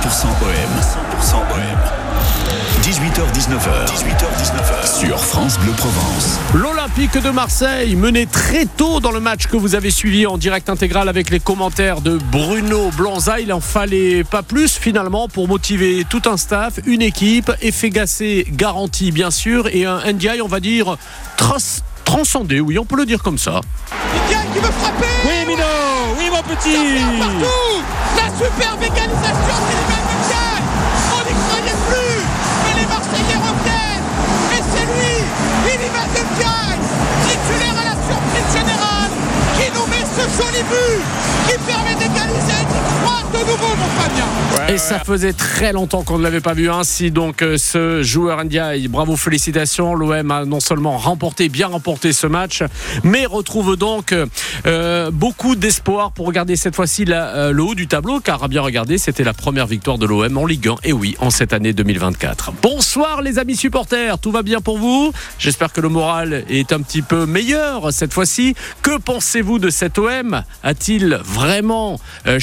100% 0.00 0.26
OM. 0.26 0.32
100% 0.80 1.34
OM. 1.36 1.78
18h19h. 2.82 3.86
18h19h. 3.86 4.98
Sur 5.06 5.18
France 5.20 5.58
Bleu 5.58 5.72
Provence. 5.72 6.38
L'Olympique 6.54 7.20
de 7.22 7.30
Marseille 7.30 7.94
menait 7.94 8.24
très 8.26 8.64
tôt 8.64 9.00
dans 9.00 9.10
le 9.12 9.20
match 9.20 9.46
que 9.48 9.56
vous 9.56 9.74
avez 9.74 9.90
suivi 9.90 10.26
en 10.26 10.38
direct 10.38 10.70
intégral 10.70 11.08
avec 11.10 11.28
les 11.30 11.40
commentaires 11.40 12.00
de 12.00 12.18
Bruno 12.32 12.90
Blanza. 12.96 13.38
Il 13.40 13.52
en 13.52 13.60
fallait 13.60 14.24
pas 14.24 14.42
plus 14.42 14.72
finalement 14.78 15.28
pour 15.28 15.46
motiver 15.46 16.04
tout 16.08 16.22
un 16.24 16.36
staff, 16.38 16.80
une 16.86 17.02
équipe, 17.02 17.52
effet 17.60 17.90
gassé 17.90 18.46
garanti 18.50 19.12
bien 19.12 19.30
sûr 19.30 19.68
et 19.68 19.84
un 19.84 20.00
NDI 20.10 20.40
on 20.42 20.48
va 20.48 20.60
dire 20.60 20.96
tras- 21.36 21.82
transcendé, 22.16 22.60
oui 22.60 22.78
on 22.78 22.84
peut 22.84 22.96
le 22.96 23.06
dire 23.06 23.22
comme 23.22 23.38
ça. 23.38 23.60
Ndiaye 24.26 24.46
qui 24.52 24.58
veut 24.58 24.70
frapper 24.80 25.06
Oui, 25.24 25.46
Mino 25.48 25.64
Oui, 26.18 26.28
mon 26.30 26.42
petit. 26.42 26.76
Partout. 27.18 27.80
La 28.20 28.28
superbe 28.36 28.82
égalisation 28.82 29.56
d'Iliman 29.64 30.04
Ndiaye 30.20 30.62
On 31.16 31.20
n'y 31.24 31.34
croyait 31.40 31.80
plus. 31.88 32.20
Mais 32.64 32.74
les 32.80 32.86
Marseillais 32.92 33.40
reviennent. 33.48 34.08
Et 34.52 34.62
c'est 34.70 34.86
lui 34.92 35.14
Iliman 35.72 36.08
Ndiaye 36.12 36.80
Titulaire 37.24 37.78
à 37.80 37.84
la 37.90 37.96
surprise 38.04 38.48
générale 38.60 39.12
Qui 39.56 39.66
nous 39.72 39.86
met 39.88 40.04
ce 40.04 40.24
joli 40.36 40.62
but 40.68 41.00
Qui 41.48 41.56
permet 41.64 41.94
d'égaliser 41.96 42.51
et 42.51 42.51
de 43.32 43.38
nouveau 43.38 43.68
mon 43.76 43.86
Fabien 44.00 44.74
Et 44.74 44.78
ça 44.78 44.98
faisait 45.00 45.32
très 45.32 45.72
longtemps 45.72 46.02
qu'on 46.02 46.18
ne 46.18 46.22
l'avait 46.22 46.40
pas 46.40 46.52
vu 46.54 46.70
ainsi. 46.70 47.10
Donc 47.10 47.42
euh, 47.42 47.56
ce 47.58 48.02
joueur 48.02 48.44
Ndiaye, 48.44 48.88
bravo, 48.88 49.16
félicitations. 49.16 49.94
L'OM 49.94 50.30
a 50.30 50.44
non 50.44 50.60
seulement 50.60 50.98
remporté, 50.98 51.48
bien 51.48 51.66
remporté 51.68 52.12
ce 52.12 52.26
match, 52.26 52.62
mais 53.02 53.26
retrouve 53.26 53.76
donc 53.76 54.14
euh, 54.66 55.10
beaucoup 55.10 55.56
d'espoir 55.56 56.12
pour 56.12 56.26
regarder 56.26 56.56
cette 56.56 56.76
fois-ci 56.76 57.04
la- 57.04 57.28
euh, 57.34 57.52
le 57.52 57.62
haut 57.62 57.74
du 57.74 57.86
tableau, 57.88 58.20
car 58.20 58.42
à 58.44 58.48
bien 58.48 58.60
regarder, 58.62 58.98
c'était 58.98 59.24
la 59.24 59.32
première 59.34 59.66
victoire 59.66 59.98
de 59.98 60.06
l'OM 60.06 60.36
en 60.36 60.46
Ligue 60.46 60.68
1. 60.68 60.74
Et 60.84 60.92
oui, 60.92 61.16
en 61.20 61.30
cette 61.30 61.52
année 61.52 61.72
2024. 61.72 62.52
Bonsoir 62.62 63.22
les 63.22 63.38
amis 63.38 63.56
supporters, 63.56 64.18
tout 64.18 64.30
va 64.30 64.42
bien 64.42 64.60
pour 64.60 64.78
vous? 64.78 65.12
J'espère 65.38 65.72
que 65.72 65.80
le 65.80 65.88
moral 65.88 66.44
est 66.48 66.72
un 66.72 66.80
petit 66.82 67.02
peu 67.02 67.26
meilleur 67.26 67.92
cette 67.92 68.12
fois-ci. 68.12 68.54
Que 68.82 68.98
pensez-vous 68.98 69.58
de 69.58 69.70
cet 69.70 69.98
OM 69.98 70.42
A-t-il 70.62 71.18
vraiment 71.24 71.98
euh, 72.26 72.38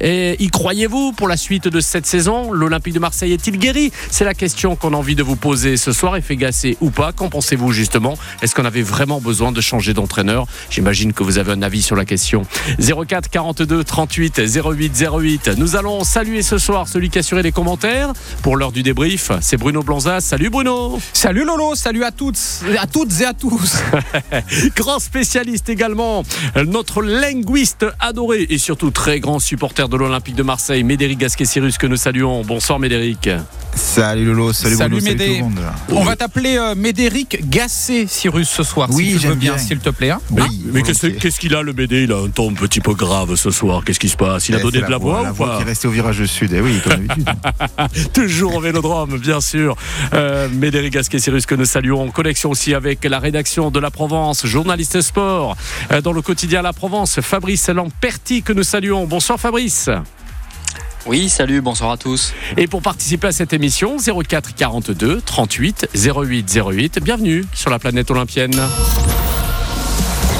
Et 0.00 0.36
y 0.42 0.48
croyez-vous 0.48 1.12
pour 1.12 1.28
la 1.28 1.36
suite 1.36 1.68
de 1.68 1.80
cette 1.80 2.06
saison? 2.06 2.52
L'Olympique 2.52 2.94
de 2.94 2.98
Marseille 2.98 3.32
est-il 3.32 3.58
guéri? 3.58 3.92
C'est 4.10 4.24
la 4.24 4.34
question 4.34 4.76
qu'on 4.76 4.94
a 4.94 4.96
envie 4.96 5.14
de 5.14 5.22
vous 5.22 5.36
poser 5.36 5.76
ce 5.76 5.92
soir. 5.92 6.16
Effet 6.16 6.36
gassé 6.36 6.76
ou 6.80 6.90
pas? 6.90 7.12
Qu'en 7.12 7.28
pensez-vous 7.28 7.72
justement? 7.72 8.16
Est-ce 8.42 8.54
qu'on 8.54 8.64
avait 8.64 8.82
vraiment 8.82 9.20
besoin 9.20 9.52
de 9.52 9.60
changer 9.60 9.94
d'entraîneur? 9.94 10.46
J'imagine 10.70 11.12
que 11.12 11.22
vous 11.22 11.38
avez 11.38 11.52
un 11.52 11.62
avis 11.62 11.82
sur 11.82 11.96
la 11.96 12.04
question. 12.04 12.42
04 12.78 13.30
42 13.30 13.84
38 13.84 14.40
08 14.64 15.04
08. 15.12 15.50
Nous 15.56 15.76
allons 15.76 16.04
saluer 16.04 16.42
ce 16.42 16.58
soir 16.58 16.88
celui 16.88 17.10
qui 17.10 17.18
a 17.18 17.20
assuré 17.20 17.42
les 17.42 17.52
commentaires 17.52 18.12
pour 18.42 18.56
l'heure 18.56 18.72
du 18.72 18.82
débrief. 18.82 19.30
C'est 19.40 19.56
Bruno 19.56 19.82
Blanza. 19.82 20.20
Salut 20.20 20.50
Bruno 20.50 20.98
Salut 21.12 21.44
Lolo, 21.44 21.74
salut 21.74 22.04
à 22.04 22.10
toutes, 22.10 22.38
à 22.78 22.86
toutes 22.86 23.20
et 23.20 23.24
à 23.24 23.34
tous. 23.34 23.82
Grand 24.76 24.98
spécialiste 24.98 25.68
également, 25.68 26.22
notre 26.66 27.02
linguiste 27.02 27.86
adoré 28.00 28.46
et 28.48 28.58
surtout 28.58 28.90
très 28.90 29.20
grand 29.20 29.38
supporter 29.38 29.77
de 29.86 29.96
l'Olympique 29.96 30.34
de 30.34 30.42
Marseille, 30.42 30.82
Médéric 30.82 31.20
Gasquet-Cyrus, 31.20 31.78
que 31.78 31.86
nous 31.86 31.96
saluons. 31.96 32.42
Bonsoir 32.42 32.80
Médéric. 32.80 33.28
Salut 33.78 34.24
Lolo, 34.24 34.52
salut, 34.52 34.74
Salut 34.74 34.96
Bruno, 34.96 35.06
salut 35.06 35.18
Médé. 35.18 35.26
tout 35.26 35.32
le 35.34 35.40
monde. 35.44 35.60
On 35.92 36.02
va 36.04 36.16
t'appeler 36.16 36.56
euh, 36.56 36.74
Médéric 36.74 37.48
Gassé, 37.48 38.06
Cyrus, 38.08 38.48
ce 38.48 38.64
soir. 38.64 38.88
Oui, 38.92 39.12
si 39.12 39.20
tu 39.20 39.26
veux 39.28 39.34
bien, 39.36 39.54
bien. 39.54 39.58
s'il 39.62 39.78
te 39.78 39.90
plaît. 39.90 40.10
hein. 40.10 40.20
Oui, 40.32 40.42
Mais 40.72 40.82
qu'est-ce 40.82 41.38
qu'il 41.38 41.54
a 41.54 41.62
le 41.62 41.72
BD 41.72 42.02
Il 42.02 42.12
a 42.12 42.16
un 42.16 42.28
ton 42.28 42.50
un 42.50 42.54
petit 42.54 42.80
peu 42.80 42.94
grave 42.94 43.36
ce 43.36 43.50
soir. 43.52 43.84
Qu'est-ce 43.84 44.00
qui 44.00 44.08
se 44.08 44.16
passe? 44.16 44.48
Il 44.48 44.56
a 44.56 44.58
Eh, 44.58 44.62
donné 44.62 44.80
de 44.82 44.90
la 44.90 44.98
voix 44.98 45.22
la 45.22 45.30
ou 45.30 45.34
voix 45.34 45.46
pas 45.50 45.56
qui 45.58 45.62
est 45.62 45.66
restée 45.66 45.86
au 45.86 45.92
virage 45.92 46.24
sud. 46.24 46.52
Eh 46.52 46.60
oui, 46.60 46.80
comme 46.82 47.06
d'habitude. 47.06 47.28
Toujours 48.12 48.56
au 48.56 48.60
Vélodrome, 48.60 49.16
bien 49.18 49.40
sûr. 49.40 49.76
Euh, 50.12 50.48
Médéric 50.48 50.94
Gasquet-Cyrus 50.94 51.46
que 51.46 51.54
nous 51.54 51.64
saluons 51.64 52.02
en 52.02 52.10
connexion 52.10 52.50
aussi 52.50 52.74
avec 52.74 53.04
la 53.04 53.20
rédaction 53.20 53.70
de 53.70 53.78
La 53.78 53.92
Provence, 53.92 54.44
journaliste 54.44 55.00
sport 55.02 55.56
euh, 55.92 56.00
dans 56.00 56.12
le 56.12 56.20
quotidien 56.22 56.62
La 56.62 56.72
Provence, 56.72 57.20
Fabrice 57.20 57.68
Lamperti 57.68 58.42
que 58.42 58.52
nous 58.52 58.64
saluons. 58.64 59.06
Bonsoir 59.06 59.38
Fabrice. 59.38 59.88
Oui, 61.08 61.30
salut, 61.30 61.62
bonsoir 61.62 61.90
à 61.92 61.96
tous. 61.96 62.34
Et 62.58 62.66
pour 62.66 62.82
participer 62.82 63.28
à 63.28 63.32
cette 63.32 63.54
émission, 63.54 63.96
04 63.96 64.54
42 64.54 65.22
38 65.22 65.88
08 65.94 66.60
08. 66.70 66.98
Bienvenue 67.02 67.46
sur 67.54 67.70
la 67.70 67.78
planète 67.78 68.10
olympienne. 68.10 68.52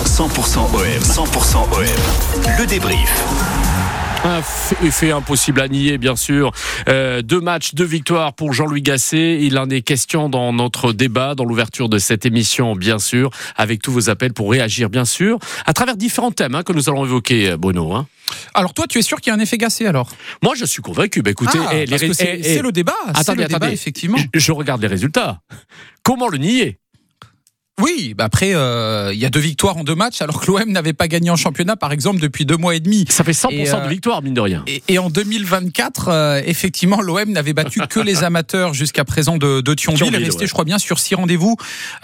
100% 0.05 0.59
OM. 0.59 0.83
100% 0.85 1.57
OM. 1.73 1.87
Le 2.59 2.67
débrief. 2.67 3.25
Un 4.25 4.43
effet 4.85 5.11
impossible 5.11 5.63
à 5.63 5.69
nier, 5.69 5.97
bien 5.97 6.17
sûr. 6.17 6.53
Euh, 6.89 7.23
deux 7.23 7.41
matchs, 7.41 7.75
deux 7.75 7.85
victoires 7.87 8.35
pour 8.35 8.53
Jean-Louis 8.53 8.83
Gasset. 8.83 9.39
Il 9.41 9.59
en 9.59 9.71
est 9.71 9.81
question 9.81 10.29
dans 10.29 10.53
notre 10.53 10.93
débat, 10.93 11.35
dans 11.35 11.45
l'ouverture 11.45 11.89
de 11.89 11.99
cette 11.99 12.27
émission, 12.27 12.77
bien 12.77 12.99
sûr, 12.99 13.31
avec 13.57 13.81
tous 13.81 13.93
vos 13.93 14.11
appels 14.11 14.35
pour 14.35 14.51
réagir, 14.51 14.91
bien 14.91 15.07
sûr, 15.07 15.39
à 15.65 15.73
travers 15.73 15.97
différents 15.97 16.33
thèmes 16.33 16.57
hein, 16.57 16.63
que 16.63 16.75
nous 16.75 16.91
allons 16.91 17.07
évoquer, 17.07 17.57
Bruno. 17.57 17.95
hein. 17.95 18.07
Alors 18.55 18.75
toi, 18.75 18.87
tu 18.87 18.99
es 18.99 19.03
sûr 19.03 19.21
qu'il 19.21 19.31
y 19.31 19.35
a 19.35 19.37
un 19.37 19.41
effet 19.41 19.59
Gassé 19.59 19.87
alors? 19.87 20.09
Moi, 20.43 20.55
je 20.55 20.65
suis 20.65 20.83
convaincu. 20.83 21.23
Bah, 21.23 21.31
écoutez, 21.31 21.59
Ah, 21.61 21.71
eh, 21.75 21.87
c'est 21.99 22.07
eh, 22.07 22.15
c'est 22.43 22.57
eh, 22.57 22.63
le 22.63 22.73
débat. 22.73 22.95
attendez, 23.07 23.43
le 23.43 23.49
débat, 23.49 23.71
effectivement. 23.71 24.19
je, 24.35 24.39
je 24.39 24.53
regarde 24.53 24.81
les 24.83 24.89
résultats. 24.89 25.41
Comment 26.03 26.29
le 26.29 26.39
nier? 26.39 26.81
Oui, 27.81 28.15
bah 28.17 28.25
après, 28.25 28.55
euh, 28.55 29.13
il 29.13 29.19
y 29.19 29.25
a 29.25 29.31
deux 29.31 29.41
victoires 29.41 29.77
en 29.77 29.85
deux 29.85 29.95
matchs, 29.95 30.21
alors 30.21 30.41
que 30.41 30.47
l'OM 30.47 30.71
n'avait 30.71 30.93
pas 30.93 31.07
gagné 31.09 31.31
en 31.31 31.37
championnat, 31.37 31.77
par 31.77 31.93
exemple, 31.93 32.21
depuis 32.21 32.45
deux 32.45 32.57
mois 32.57 32.75
et 32.75 32.81
demi. 32.81 33.05
Ça 33.09 33.23
fait 33.25 33.33
100% 33.33 33.53
Et, 33.53 33.71
euh, 33.71 33.85
de 33.85 33.89
victoire, 33.89 34.23
mine 34.23 34.35
de 34.35 34.41
rien. 34.41 34.65
Et, 34.67 34.83
et 34.89 34.99
en 34.99 35.11
2024, 35.11 36.09
euh, 36.09 36.43
effectivement, 36.45 37.01
l'OM 37.01 37.31
n'avait 37.31 37.53
battu 37.53 37.81
que 37.89 38.01
les 38.01 38.25
amateurs 38.25 38.75
jusqu'à 38.75 39.05
présent 39.05 39.37
de, 39.37 39.61
de 39.61 39.75
Thionville. 39.75 39.99
Thionville, 39.99 40.23
est 40.23 40.25
resté, 40.25 40.41
ouais. 40.41 40.47
je 40.47 40.53
crois 40.53 40.65
bien, 40.65 40.79
sur 40.79 40.99
six 40.99 41.15
rendez-vous, 41.15 41.57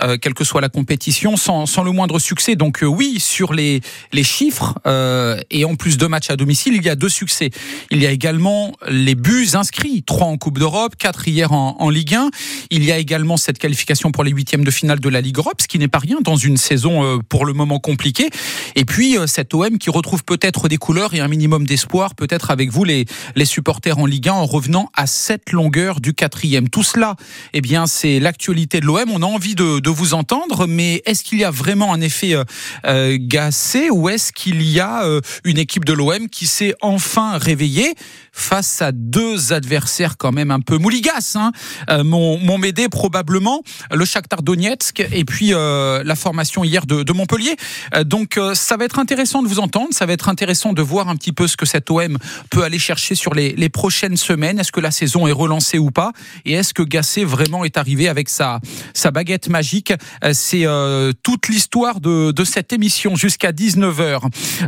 euh, 0.03 0.17
quelle 0.21 0.35
que 0.35 0.45
soit 0.45 0.61
la 0.61 0.69
compétition, 0.69 1.37
sans, 1.37 1.67
sans 1.67 1.83
le 1.83 1.91
moindre 1.91 2.19
succès. 2.19 2.56
Donc 2.56 2.83
euh, 2.83 2.87
oui, 2.87 3.19
sur 3.19 3.53
les, 3.53 3.81
les 4.12 4.25
chiffres, 4.25 4.79
euh, 4.87 5.41
et 5.51 5.65
en 5.65 5.75
plus 5.75 5.99
de 5.99 6.06
matchs 6.06 6.31
à 6.31 6.37
domicile, 6.37 6.75
il 6.75 6.85
y 6.85 6.89
a 6.89 6.95
deux 6.95 7.09
succès. 7.09 7.51
Il 7.91 8.03
y 8.03 8.06
a 8.06 8.11
également 8.11 8.73
les 8.89 9.15
buts 9.15 9.49
inscrits, 9.55 10.03
trois 10.03 10.27
en 10.27 10.37
Coupe 10.37 10.59
d'Europe, 10.59 10.95
quatre 10.97 11.27
hier 11.27 11.53
en, 11.53 11.77
en 11.81 11.91
Ligue 11.91 12.15
1. 12.15 12.31
Il 12.71 12.85
y 12.85 12.93
a 12.93 12.99
également 12.99 13.37
cette 13.37 13.59
qualification 13.59 14.12
pour 14.12 14.25
les 14.25 14.31
huitièmes 14.31 14.65
de 14.65 14.71
finale 14.71 15.01
de 15.01 15.09
la 15.09 15.21
Ligue 15.21 15.39
Europe, 15.39 15.61
ce 15.64 15.69
qui 15.69 15.78
n'est 15.78 15.88
pas 15.88 15.98
rien 15.98 16.19
dans 16.22 16.36
une 16.36 16.56
saison 16.56 17.04
euh, 17.04 17.19
pour 17.28 17.44
le 17.44 17.52
moment 17.52 17.78
compliquée. 17.80 18.30
Et 18.76 18.84
puis 18.84 19.19
euh, 19.19 19.26
cet 19.26 19.54
OM 19.54 19.78
qui 19.78 19.91
retrouve 19.91 20.25
peut-être 20.25 20.69
des 20.69 20.76
couleurs 20.76 21.14
et 21.14 21.20
un 21.20 21.28
minimum 21.28 21.66
d'espoir, 21.66 22.14
peut-être 22.14 22.50
avec 22.50 22.70
vous 22.70 22.84
les, 22.84 23.06
les 23.34 23.44
supporters 23.44 23.98
en 23.98 24.06
Ligue 24.06 24.28
1 24.28 24.32
en 24.32 24.47
revenant 24.47 24.91
à 24.94 25.06
cette 25.06 25.52
longueur 25.52 26.00
du 26.00 26.14
quatrième. 26.14 26.69
Tout 26.69 26.82
cela, 26.82 27.16
eh 27.52 27.60
bien, 27.60 27.86
c'est 27.86 28.20
l'actualité 28.20 28.80
de 28.80 28.86
l'OM. 28.86 29.10
On 29.10 29.22
a 29.22 29.26
envie 29.26 29.54
de, 29.54 29.80
de 29.80 29.91
vous 29.91 30.14
entendre, 30.14 30.66
mais 30.66 31.02
est-ce 31.06 31.25
qu'il 31.25 31.38
y 31.38 31.44
a 31.44 31.50
vraiment 31.50 31.92
un 31.92 32.00
effet 32.00 32.34
euh, 32.34 32.44
euh, 32.86 33.16
Gassé 33.20 33.91
ou 33.91 34.08
est-ce 34.08 34.32
qu'il 34.32 34.62
y 34.62 34.81
a 34.81 35.04
euh, 35.04 35.20
une 35.44 35.58
équipe 35.58 35.84
de 35.84 35.92
l'OM 35.92 36.28
qui 36.28 36.46
s'est 36.46 36.75
enfin 36.81 37.38
réveillée? 37.38 37.94
Face 38.34 38.83
à 38.83 38.91
deux 38.93 39.53
adversaires 39.53 40.17
quand 40.19 40.33
même 40.33 40.50
un 40.50 40.61
peu 40.61 40.77
mouligas 40.77 41.34
hein 41.37 41.53
Euh, 41.89 42.03
Mon, 42.05 42.37
mon 42.39 42.59
Médé 42.59 42.89
probablement, 42.89 43.62
le 43.93 44.05
Shakhtar 44.05 44.43
Donetsk 44.43 45.06
et 45.12 45.25
puis 45.25 45.55
euh, 45.55 46.03
la 46.05 46.17
formation 46.17 46.65
hier 46.65 46.84
de, 46.87 47.03
de 47.05 47.12
Montpellier. 47.12 47.56
Euh, 47.94 48.03
donc 48.05 48.37
euh, 48.37 48.55
ça 48.55 48.77
va 48.77 48.84
être 48.84 48.99
intéressant 48.99 49.43
de 49.43 49.49
vous 49.49 49.61
entendre, 49.61 49.89
ça 49.93 50.05
va 50.06 50.12
être 50.12 50.28
intéressant 50.28 50.73
de 50.73 50.83
voir 50.83 51.09
un 51.09 51.17
petit 51.17 51.33
peu 51.33 51.47
ce 51.47 51.56
que 51.56 51.65
cet 51.67 51.91
OM 51.91 52.19
peut 52.50 52.65
aller 52.65 52.78
chercher 52.78 53.15
sur 53.15 53.34
les, 53.34 53.53
les 53.53 53.69
prochaines 53.69 54.17
semaines. 54.17 54.59
Est-ce 54.59 54.73
que 54.73 54.81
la 54.81 54.91
saison 54.91 55.27
est 55.28 55.33
relancée 55.33 55.78
ou 55.78 55.91
pas? 55.91 56.12
Et 56.44 56.55
est-ce 56.55 56.75
que 56.75 56.83
Gasset 56.83 57.25
vraiment 57.25 57.65
est 57.65 57.77
arrivé 57.77 58.09
avec 58.09 58.28
sa, 58.28 58.61
sa 58.94 59.11
baguette 59.12 59.49
magique? 59.49 59.93
Euh, 60.25 60.33
C'est 60.33 60.67
euh, 60.67 61.12
toute 61.23 61.49
l'histoire 61.49 62.00
de, 62.00 62.33
de 62.33 62.44
cette 62.44 62.73
émission 62.73 63.15
jusqu'à 63.15 63.53
19h. 63.53 64.21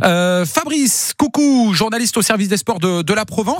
Euh, 0.03 0.45
Fabrice, 0.45 1.13
coucou, 1.17 1.73
journaliste 1.73 2.15
au 2.17 2.21
service 2.21 2.47
des 2.47 2.57
sports 2.57 2.79
de, 2.79 3.01
de 3.01 3.13
la 3.13 3.25
Provence. 3.25 3.56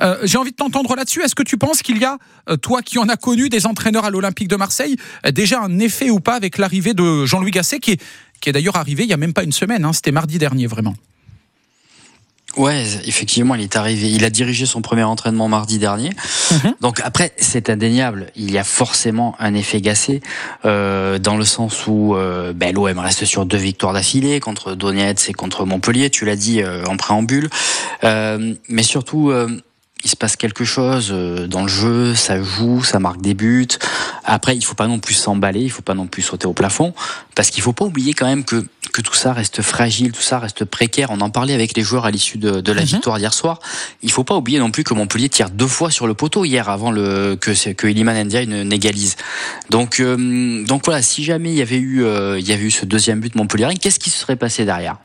Euh, 0.00 0.18
J'ai 0.24 0.38
envie 0.38 0.50
de 0.50 0.56
t'entendre 0.56 0.94
là-dessus. 0.96 1.22
Est-ce 1.22 1.34
que 1.34 1.42
tu 1.42 1.58
penses 1.58 1.82
qu'il 1.82 1.98
y 1.98 2.04
a, 2.04 2.18
euh, 2.48 2.56
toi 2.56 2.82
qui 2.82 2.98
en 2.98 3.08
as 3.08 3.16
connu 3.16 3.48
des 3.48 3.66
entraîneurs 3.66 4.04
à 4.04 4.10
l'Olympique 4.10 4.48
de 4.48 4.56
Marseille, 4.56 4.96
euh, 5.26 5.30
déjà 5.30 5.60
un 5.60 5.78
effet 5.78 6.10
ou 6.10 6.20
pas 6.20 6.34
avec 6.34 6.58
l'arrivée 6.58 6.94
de 6.94 7.24
Jean-Louis 7.24 7.50
Gasset, 7.50 7.80
qui 7.80 7.92
est, 7.92 8.52
d'ailleurs 8.52 8.76
arrivé 8.76 9.04
il 9.04 9.10
y 9.10 9.12
a 9.12 9.18
même 9.18 9.32
pas 9.32 9.42
une 9.42 9.52
semaine, 9.52 9.84
hein, 9.84 9.92
c'était 9.92 10.12
mardi 10.12 10.38
dernier 10.38 10.66
vraiment? 10.66 10.94
Ouais, 12.56 12.84
effectivement, 13.04 13.54
il 13.54 13.62
est 13.62 13.76
arrivé. 13.76 14.10
Il 14.10 14.24
a 14.24 14.30
dirigé 14.30 14.66
son 14.66 14.82
premier 14.82 15.04
entraînement 15.04 15.48
mardi 15.48 15.78
dernier. 15.78 16.10
Mhm. 16.50 16.74
Donc 16.80 17.00
après, 17.04 17.32
c'est 17.36 17.70
indéniable. 17.70 18.26
Il 18.34 18.50
y 18.50 18.58
a 18.58 18.64
forcément 18.64 19.36
un 19.38 19.54
effet 19.54 19.80
gassé 19.80 20.20
euh, 20.64 21.18
dans 21.18 21.36
le 21.36 21.44
sens 21.44 21.86
où 21.86 22.16
euh, 22.16 22.52
ben, 22.52 22.74
l'OM 22.74 22.98
reste 22.98 23.24
sur 23.24 23.46
deux 23.46 23.56
victoires 23.56 23.92
d'affilée 23.92 24.40
contre 24.40 24.74
Donetsk 24.74 25.30
et 25.30 25.32
contre 25.32 25.64
Montpellier. 25.64 26.10
Tu 26.10 26.24
l'as 26.24 26.36
dit 26.36 26.60
euh, 26.60 26.84
en 26.86 26.96
préambule. 26.96 27.48
Euh, 28.04 28.54
mais 28.68 28.82
surtout. 28.82 29.30
euh, 29.30 29.48
il 30.02 30.08
se 30.08 30.16
passe 30.16 30.36
quelque 30.36 30.64
chose 30.64 31.10
euh, 31.12 31.46
dans 31.46 31.60
le 31.60 31.68
jeu, 31.68 32.14
ça 32.14 32.42
joue, 32.42 32.82
ça 32.82 32.98
marque 32.98 33.20
des 33.20 33.34
buts. 33.34 33.68
Après, 34.32 34.56
il 34.56 34.64
faut 34.64 34.76
pas 34.76 34.86
non 34.86 35.00
plus 35.00 35.14
s'emballer, 35.14 35.60
il 35.60 35.72
faut 35.72 35.82
pas 35.82 35.94
non 35.94 36.06
plus 36.06 36.22
sauter 36.22 36.46
au 36.46 36.52
plafond, 36.52 36.94
parce 37.34 37.50
qu'il 37.50 37.64
faut 37.64 37.72
pas 37.72 37.84
oublier 37.84 38.14
quand 38.14 38.26
même 38.26 38.44
que 38.44 38.64
que 38.92 39.02
tout 39.02 39.14
ça 39.14 39.32
reste 39.32 39.62
fragile, 39.62 40.10
tout 40.12 40.22
ça 40.22 40.38
reste 40.38 40.64
précaire. 40.64 41.10
On 41.10 41.20
en 41.20 41.30
parlait 41.30 41.54
avec 41.54 41.76
les 41.76 41.82
joueurs 41.82 42.06
à 42.06 42.10
l'issue 42.10 42.38
de, 42.38 42.60
de, 42.60 42.72
la 42.72 42.82
mhm. 42.82 42.88
victoire 42.88 43.18
d'hier 43.18 43.32
soir. 43.32 43.60
Il 44.02 44.10
faut 44.10 44.24
pas 44.24 44.34
oublier 44.36 44.58
non 44.58 44.70
plus 44.72 44.82
que 44.82 44.94
Montpellier 44.94 45.28
tire 45.28 45.50
deux 45.50 45.68
fois 45.68 45.90
sur 45.90 46.06
le 46.08 46.14
poteau 46.14 46.44
hier 46.44 46.68
avant 46.68 46.90
le 46.90 47.36
que 47.40 47.72
que 47.72 47.86
Iliman 47.88 48.24
Ndiaye 48.24 48.46
n'égalise. 48.46 49.16
Donc 49.68 49.98
euh, 49.98 50.64
donc 50.64 50.84
voilà, 50.84 51.02
si 51.02 51.24
jamais 51.24 51.50
il 51.50 51.56
y 51.56 51.62
avait 51.62 51.78
eu 51.78 52.04
euh, 52.04 52.38
il 52.38 52.48
y 52.48 52.52
avait 52.52 52.64
eu 52.64 52.70
ce 52.70 52.84
deuxième 52.84 53.20
but 53.20 53.34
Montpellier, 53.34 53.76
qu'est-ce 53.80 53.98
qui 53.98 54.10
se 54.10 54.18
serait 54.18 54.36
passé 54.36 54.64
derrière? 54.64 54.96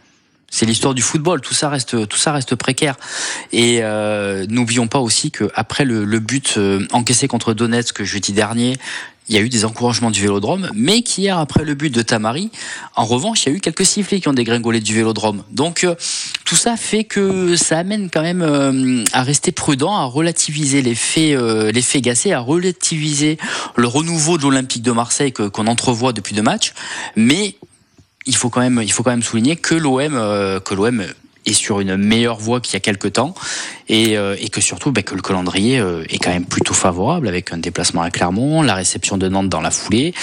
C'est 0.49 0.65
l'histoire 0.65 0.93
du 0.93 1.01
football, 1.01 1.41
tout 1.41 1.53
ça 1.53 1.67
reste, 1.69 2.07
tout 2.07 2.17
ça 2.17 2.31
reste 2.31 2.55
précaire. 2.55 2.95
Et 3.51 3.79
euh, 3.81 4.45
n'oublions 4.47 4.87
pas 4.87 4.99
aussi 4.99 5.29
que 5.29 5.51
après 5.53 5.83
le, 5.83 6.05
le 6.05 6.19
but 6.19 6.55
euh, 6.57 6.87
encaissé 6.93 7.27
contre 7.27 7.53
Donetsk 7.53 8.03
jeudi 8.03 8.31
dernier, 8.31 8.77
il 9.27 9.35
y 9.35 9.37
a 9.37 9.41
eu 9.41 9.49
des 9.49 9.65
encouragements 9.65 10.11
du 10.11 10.21
Vélodrome, 10.21 10.69
mais 10.73 11.01
qu'hier 11.01 11.37
après 11.37 11.63
le 11.63 11.73
but 11.73 11.93
de 11.93 12.01
Tamari, 12.01 12.51
en 12.95 13.05
revanche, 13.05 13.43
il 13.43 13.49
y 13.49 13.51
a 13.53 13.55
eu 13.55 13.59
quelques 13.59 13.85
sifflets 13.85 14.19
qui 14.19 14.27
ont 14.27 14.33
dégringolé 14.33 14.79
du 14.79 14.93
Vélodrome. 14.93 15.43
Donc 15.51 15.83
euh, 15.83 15.95
tout 16.45 16.55
ça 16.55 16.77
fait 16.77 17.03
que 17.03 17.55
ça 17.55 17.79
amène 17.79 18.09
quand 18.11 18.21
même 18.21 19.03
à 19.13 19.23
rester 19.23 19.51
prudent, 19.51 19.95
à 19.95 20.05
relativiser 20.05 20.81
les 20.81 20.95
faits, 20.95 21.39
les 21.39 21.81
faits 21.81 22.03
gassés, 22.03 22.33
à 22.33 22.39
relativiser 22.39 23.37
le 23.75 23.87
renouveau 23.87 24.37
de 24.37 24.43
l'Olympique 24.43 24.83
de 24.83 24.91
Marseille 24.91 25.31
qu'on 25.31 25.67
entrevoit 25.67 26.13
depuis 26.13 26.35
deux 26.35 26.41
matchs, 26.41 26.73
mais 27.15 27.55
il 28.25 28.35
faut 28.35 28.49
quand 28.49 28.61
même, 28.61 28.81
il 28.83 28.91
faut 28.91 29.03
quand 29.03 29.11
même 29.11 29.23
souligner 29.23 29.55
que 29.55 29.75
l'OM, 29.75 30.15
euh, 30.15 30.59
que 30.59 30.73
l'OM 30.73 31.05
est 31.45 31.53
sur 31.53 31.79
une 31.79 31.97
meilleure 31.97 32.37
voie 32.37 32.59
qu'il 32.59 32.73
y 32.73 32.77
a 32.77 32.79
quelques 32.79 33.13
temps 33.13 33.33
et, 33.87 34.17
euh, 34.17 34.35
et 34.39 34.49
que 34.49 34.61
surtout 34.61 34.91
bah, 34.91 35.03
que 35.03 35.15
le 35.15 35.21
calendrier 35.21 35.79
euh, 35.79 36.03
est 36.09 36.17
quand 36.17 36.31
même 36.31 36.45
plutôt 36.45 36.73
favorable 36.73 37.27
avec 37.27 37.51
un 37.53 37.57
déplacement 37.57 38.01
à 38.01 38.09
Clermont, 38.09 38.61
la 38.61 38.75
réception 38.75 39.17
de 39.17 39.27
Nantes 39.27 39.49
dans 39.49 39.61
la 39.61 39.71
foulée. 39.71 40.13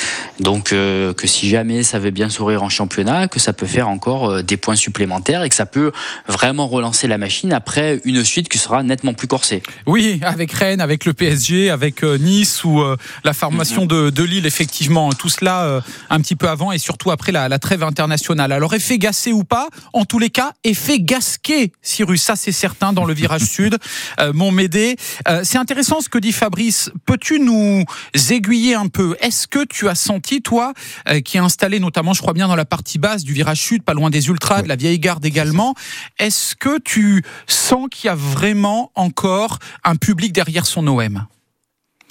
Donc 0.40 0.72
euh, 0.72 1.12
que 1.12 1.26
si 1.26 1.48
jamais 1.48 1.82
ça 1.82 1.98
veut 1.98 2.10
bien 2.10 2.28
sourire 2.28 2.62
en 2.62 2.68
championnat, 2.68 3.28
que 3.28 3.38
ça 3.38 3.52
peut 3.52 3.66
faire 3.66 3.88
encore 3.88 4.42
des 4.42 4.56
points 4.56 4.76
supplémentaires 4.76 5.42
et 5.42 5.48
que 5.48 5.54
ça 5.54 5.66
peut 5.66 5.92
vraiment 6.26 6.66
relancer 6.66 7.06
la 7.06 7.18
machine 7.18 7.52
après 7.52 8.00
une 8.04 8.24
suite 8.24 8.48
qui 8.48 8.58
sera 8.58 8.82
nettement 8.82 9.14
plus 9.14 9.28
corsée. 9.28 9.62
Oui, 9.86 10.20
avec 10.22 10.52
Rennes, 10.52 10.80
avec 10.80 11.04
le 11.04 11.12
PSG, 11.12 11.70
avec 11.70 12.02
Nice 12.02 12.64
ou 12.64 12.82
la 13.24 13.32
formation 13.32 13.86
de, 13.86 14.10
de, 14.10 14.22
Lille, 14.22 14.46
effectivement, 14.46 15.12
tout 15.12 15.28
cela 15.28 15.82
un 16.10 16.20
petit 16.20 16.36
peu 16.36 16.48
avant 16.48 16.72
et 16.72 16.78
surtout 16.78 17.10
après 17.10 17.32
la, 17.32 17.48
la 17.48 17.58
trêve 17.58 17.82
internationale. 17.82 18.52
Alors 18.52 18.74
effet 18.74 18.98
gassé 18.98 19.32
ou 19.32 19.44
pas, 19.44 19.68
en 19.92 20.04
tous 20.04 20.18
les 20.18 20.30
cas, 20.30 20.52
effet 20.64 21.00
gasqué, 21.12 21.72
Cyrus, 21.82 22.22
ça 22.22 22.36
c'est 22.36 22.52
certain 22.52 22.94
dans 22.94 23.04
le 23.04 23.12
virage 23.12 23.42
Sud, 23.56 23.76
euh, 24.18 24.32
Montmédé. 24.32 24.96
Euh, 25.28 25.42
c'est 25.44 25.58
intéressant 25.58 26.00
ce 26.00 26.08
que 26.08 26.16
dit 26.16 26.32
Fabrice. 26.32 26.90
Peux-tu 27.04 27.38
nous 27.38 27.84
aiguiller 28.30 28.74
un 28.74 28.88
peu? 28.88 29.14
Est-ce 29.20 29.46
que 29.46 29.62
tu 29.66 29.90
as 29.90 29.94
senti, 29.94 30.40
toi, 30.40 30.72
euh, 31.10 31.20
qui 31.20 31.36
est 31.36 31.40
installé 31.40 31.80
notamment, 31.80 32.14
je 32.14 32.22
crois 32.22 32.32
bien, 32.32 32.48
dans 32.48 32.56
la 32.56 32.64
partie 32.64 32.98
basse 32.98 33.24
du 33.24 33.34
virage 33.34 33.60
Sud, 33.60 33.82
pas 33.82 33.92
loin 33.92 34.08
des 34.08 34.28
Ultras, 34.28 34.62
de 34.62 34.68
la 34.68 34.76
vieille 34.76 34.98
garde 34.98 35.26
également, 35.26 35.74
est-ce 36.18 36.56
que 36.56 36.78
tu 36.78 37.22
sens 37.46 37.88
qu'il 37.90 38.06
y 38.06 38.10
a 38.10 38.14
vraiment 38.14 38.90
encore 38.94 39.58
un 39.84 39.96
public 39.96 40.32
derrière 40.32 40.64
son 40.64 40.86
OM 40.86 41.26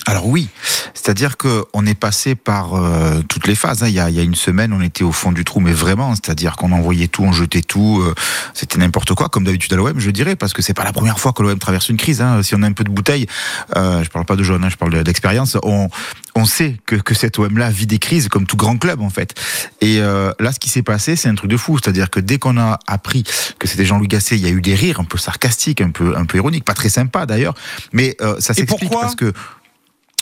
alors 0.07 0.27
oui, 0.27 0.49
c'est-à-dire 0.95 1.37
que 1.37 1.65
on 1.73 1.85
est 1.85 1.99
passé 1.99 2.33
par 2.33 2.73
euh, 2.73 3.21
toutes 3.27 3.45
les 3.45 3.53
phases. 3.53 3.83
Hein. 3.83 3.87
Il, 3.87 3.93
y 3.93 3.99
a, 3.99 4.09
il, 4.09 4.15
y 4.15 4.19
a, 4.19 4.23
une 4.23 4.35
semaine, 4.35 4.73
on 4.73 4.81
était 4.81 5.03
au 5.03 5.11
fond 5.11 5.31
du 5.31 5.43
trou, 5.43 5.59
mais 5.59 5.73
vraiment, 5.73 6.15
c'est-à-dire 6.15 6.55
qu'on 6.55 6.71
envoyait 6.71 7.07
tout, 7.07 7.23
on 7.23 7.31
jetait 7.31 7.61
tout, 7.61 8.01
euh, 8.01 8.15
c'était 8.55 8.79
n'importe 8.79 9.13
quoi, 9.13 9.29
comme 9.29 9.43
d'habitude 9.43 9.71
à 9.73 9.75
l'OM, 9.75 9.99
je 9.99 10.09
dirais, 10.09 10.35
parce 10.35 10.53
que 10.53 10.63
c'est 10.63 10.73
pas 10.73 10.83
la 10.83 10.91
première 10.91 11.19
fois 11.19 11.33
que 11.33 11.43
l'OM 11.43 11.57
traverse 11.59 11.89
une 11.89 11.97
crise. 11.97 12.21
Hein. 12.21 12.41
Si 12.41 12.55
on 12.55 12.63
a 12.63 12.67
un 12.67 12.71
peu 12.71 12.83
de 12.83 12.89
bouteille, 12.89 13.27
euh, 13.75 14.03
je 14.03 14.09
parle 14.09 14.25
pas 14.25 14.35
de 14.35 14.43
jaune, 14.43 14.63
hein, 14.63 14.69
je 14.69 14.75
parle 14.75 15.03
d'expérience, 15.03 15.55
on, 15.61 15.89
on 16.35 16.45
sait 16.45 16.77
que, 16.87 16.95
que 16.95 17.13
cet 17.13 17.37
OM-là 17.37 17.69
vit 17.69 17.87
des 17.87 17.99
crises 17.99 18.27
comme 18.27 18.47
tout 18.47 18.57
grand 18.57 18.77
club 18.77 19.01
en 19.01 19.09
fait. 19.11 19.35
Et 19.81 19.99
euh, 19.99 20.31
là, 20.39 20.51
ce 20.51 20.59
qui 20.59 20.69
s'est 20.69 20.83
passé, 20.83 21.15
c'est 21.15 21.29
un 21.29 21.35
truc 21.35 21.51
de 21.51 21.57
fou. 21.57 21.77
C'est-à-dire 21.77 22.09
que 22.09 22.19
dès 22.19 22.39
qu'on 22.39 22.57
a 22.57 22.79
appris 22.87 23.23
que 23.59 23.67
c'était 23.67 23.85
Jean-Louis 23.85 24.07
Gasset, 24.07 24.35
il 24.35 24.41
y 24.41 24.47
a 24.47 24.51
eu 24.51 24.61
des 24.61 24.73
rires 24.73 24.99
un 24.99 25.05
peu 25.05 25.19
sarcastiques, 25.19 25.81
un 25.81 25.91
peu, 25.91 26.17
un 26.17 26.25
peu 26.25 26.37
ironiques, 26.37 26.65
pas 26.65 26.73
très 26.73 26.89
sympa 26.89 27.27
d'ailleurs, 27.27 27.53
mais 27.93 28.17
ça 28.39 28.53
s'explique 28.53 28.89
parce 28.89 29.15
que 29.15 29.31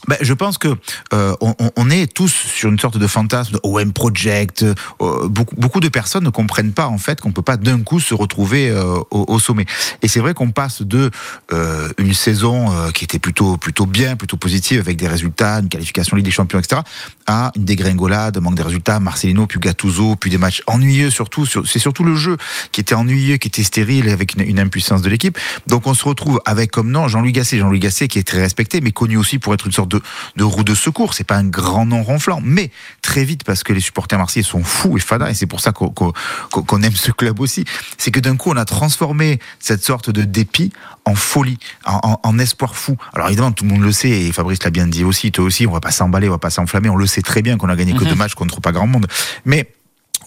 ben, 0.07 0.17
je 0.21 0.33
pense 0.33 0.57
que 0.57 0.69
euh, 1.13 1.35
on, 1.41 1.53
on, 1.75 1.89
est 1.89 2.11
tous 2.11 2.31
sur 2.31 2.69
une 2.69 2.79
sorte 2.79 2.97
de 2.97 3.07
fantasme 3.07 3.53
de 3.53 3.59
OM 3.63 3.91
Project. 3.91 4.63
Euh, 4.63 5.27
beaucoup, 5.27 5.55
beaucoup 5.55 5.79
de 5.79 5.89
personnes 5.89 6.23
ne 6.23 6.29
comprennent 6.29 6.71
pas 6.71 6.87
en 6.87 6.97
fait 6.97 7.19
qu'on 7.19 7.31
peut 7.31 7.41
pas 7.41 7.57
d'un 7.57 7.81
coup 7.81 7.99
se 7.99 8.13
retrouver 8.13 8.69
euh, 8.69 8.97
au, 9.11 9.25
au, 9.27 9.39
sommet. 9.39 9.65
Et 10.01 10.07
c'est 10.07 10.19
vrai 10.19 10.33
qu'on 10.33 10.51
passe 10.51 10.81
de 10.81 11.11
euh, 11.51 11.89
une 11.97 12.13
saison 12.13 12.71
euh, 12.71 12.91
qui 12.91 13.03
était 13.03 13.19
plutôt 13.19 13.57
plutôt 13.57 13.85
bien, 13.85 14.15
plutôt 14.15 14.37
positive 14.37 14.79
avec 14.79 14.97
des 14.97 15.07
résultats, 15.07 15.59
une 15.59 15.69
qualification 15.69 16.15
Ligue 16.15 16.25
des 16.25 16.31
Champions, 16.31 16.59
etc., 16.59 16.81
à 17.27 17.51
une 17.55 17.65
dégringolade, 17.65 18.39
manque 18.39 18.55
de 18.55 18.63
résultats, 18.63 18.99
Marcelino, 18.99 19.47
puis 19.47 19.59
Gattuso, 19.59 20.15
puis 20.15 20.31
des 20.31 20.37
matchs 20.37 20.63
ennuyeux 20.65 21.09
surtout. 21.09 21.45
C'est 21.45 21.79
surtout 21.79 22.03
le 22.03 22.15
jeu 22.15 22.37
qui 22.71 22.81
était 22.81 22.95
ennuyeux, 22.95 23.37
qui 23.37 23.49
était 23.49 23.63
stérile, 23.63 24.09
avec 24.09 24.35
une, 24.35 24.41
une 24.41 24.59
impuissance 24.59 25.01
de 25.01 25.09
l'équipe. 25.09 25.37
Donc 25.67 25.87
on 25.87 25.93
se 25.93 26.05
retrouve 26.05 26.41
avec 26.45 26.71
comme 26.71 26.89
nom 26.89 27.07
Jean-Louis 27.07 27.33
Gasset, 27.33 27.57
Jean-Louis 27.57 27.79
Gasset 27.79 28.07
qui 28.07 28.19
est 28.19 28.23
très 28.23 28.41
respecté, 28.41 28.81
mais 28.81 28.91
connu 28.91 29.17
aussi 29.17 29.39
pour 29.39 29.53
être 29.53 29.67
une 29.67 29.73
sorte 29.73 29.88
de, 29.89 30.01
de 30.35 30.43
roue 30.43 30.63
de 30.63 30.75
secours. 30.75 31.13
C'est 31.13 31.23
pas 31.23 31.35
un 31.35 31.45
grand 31.45 31.85
nom 31.85 32.03
ronflant, 32.03 32.39
mais 32.43 32.71
très 33.01 33.23
vite 33.23 33.43
parce 33.43 33.63
que 33.63 33.73
les 33.73 33.79
supporters 33.79 34.17
marseillais 34.17 34.43
sont 34.43 34.63
fous 34.63 34.97
et 34.97 35.01
fadas 35.01 35.29
et 35.29 35.33
c'est 35.33 35.47
pour 35.47 35.59
ça 35.59 35.71
qu'on 35.71 36.81
aime 36.81 36.95
ce 36.95 37.11
club 37.11 37.39
aussi. 37.39 37.65
C'est 37.97 38.11
que 38.11 38.19
d'un 38.19 38.37
coup 38.37 38.51
on 38.51 38.57
a 38.57 38.65
transformé 38.65 39.39
cette 39.59 39.83
sorte 39.83 40.09
de 40.09 40.23
dépit 40.23 40.71
en 41.05 41.15
folie, 41.15 41.57
en, 41.85 42.39
espoir 42.39 42.75
fou. 42.75 42.95
Alors 43.13 43.27
évidemment 43.27 43.51
tout 43.51 43.63
le 43.63 43.71
monde 43.71 43.81
le 43.81 43.91
sait 43.91 44.09
et 44.09 44.31
Fabrice 44.31 44.63
l'a 44.63 44.69
bien 44.69 44.87
dit 44.87 45.03
aussi, 45.03 45.31
toi 45.31 45.43
aussi. 45.43 45.65
On 45.65 45.71
va 45.71 45.79
pas 45.79 45.91
s'emballer, 45.91 46.27
on 46.27 46.33
va 46.33 46.37
pas 46.37 46.49
s'enflammer. 46.49 46.89
On 46.89 46.95
le 46.95 47.07
sait 47.07 47.21
très 47.21 47.41
bien 47.41 47.57
qu'on 47.57 47.69
a 47.69 47.75
gagné 47.75 47.93
que 47.93 48.03
mhm. 48.03 48.09
deux 48.09 48.15
matchs 48.15 48.35
contre 48.35 48.61
pas 48.61 48.71
grand 48.71 48.87
monde, 48.87 49.07
mais 49.45 49.69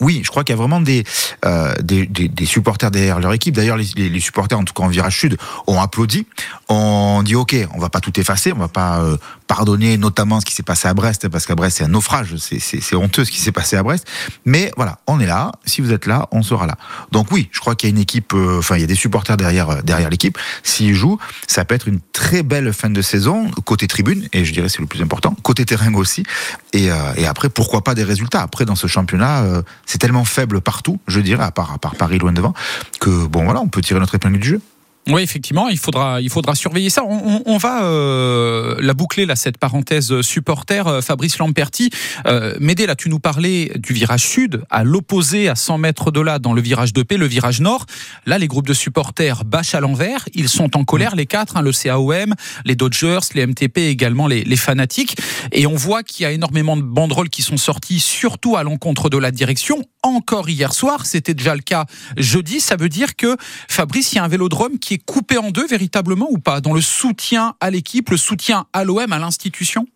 oui, 0.03 0.21
je 0.25 0.31
crois 0.31 0.43
qu'il 0.43 0.53
y 0.53 0.59
a 0.59 0.61
vraiment 0.61 0.81
des, 0.81 1.05
euh, 1.45 1.75
des, 1.81 2.45
supporters 2.45 2.91
derrière 2.91 3.21
leur 3.21 3.33
équipe. 3.33 3.55
D'ailleurs, 3.55 3.77
les, 3.77 4.21
supporters, 4.21 4.59
en 4.59 4.65
tout 4.65 4.75
cas 4.75 4.83
en 4.83 4.89
virage 4.89 5.17
sud, 5.17 5.39
ont 5.69 5.81
applaudi. 5.81 6.27
On 6.69 7.23
dit 7.23 7.37
OK, 7.37 7.55
on 7.75 7.79
va 7.79 7.89
pas 7.89 8.01
tout 8.01 8.19
effacer, 8.19 8.53
on 8.53 8.59
va 8.59 8.69
pas 8.69 9.01
euh, 9.01 9.17
pardonner 9.47 9.97
notamment 9.99 10.41
ce 10.41 10.45
qui 10.45 10.55
s'est 10.55 10.63
passé 10.63 10.89
à 10.89 10.95
Brest, 10.95 11.29
parce 11.29 11.47
qu'à 11.47 11.55
Brest 11.55 11.79
c'est 11.79 11.85
un 11.85 11.89
naufrage, 11.89 12.35
c'est 12.37 12.97
honteux 12.97 13.25
ce 13.25 13.31
qui 13.31 13.39
s'est 13.39 13.53
passé 13.53 13.77
à 13.77 13.83
Brest. 13.83 14.07
Mais 14.45 14.73
voilà, 14.77 14.99
on 15.07 15.21
est 15.21 15.27
là. 15.27 15.53
Si 15.67 15.81
vous 15.81 15.93
êtes 15.93 16.07
là, 16.07 16.29
on 16.33 16.43
sera 16.43 16.67
là. 16.67 16.77
Donc 17.13 17.29
oui, 17.31 17.49
je 17.53 17.61
crois 17.61 17.77
qu'il 17.77 17.89
y 17.89 17.93
a 17.93 17.95
une 17.95 18.01
équipe, 18.03 18.33
euh, 18.35 18.59
enfin 18.59 18.77
il 18.77 18.81
y 18.81 18.85
a 18.85 18.89
des 18.89 18.95
supporters 18.97 19.37
derrière 19.37 19.83
derrière 19.85 20.11
l'équipe. 20.11 20.37
S'ils 20.65 20.95
jouent, 20.95 21.19
ça 21.47 21.65
peut 21.65 21.75
être 21.75 21.87
une 21.87 22.01
très 22.13 22.43
belle 22.43 22.73
fin 22.73 22.91
de 22.91 23.03
saison 23.03 23.51
côté 23.65 23.87
tribune 23.87 24.29
et 24.33 24.45
je 24.45 24.53
dirais 24.53 24.69
c'est 24.69 24.81
le 24.81 24.87
plus 24.87 25.03
important, 25.03 25.37
côté 25.43 25.65
terrain 25.65 25.95
aussi. 25.95 26.25
Et, 26.73 26.89
et 27.17 27.27
après 27.27 27.49
pourquoi 27.49 27.85
pas 27.85 27.95
des 27.95 28.05
résultats? 28.05 28.43
Après 28.43 28.65
dans 28.65 28.77
ce 28.77 28.87
championnat, 28.87 29.45
c'est 29.93 29.99
tellement 29.99 30.25
faible 30.25 30.63
partout, 30.63 30.99
je 31.07 31.21
dirais 31.21 31.45
à 31.45 31.51
part 31.51 31.79
Paris 31.99 32.19
loin 32.19 32.33
devant, 32.33 32.55
que 32.99 33.27
bon 33.27 33.45
voilà, 33.45 33.61
on 33.61 33.69
peut 33.69 33.83
tirer 33.83 34.01
notre 34.01 34.15
épingle 34.15 34.39
du 34.39 34.49
jeu. 34.49 34.61
Oui, 35.09 35.23
effectivement, 35.23 35.69
il 35.69 35.79
faudra, 35.79 36.21
il 36.21 36.31
faudra 36.31 36.55
surveiller 36.55 36.89
ça. 36.89 37.03
On, 37.05 37.43
on, 37.45 37.57
va 37.57 37.85
euh, 37.85 38.77
la 38.79 38.95
boucler 38.95 39.27
là 39.27 39.35
cette 39.35 39.59
parenthèse 39.59 40.21
supporter. 40.21 40.87
Euh, 40.87 41.03
Fabrice 41.03 41.39
Lamperti, 41.39 41.91
euh, 42.27 42.55
Médé, 42.61 42.87
là, 42.87 42.95
tu 42.95 43.09
nous 43.09 43.19
parlais 43.19 43.73
du 43.77 43.95
virage 43.95 44.25
sud, 44.25 44.63
à 44.71 44.85
l'opposé, 44.85 45.49
à 45.49 45.57
100 45.57 45.79
mètres 45.79 46.13
de 46.13 46.21
là, 46.21 46.39
dans 46.39 46.53
le 46.53 46.63
virage 46.63 46.93
de 46.93 47.03
paix, 47.03 47.17
le 47.17 47.27
virage 47.27 47.61
nord. 47.61 47.87
Là, 48.27 48.39
les 48.39 48.47
groupes 48.47 48.69
de 48.69 48.75
supporters 48.75 49.45
bâchent 49.45 49.75
à 49.75 49.81
l'envers. 49.81 50.29
Ils 50.35 50.49
sont 50.49 50.77
en 50.77 50.85
colère, 50.85 51.17
les 51.17 51.27
quatre, 51.27 51.57
hein, 51.57 51.63
le 51.63 51.73
CAOM, 51.73 52.35
les 52.65 52.77
Dodgers, 52.77 53.19
les 53.35 53.45
MTP, 53.45 53.79
également 53.79 54.29
les, 54.29 54.45
les 54.45 54.57
fanatiques. 54.57 55.17
Et 55.51 55.67
on 55.67 55.75
voit 55.75 56.05
qu'il 56.05 56.23
y 56.23 56.27
a 56.27 56.31
énormément 56.31 56.77
de 56.77 56.83
banderoles 56.83 57.29
qui 57.29 57.43
sont 57.43 57.57
sorties, 57.57 57.99
surtout 57.99 58.57
à 58.57 58.63
l'encontre 58.63 59.11
de 59.11 59.19
la 59.19 59.33
direction. 59.33 59.83
Encore 60.03 60.49
hier 60.49 60.73
soir, 60.73 61.07
c'était 61.07 61.35
déjà 61.35 61.55
le 61.55 61.61
cas 61.61 61.87
jeudi. 62.17 62.61
Ça 62.61 62.75
veut 62.77 62.89
dire 62.89 63.15
que 63.15 63.37
Fabrice, 63.69 64.13
il 64.13 64.17
y 64.17 64.19
a 64.19 64.25
un 64.25 64.29
vélodrome 64.29 64.79
qui 64.79 64.95
est 64.95 64.99
coupé 65.05 65.39
en 65.39 65.51
deux 65.51 65.67
véritablement 65.67 66.27
ou 66.31 66.39
pas? 66.39 66.61
Dans 66.61 66.73
le 66.73 66.81
soutien 66.81 67.55
à 67.61 67.71
l'équipe, 67.71 68.11
le 68.11 68.17
soutien 68.17 68.67
à 68.73 68.83
l'OM, 68.83 69.13
à 69.13 69.19
l'institution? 69.19 69.87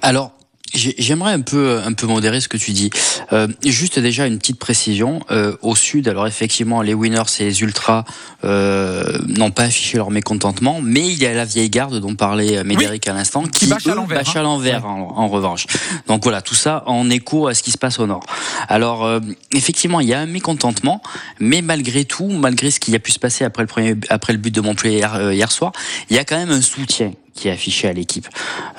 Alors, 0.00 0.37
J'aimerais 0.74 1.32
un 1.32 1.40
peu 1.40 1.80
un 1.84 1.92
peu 1.92 2.06
modérer 2.06 2.40
ce 2.40 2.48
que 2.48 2.56
tu 2.56 2.72
dis. 2.72 2.90
Euh, 3.32 3.48
juste 3.64 3.98
déjà 3.98 4.26
une 4.26 4.38
petite 4.38 4.58
précision. 4.58 5.20
Euh, 5.30 5.56
au 5.62 5.74
sud, 5.74 6.08
alors 6.08 6.26
effectivement, 6.26 6.82
les 6.82 6.94
winners 6.94 7.22
et 7.40 7.44
les 7.44 7.62
ultras 7.62 8.04
euh, 8.44 9.18
n'ont 9.26 9.50
pas 9.50 9.64
affiché 9.64 9.96
leur 9.96 10.10
mécontentement, 10.10 10.80
mais 10.82 11.06
il 11.06 11.18
y 11.18 11.26
a 11.26 11.34
la 11.34 11.44
vieille 11.44 11.70
garde 11.70 12.00
dont 12.00 12.14
parlait 12.14 12.62
Médéric 12.64 13.08
à 13.08 13.12
l'instant, 13.12 13.44
qui, 13.44 13.66
bâche 13.66 13.86
à 13.86 13.94
l'envers, 14.42 14.84
hein. 14.84 15.06
en, 15.14 15.28
revanche. 15.28 15.66
Donc 16.06 16.22
voilà, 16.22 16.42
tout 16.42 16.54
ça 16.54 16.82
en 16.86 17.08
écho 17.10 17.46
à 17.46 17.54
ce 17.54 17.62
qui 17.62 17.70
se 17.70 17.78
passe 17.78 17.98
au 17.98 18.06
nord. 18.06 18.24
Alors 18.68 19.04
euh, 19.04 19.20
effectivement, 19.52 20.00
il 20.00 20.08
y 20.08 20.14
a 20.14 20.20
un 20.20 20.26
mécontentement, 20.26 21.02
mais 21.40 21.62
malgré 21.62 22.04
tout, 22.04 22.28
malgré 22.28 22.70
ce 22.70 22.80
qui 22.80 22.94
a 22.94 22.98
pu 22.98 23.12
se 23.12 23.18
passer 23.18 23.44
après 23.44 23.62
le 23.62 23.68
premier, 23.68 23.96
après 24.08 24.32
le 24.32 24.38
but 24.38 24.54
de 24.54 24.60
Montpellier 24.60 24.98
hier, 24.98 25.32
hier 25.32 25.50
soir, 25.50 25.72
il 26.10 26.16
y 26.16 26.18
a 26.18 26.24
quand 26.24 26.36
même 26.36 26.50
un 26.50 26.62
soutien 26.62 27.12
qui 27.38 27.48
est 27.48 27.52
affiché 27.52 27.88
à 27.88 27.92
l'équipe. 27.92 28.28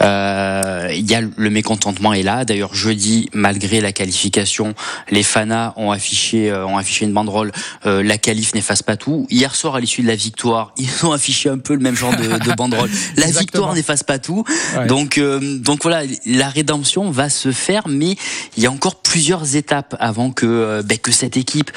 Euh, 0.01 0.89
il 0.94 1.10
y 1.10 1.16
a 1.16 1.22
le 1.22 1.50
mécontentement 1.50 2.13
est 2.13 2.24
là. 2.24 2.44
D'ailleurs, 2.44 2.75
jeudi, 2.75 3.30
malgré 3.34 3.80
la 3.80 3.94
qualification, 3.94 4.75
les 5.10 5.24
fanas 5.24 5.74
ont 5.78 5.92
affiché 5.92 6.51
euh, 6.51 6.66
ont 6.66 6.78
affiché 6.78 7.06
une 7.06 7.13
banderole. 7.13 7.51
Euh, 7.86 8.04
la 8.04 8.18
qualif 8.18 8.54
n'efface 8.54 8.84
pas 8.84 8.98
tout. 8.98 9.25
Hier 9.30 9.56
soir, 9.56 9.75
à 9.75 9.80
l'issue 9.80 10.01
de 10.01 10.08
la 10.08 10.16
victoire, 10.16 10.74
ils 10.78 11.06
ont 11.06 11.13
affiché 11.13 11.50
un 11.50 11.58
peu 11.58 11.74
le 11.74 11.80
même 11.80 11.96
genre 11.96 12.16
de, 12.16 12.38
de 12.38 12.56
banderole. 12.56 12.89
La 13.16 13.28
victoire 13.28 13.74
n'efface 13.74 14.04
pas 14.04 14.20
tout. 14.20 14.44
Ouais. 14.75 14.88
Donc 14.88 15.18
euh, 15.18 15.58
donc 15.60 15.84
voilà, 15.84 16.04
la 16.25 16.50
rédemption 16.50 17.12
va 17.12 17.30
se 17.30 17.51
faire, 17.51 17.88
mais 17.88 18.16
il 18.58 18.63
y 18.63 18.66
a 18.66 18.72
encore 18.72 18.96
plusieurs 18.96 19.56
étapes 19.56 19.96
avant 20.00 20.32
que 20.32 20.82
ben, 20.84 20.98
que 20.98 21.12
cette 21.12 21.38
équipe 21.38 21.72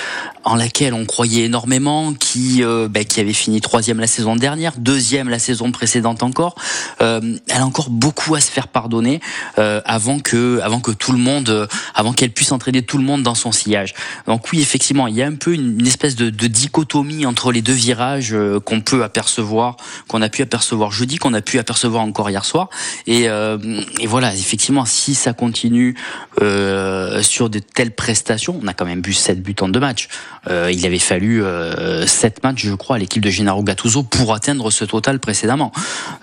en 0.45 0.57
laquelle 0.57 0.95
on 0.95 1.05
croyait 1.05 1.45
énormément, 1.45 2.12
qui 2.15 2.62
ben, 2.62 3.05
qui 3.05 3.21
avait 3.21 3.33
fini 3.33 3.61
troisième 3.61 4.01
la 4.01 4.07
saison 4.07 4.37
dernière, 4.37 4.75
deuxième 4.79 5.29
la 5.29 5.39
saison 5.39 5.71
précédente 5.71 6.23
encore, 6.23 6.55
elle 7.00 7.41
a 7.49 7.64
encore 7.64 7.91
beaucoup 7.91 8.35
à 8.35 8.41
se 8.41 8.50
faire 8.50 8.69
pardonner 8.69 9.21
euh, 9.59 9.81
avant 9.85 10.19
que 10.19 10.61
avant 10.61 10.81
que 10.81 10.91
tout 10.91 11.12
le 11.12 11.19
monde, 11.19 11.49
euh, 11.50 11.67
avant 11.95 12.12
qu'elle 12.12 12.31
puisse 12.31 12.52
entraîner 12.52 12.83
tout 12.83 12.99
le 12.99 13.05
monde 13.05 13.23
dans 13.23 13.35
son 13.35 13.52
sillage. 13.52 13.95
Donc 14.26 14.50
oui, 14.52 14.61
effectivement, 14.61 15.07
il 15.07 15.14
y 15.14 15.23
a 15.23 15.26
un 15.26 15.35
peu 15.35 15.52
une, 15.55 15.81
une 15.81 15.87
espèce 15.87 16.17
de, 16.17 16.31
de 16.31 16.47
dichotomie 16.47 17.26
entre 17.26 17.52
les 17.52 17.62
deux 17.62 17.73
virages 17.73 18.33
euh, 18.33 18.61
qu'on 18.61 18.81
peut 18.81 19.05
apercevoir, 19.05 19.76
qu'on 20.09 20.23
a 20.23 20.29
pu 20.29 20.43
apercevoir 20.43 20.91
jeudi, 20.91 21.17
qu'on 21.17 21.35
a 21.35 21.41
pu 21.41 21.59
apercevoir 21.59 22.02
encore 22.02 22.31
hier 22.31 22.45
soir. 22.45 22.69
Et, 23.07 23.29
euh, 23.29 23.59
et 24.00 24.07
voilà, 24.07 24.35
effectivement, 24.35 24.85
si 24.85 25.14
ça 25.14 25.33
continue 25.33 25.97
euh, 26.41 27.23
sur 27.23 27.50
de 27.50 27.59
telles 27.59 27.95
prestations, 27.95 28.59
on 28.62 28.67
a 28.69 28.75
quand 28.75 28.85
même 28.85 29.02
vu 29.02 29.12
7 29.12 29.43
buts 29.43 29.57
en 29.61 29.69
deux 29.69 29.81
matchs. 29.81 30.09
Euh, 30.49 30.71
il 30.73 30.85
avait 30.87 30.99
fallu 30.99 31.43
euh, 31.43 32.07
7 32.07 32.43
matchs, 32.43 32.64
je 32.67 32.75
crois, 32.75 32.97
à 32.97 32.99
l'équipe 32.99 33.23
de 33.23 33.31
Gennaro 33.31 33.62
Gattuso 33.62 34.02
pour 34.02 34.35
atteindre 34.35 34.71
ce 34.71 34.85
total 34.85 35.19
précédemment. 35.19 35.73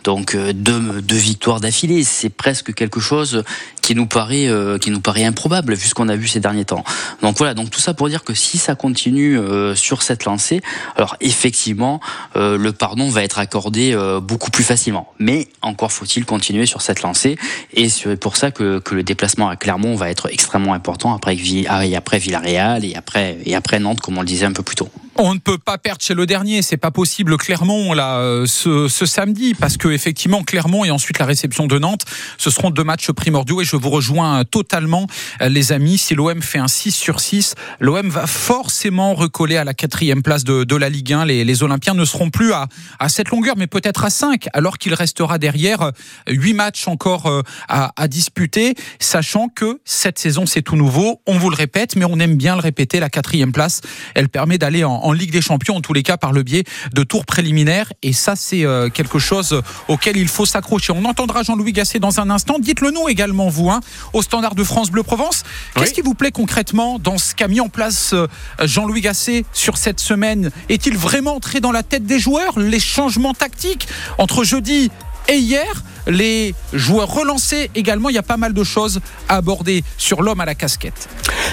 Donc 0.04 0.36
euh, 0.36 0.39
deux, 0.54 1.02
deux 1.02 1.16
victoires 1.16 1.60
d'affilée, 1.60 2.04
c'est 2.04 2.30
presque 2.30 2.74
quelque 2.74 3.00
chose 3.00 3.44
qui 3.82 3.96
nous 3.96 4.06
paraît 4.06 4.48
euh, 4.48 4.78
qui 4.78 4.92
nous 4.92 5.00
paraît 5.00 5.24
improbable 5.24 5.74
vu 5.74 5.88
ce 5.88 5.94
qu'on 5.96 6.10
a 6.10 6.16
vu 6.16 6.28
ces 6.28 6.40
derniers 6.40 6.66
temps. 6.66 6.84
Donc 7.22 7.38
voilà, 7.38 7.54
donc 7.54 7.72
tout 7.72 7.80
ça 7.80 7.94
pour 7.94 8.08
dire 8.08 8.24
que 8.24 8.34
si 8.34 8.58
ça 8.58 8.76
continue 8.76 9.38
euh, 9.38 9.76
sur 9.76 10.04
cette 10.04 10.26
lancée, 10.26 10.62
alors 10.96 11.16
effectivement 11.22 12.00
euh, 12.36 12.58
le 12.58 12.72
pardon 12.72 13.10
va 13.10 13.24
être 13.24 13.40
accordé 13.40 13.94
euh, 13.94 14.20
beaucoup 14.20 14.52
plus 14.52 14.64
facilement. 14.64 15.12
Mais 15.20 15.48
encore 15.62 15.92
faut-il 15.92 16.26
continuer 16.26 16.66
sur 16.66 16.82
cette 16.82 17.02
lancée 17.02 17.38
et 17.74 17.90
c'est 17.90 18.16
pour 18.16 18.38
ça 18.38 18.52
que, 18.52 18.80
que 18.80 18.96
le 18.96 19.04
déplacement 19.04 19.50
à 19.50 19.56
Clermont 19.56 19.96
va 19.96 20.10
être 20.10 20.32
extrêmement 20.32 20.74
important 20.74 21.14
après 21.14 21.36
ah, 21.68 21.86
et 21.86 21.96
après 21.96 22.20
Villarreal 22.20 22.86
et 22.86 22.96
après 22.96 23.38
et 23.46 23.56
après 23.56 23.80
Nantes 23.80 24.02
comme 24.02 24.18
on 24.18 24.22
le 24.22 24.28
disait 24.28 24.46
un 24.46 24.54
peu 24.54 24.64
plus 24.64 24.76
tôt. 24.76 24.90
On 25.22 25.34
ne 25.34 25.40
peut 25.40 25.58
pas 25.58 25.78
perdre 25.78 26.02
chez 26.02 26.14
le 26.14 26.26
dernier, 26.26 26.62
c'est 26.62 26.78
pas 26.78 26.92
possible. 26.92 27.36
Clermont 27.36 27.92
là 27.92 28.20
euh, 28.20 28.46
ce, 28.46 28.88
samedi 28.88 29.54
parce 29.54 29.76
que 29.76 29.90
effectivement 29.90 30.44
Clermont 30.44 30.86
et 30.86 30.92
ensuite 30.92 31.20
la 31.20 31.26
réception 31.26 31.68
de 31.68 31.78
Nantes, 31.78 32.06
ce 32.38 32.50
seront 32.50 32.70
deux 32.70 32.86
matchs 32.86 33.12
primordiaux 33.12 33.60
et 33.60 33.66
je 33.66 33.76
vous 33.76 33.90
rejoins 33.90 34.46
totalement 34.46 35.08
euh, 35.42 35.50
les 35.50 35.74
amis. 35.74 35.98
Si 35.98 36.16
l'OM 36.16 36.42
fait 36.42 36.60
un 36.60 36.70
6 36.70 36.94
sur 36.94 37.20
6, 37.20 37.56
l'OM 37.82 38.08
va 38.08 38.28
forcément 38.28 39.14
recoller 39.14 39.58
à 39.58 39.66
la 39.66 39.74
quatrième 39.74 40.24
place 40.24 40.46
de, 40.46 40.64
de 40.64 40.76
la 40.78 40.88
Ligue 40.88 41.12
1. 41.12 41.26
Les, 41.26 41.44
les 41.44 41.64
Olympiens 41.64 41.96
ne 41.96 42.06
seront 42.06 42.30
plus 42.30 42.54
à, 42.54 42.70
à 42.98 43.10
cette 43.10 43.28
longueur, 43.28 43.56
mais 43.58 43.68
peut-être 43.68 44.06
à 44.06 44.10
5, 44.10 44.48
alors 44.54 44.78
qu'il 44.78 44.94
restera 44.94 45.38
derrière 45.38 45.82
euh, 45.82 45.92
huit 46.30 46.54
matchs 46.54 46.88
encore 46.88 47.26
euh, 47.26 47.42
à, 47.68 48.08
disputer, 48.08 48.74
sachant 49.02 49.50
que 49.50 49.82
cette 49.84 50.18
saison 50.18 50.46
c'est 50.46 50.62
tout 50.62 50.78
nouveau. 50.78 51.22
On 51.28 51.38
vous 51.38 51.50
le 51.50 51.58
répète, 51.58 51.98
mais 51.98 52.06
on 52.06 52.20
aime 52.20 52.38
bien 52.38 52.56
le 52.56 52.62
répéter. 52.62 53.02
La 53.02 53.10
quatrième 53.10 53.52
place, 53.52 53.82
elle 54.16 54.30
permet 54.30 54.58
d'aller 54.58 54.86
en 54.86 55.09
Ligue 55.14 55.32
des 55.32 55.42
Champions, 55.42 55.76
en 55.78 55.82
tous 55.82 55.94
les 55.94 56.04
cas 56.04 56.18
par 56.18 56.32
le 56.32 56.44
biais 56.44 56.64
de 56.94 57.04
tours 57.04 57.26
préliminaires. 57.26 57.92
Et 58.04 58.14
ça, 58.14 58.36
c'est 58.36 58.66
euh, 58.66 58.90
quelque 58.90 59.20
chose 59.20 59.62
auquel 59.88 60.18
il 60.18 60.28
faut 60.28 60.46
s'accrocher. 60.46 60.94
On 60.96 61.06
entendra 61.06 61.44
Jean-Louis 61.44 61.74
Gasset 61.74 62.00
dans 62.00 62.20
un 62.20 62.30
instant. 62.30 62.58
Dites-le 62.60 62.92
nous 62.92 63.08
également, 63.10 63.50
vous, 63.50 63.70
hein, 63.70 63.82
au 64.14 64.22
standard 64.22 64.56
de 64.56 64.64
France 64.64 64.92
Bleu 64.92 65.04
Provence. 65.04 65.44
Qu'est-ce 65.76 65.88
Oui. 65.90 65.94
qui 65.94 66.02
vous 66.02 66.14
plaît 66.14 66.32
concrètement 66.32 67.00
dans 67.00 67.18
ce 67.18 67.36
qu'a 67.36 67.48
mis 67.48 67.60
en 67.60 67.70
place 67.70 68.14
euh, 68.14 68.28
Jean-Louis 68.64 69.02
Gasset 69.02 69.46
sur 69.54 69.78
cette 69.78 70.00
semaine? 70.00 70.52
Est-il 70.70 70.98
vraiment 70.98 71.36
entré 71.36 71.60
dans 71.60 71.72
la 71.72 71.84
tête 71.84 72.06
des 72.06 72.20
joueurs 72.20 72.60
Les 72.60 72.80
changements 72.80 73.34
tactiques 73.34 73.88
entre 74.18 74.44
jeudi 74.44 74.92
et 75.28 75.38
hier, 75.38 75.84
les 76.08 76.54
joueurs 76.74 77.14
relancés 77.14 77.72
également, 77.76 78.10
il 78.10 78.16
y 78.16 78.20
a 78.20 78.24
pas 78.24 78.38
mal 78.38 78.54
de 78.54 78.64
choses 78.64 79.00
à 79.28 79.38
aborder 79.38 79.84
sur 79.98 80.22
l'homme 80.22 80.42
à 80.42 80.46
la 80.46 80.56
casquette. 80.56 81.10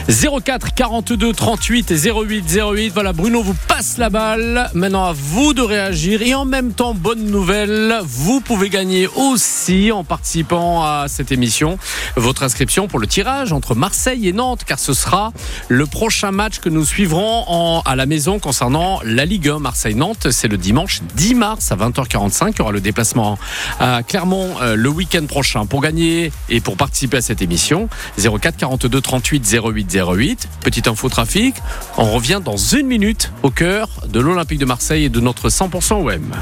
04 0.08 0.74
42 0.74 1.32
38 1.32 1.90
et 1.90 2.10
08 2.10 2.44
08. 2.74 2.90
Voilà, 2.90 3.12
Bruno 3.12 3.42
vous 3.42 3.56
passe 3.68 3.98
la 3.98 4.10
balle. 4.10 4.70
Maintenant, 4.74 5.06
à 5.06 5.12
vous 5.12 5.52
de 5.54 5.62
réagir. 5.62 6.22
Et 6.22 6.34
en 6.34 6.44
même 6.44 6.72
temps, 6.72 6.94
bonne 6.94 7.26
nouvelle, 7.26 7.98
vous 8.04 8.40
pouvez 8.40 8.68
gagner 8.68 9.08
aussi 9.16 9.90
en 9.92 10.04
participant 10.04 10.82
à 10.84 11.06
cette 11.08 11.32
émission 11.32 11.78
votre 12.16 12.42
inscription 12.42 12.88
pour 12.88 12.98
le 12.98 13.06
tirage 13.06 13.52
entre 13.52 13.74
Marseille 13.74 14.28
et 14.28 14.32
Nantes, 14.32 14.64
car 14.64 14.78
ce 14.78 14.92
sera 14.92 15.32
le 15.68 15.86
prochain 15.86 16.30
match 16.30 16.58
que 16.58 16.68
nous 16.68 16.84
suivrons 16.84 17.82
à 17.84 17.96
la 17.96 18.06
maison 18.06 18.38
concernant 18.38 19.00
la 19.04 19.24
Ligue 19.24 19.48
1 19.48 19.58
Marseille-Nantes. 19.58 20.30
C'est 20.30 20.48
le 20.48 20.56
dimanche 20.56 21.00
10 21.14 21.34
mars 21.34 21.72
à 21.72 21.76
20h45. 21.76 22.52
Il 22.52 22.58
y 22.58 22.62
aura 22.62 22.72
le 22.72 22.80
déplacement 22.80 23.38
à 23.80 24.02
Clermont 24.02 24.45
euh, 24.60 24.76
le 24.76 24.88
week-end 24.88 25.24
prochain. 25.26 25.66
Pour 25.66 25.80
gagner 25.80 26.32
et 26.48 26.60
pour 26.60 26.76
participer 26.76 27.18
à 27.18 27.20
cette 27.20 27.42
émission, 27.42 27.88
04 28.18 28.56
42 28.56 29.00
38 29.00 29.60
08 29.64 29.98
08. 30.16 30.48
Petite 30.60 30.88
info 30.88 31.08
trafic. 31.08 31.54
On 31.96 32.10
revient 32.12 32.40
dans 32.44 32.56
une 32.56 32.86
minute 32.86 33.32
au 33.42 33.50
cœur 33.50 33.88
de 34.08 34.20
l'Olympique 34.20 34.58
de 34.58 34.64
Marseille 34.64 35.04
et 35.04 35.08
de 35.08 35.20
notre 35.20 35.48
100% 35.48 35.94
OM. 35.94 36.32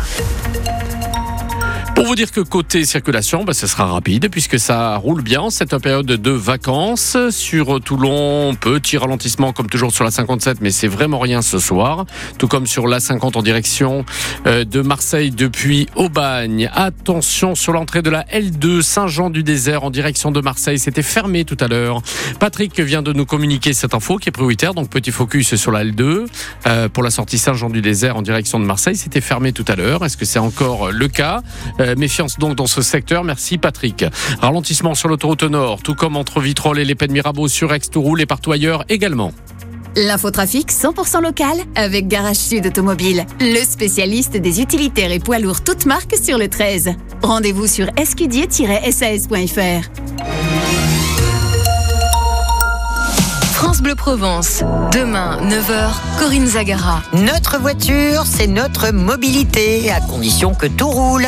Pour 1.94 2.06
vous 2.06 2.16
dire 2.16 2.32
que 2.32 2.40
côté 2.40 2.84
circulation, 2.84 3.44
bah, 3.44 3.54
ce 3.54 3.68
sera 3.68 3.86
rapide 3.86 4.28
puisque 4.28 4.58
ça 4.58 4.96
roule 4.96 5.22
bien 5.22 5.48
cette 5.50 5.78
période 5.78 6.06
de 6.06 6.30
vacances. 6.32 7.16
Sur 7.30 7.80
Toulon, 7.80 8.56
petit 8.56 8.98
ralentissement 8.98 9.52
comme 9.52 9.68
toujours 9.68 9.92
sur 9.92 10.02
la 10.02 10.10
57, 10.10 10.58
mais 10.60 10.72
c'est 10.72 10.88
vraiment 10.88 11.20
rien 11.20 11.40
ce 11.40 11.60
soir. 11.60 12.04
Tout 12.36 12.48
comme 12.48 12.66
sur 12.66 12.88
la 12.88 12.98
50 12.98 13.36
en 13.36 13.42
direction 13.42 14.04
euh, 14.48 14.64
de 14.64 14.80
Marseille 14.80 15.30
depuis 15.30 15.86
Aubagne. 15.94 16.68
Attention 16.74 17.54
sur 17.54 17.72
l'entrée 17.72 18.02
de 18.02 18.10
la 18.10 18.24
L2 18.24 18.82
Saint-Jean-du-Désert 18.82 19.84
en 19.84 19.90
direction 19.90 20.32
de 20.32 20.40
Marseille. 20.40 20.80
C'était 20.80 21.02
fermé 21.02 21.44
tout 21.44 21.56
à 21.60 21.68
l'heure. 21.68 22.02
Patrick 22.40 22.78
vient 22.80 23.02
de 23.02 23.12
nous 23.12 23.24
communiquer 23.24 23.72
cette 23.72 23.94
info 23.94 24.16
qui 24.16 24.30
est 24.30 24.32
prioritaire. 24.32 24.74
Donc 24.74 24.90
petit 24.90 25.12
focus 25.12 25.54
sur 25.54 25.70
la 25.70 25.84
L2 25.84 26.26
euh, 26.66 26.88
pour 26.88 27.04
la 27.04 27.10
sortie 27.10 27.38
Saint-Jean-du-Désert 27.38 28.16
en 28.16 28.22
direction 28.22 28.58
de 28.58 28.64
Marseille. 28.64 28.96
C'était 28.96 29.20
fermé 29.20 29.52
tout 29.52 29.64
à 29.68 29.76
l'heure. 29.76 30.04
Est-ce 30.04 30.16
que 30.16 30.24
c'est 30.24 30.40
encore 30.40 30.90
le 30.90 31.06
cas? 31.06 31.40
Méfiance 31.96 32.38
donc 32.38 32.56
dans 32.56 32.66
ce 32.66 32.82
secteur. 32.82 33.24
Merci 33.24 33.58
Patrick. 33.58 34.04
Ralentissement 34.40 34.94
sur 34.94 35.08
l'autoroute 35.08 35.44
Nord, 35.44 35.82
tout 35.82 35.94
comme 35.94 36.16
entre 36.16 36.40
Vitrolles 36.40 36.78
et 36.78 36.84
les 36.84 36.94
Pennes 36.94 37.12
Mirabeau 37.12 37.48
sur 37.48 37.72
Aix, 37.72 37.80
Touroule 37.80 38.20
et 38.20 38.26
partout 38.26 38.52
ailleurs 38.52 38.84
également. 38.88 39.32
L'infotrafic 39.96 40.72
100% 40.72 41.22
local 41.22 41.56
avec 41.76 42.08
Garage 42.08 42.36
Sud 42.36 42.66
Automobile, 42.66 43.24
le 43.40 43.64
spécialiste 43.64 44.36
des 44.36 44.60
utilitaires 44.60 45.12
et 45.12 45.20
poids 45.20 45.38
lourds 45.38 45.62
toutes 45.62 45.86
marques 45.86 46.16
sur 46.20 46.36
le 46.36 46.48
13. 46.48 46.90
Rendez-vous 47.22 47.68
sur 47.68 47.86
escudier-sas.fr. 47.96 50.73
Provence. 53.92 54.64
Demain, 54.92 55.38
9h, 55.42 55.90
Corinne 56.18 56.46
Zagara. 56.46 57.02
Notre 57.12 57.58
voiture, 57.58 58.24
c'est 58.24 58.46
notre 58.46 58.90
mobilité, 58.92 59.90
à 59.90 60.00
condition 60.00 60.54
que 60.54 60.66
tout 60.66 60.88
roule. 60.88 61.26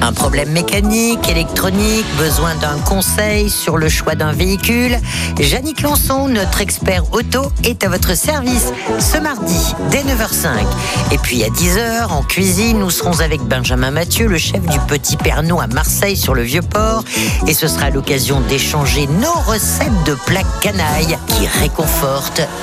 Un 0.00 0.12
problème 0.12 0.50
mécanique, 0.50 1.28
électronique, 1.28 2.06
besoin 2.16 2.54
d'un 2.56 2.78
conseil 2.86 3.50
sur 3.50 3.76
le 3.76 3.88
choix 3.88 4.14
d'un 4.14 4.32
véhicule. 4.32 4.98
Jannick 5.38 5.82
Lançon, 5.82 6.28
notre 6.28 6.60
expert 6.60 7.12
auto, 7.12 7.52
est 7.64 7.84
à 7.84 7.88
votre 7.88 8.16
service 8.16 8.72
ce 9.00 9.18
mardi 9.18 9.74
dès 9.90 10.02
9h05. 10.02 10.64
Et 11.12 11.18
puis 11.18 11.44
à 11.44 11.48
10h, 11.48 12.06
en 12.10 12.22
cuisine, 12.22 12.78
nous 12.78 12.90
serons 12.90 13.20
avec 13.20 13.42
Benjamin 13.42 13.90
Mathieu, 13.90 14.28
le 14.28 14.38
chef 14.38 14.62
du 14.62 14.78
Petit 14.80 15.16
Pernod 15.16 15.60
à 15.60 15.66
Marseille 15.66 16.16
sur 16.16 16.34
le 16.34 16.42
Vieux-Port. 16.42 17.04
Et 17.46 17.54
ce 17.54 17.68
sera 17.68 17.90
l'occasion 17.90 18.40
d'échanger 18.48 19.08
nos 19.20 19.32
recettes 19.50 20.04
de 20.06 20.14
plats 20.14 20.42
canailles 20.62 21.18
qui 21.26 21.46
réconfortent 21.60 21.97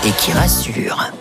et 0.06 0.12
qui 0.12 0.32
rassurent. 0.32 1.12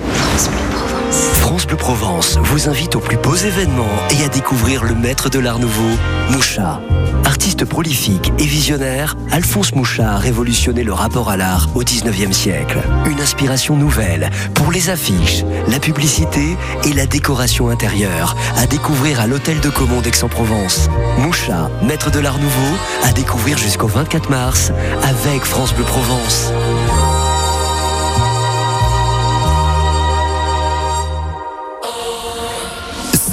France 0.00 0.48
Bleu 0.48 0.66
Provence. 0.68 1.32
France 1.34 1.66
Bleu 1.66 1.76
Provence 1.76 2.38
vous 2.42 2.68
invite 2.68 2.96
aux 2.96 3.00
plus 3.00 3.18
beaux 3.18 3.36
événements 3.36 3.84
et 4.10 4.24
à 4.24 4.28
découvrir 4.28 4.82
le 4.82 4.96
maître 4.96 5.30
de 5.30 5.38
l'art 5.38 5.60
nouveau, 5.60 5.96
Moucha. 6.30 6.80
Artiste 7.24 7.64
prolifique 7.64 8.32
et 8.40 8.44
visionnaire, 8.44 9.14
Alphonse 9.30 9.76
Moucha 9.76 10.14
a 10.14 10.18
révolutionné 10.18 10.82
le 10.82 10.92
rapport 10.92 11.30
à 11.30 11.36
l'art 11.36 11.68
au 11.76 11.84
19e 11.84 12.32
siècle. 12.32 12.78
Une 13.08 13.20
inspiration 13.20 13.76
nouvelle 13.76 14.28
pour 14.54 14.72
les 14.72 14.90
affiches, 14.90 15.44
la 15.68 15.78
publicité 15.78 16.56
et 16.84 16.92
la 16.94 17.06
décoration 17.06 17.68
intérieure 17.68 18.34
à 18.56 18.66
découvrir 18.66 19.20
à 19.20 19.28
l'hôtel 19.28 19.60
de 19.60 19.70
Comont 19.70 20.00
d'Aix-en-Provence. 20.00 20.88
Moucha, 21.18 21.70
maître 21.82 22.10
de 22.10 22.18
l'art 22.18 22.38
nouveau, 22.38 22.76
à 23.04 23.12
découvrir 23.12 23.56
jusqu'au 23.56 23.86
24 23.86 24.30
mars 24.30 24.72
avec 25.04 25.44
France 25.44 25.72
Bleu 25.74 25.84
Provence. 25.84 26.52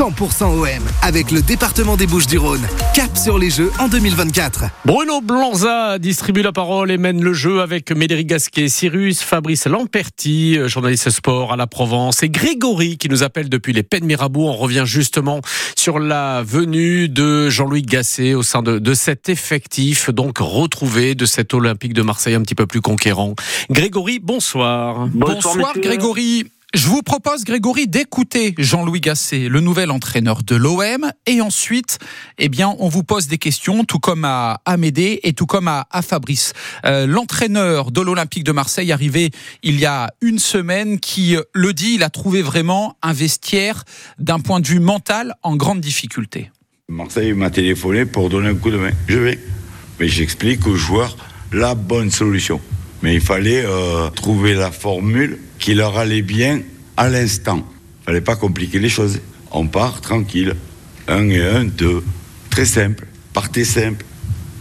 100% 0.04 0.44
OM 0.44 0.68
avec 1.02 1.32
le 1.32 1.42
département 1.42 1.96
des 1.96 2.08
Bouches-du-Rhône. 2.08 2.68
Cap 2.94 3.16
sur 3.16 3.40
les 3.40 3.50
Jeux 3.50 3.72
en 3.80 3.88
2024. 3.88 4.66
Bruno 4.84 5.22
Blanza 5.22 5.98
distribue 5.98 6.42
la 6.42 6.52
parole 6.52 6.92
et 6.92 6.98
mène 6.98 7.24
le 7.24 7.32
jeu 7.32 7.62
avec 7.62 7.90
Médéric 7.90 8.28
Gasquet, 8.28 8.68
Cyrus, 8.68 9.22
Fabrice 9.22 9.66
Lamperti, 9.66 10.58
euh, 10.58 10.68
journaliste 10.68 11.10
sport 11.10 11.54
à 11.54 11.56
la 11.56 11.68
Provence, 11.68 12.22
et 12.22 12.28
Grégory 12.28 12.98
qui 12.98 13.08
nous 13.08 13.24
appelle 13.24 13.48
depuis 13.48 13.72
les 13.72 13.84
Pennes 13.84 14.04
Mirabeau. 14.04 14.50
On 14.50 14.58
revient 14.58 14.84
justement 14.86 15.40
sur 15.78 16.00
la 16.00 16.44
venue 16.44 17.08
de 17.08 17.50
Jean-Louis 17.50 17.84
Gasset 17.84 18.34
au 18.34 18.44
sein 18.44 18.62
de, 18.62 18.80
de 18.80 18.94
cet 18.94 19.30
effectif, 19.30 20.10
donc 20.10 20.40
retrouvé 20.40 21.16
de 21.16 21.26
cet 21.26 21.54
Olympique 21.54 21.94
de 21.94 22.02
Marseille 22.02 22.36
un 22.36 22.42
petit 22.42 22.56
peu 22.56 22.68
plus 22.68 22.82
conquérant. 22.82 23.36
Grégory, 23.70 24.20
bonsoir. 24.20 25.08
Bonsoir, 25.14 25.72
Grégory. 25.78 26.44
Je 26.74 26.88
vous 26.88 27.04
propose, 27.04 27.44
Grégory, 27.44 27.88
d'écouter 27.88 28.56
Jean-Louis 28.58 29.00
Gasset, 29.00 29.48
le 29.48 29.60
nouvel 29.60 29.92
entraîneur 29.92 30.42
de 30.42 30.56
l'OM, 30.56 31.12
et 31.28 31.40
ensuite, 31.40 32.00
eh 32.40 32.50
bien, 32.50 32.76
on 32.80 32.90
vous 32.90 33.04
pose 33.04 33.28
des 33.28 33.38
questions, 33.38 33.84
tout 33.84 34.00
comme 34.00 34.26
à 34.26 34.60
Amédée 34.66 35.20
et 35.22 35.34
tout 35.34 35.46
comme 35.46 35.68
à, 35.68 35.86
Fabrice. 36.02 36.54
Euh, 36.84 37.06
L'entraîneur 37.06 37.92
de 37.92 38.02
l'Olympique 38.02 38.44
de 38.44 38.52
Marseille, 38.52 38.92
arrivé 38.92 39.30
il 39.62 39.80
y 39.80 39.86
a 39.86 40.10
une 40.22 40.40
semaine, 40.40 41.00
qui 41.00 41.36
euh, 41.36 41.44
le 41.54 41.74
dit, 41.74 41.94
il 41.94 42.04
a 42.04 42.10
trouvé 42.10 42.42
vraiment 42.42 42.98
un 43.04 43.14
vestiaire 43.14 43.84
d'un 44.18 44.40
point 44.40 44.60
de 44.60 44.66
vue 44.66 44.80
mental 44.80 45.36
en 45.44 45.56
grande 45.56 45.80
difficulté. 45.80 46.50
Marseille 46.90 47.34
m'a 47.34 47.52
téléphoné 47.52 48.06
pour 48.06 48.30
donner 48.30 48.50
un 48.50 48.56
coup 48.56 48.72
de 48.72 48.78
main. 48.78 48.94
Je 49.08 49.20
vais. 49.20 49.40
Mais 50.00 50.08
j'explique 50.08 50.66
aux 50.66 50.76
joueurs 50.76 51.18
la 51.52 51.76
bonne 51.76 52.10
solution. 52.10 52.60
Mais 53.04 53.16
il 53.16 53.22
fallait 53.22 53.64
euh, 53.66 54.10
trouver 54.10 54.54
la 54.54 54.72
formule 54.72 55.38
qui 55.60 55.76
leur 55.76 55.98
allait 55.98 56.22
bien 56.22 56.62
à 56.96 57.10
l'instant. 57.10 57.68
Il 58.02 58.06
fallait 58.06 58.22
pas 58.22 58.38
compliquer 58.38 58.80
les 58.80 58.88
choses. 58.88 59.20
On 59.52 59.68
part 59.68 60.00
tranquille. 60.00 60.56
Un 61.10 61.28
et 61.30 61.44
un, 61.44 61.66
deux. 61.66 62.02
Très 62.50 62.66
simple. 62.66 63.06
Partez 63.34 63.66
simple. 63.66 64.06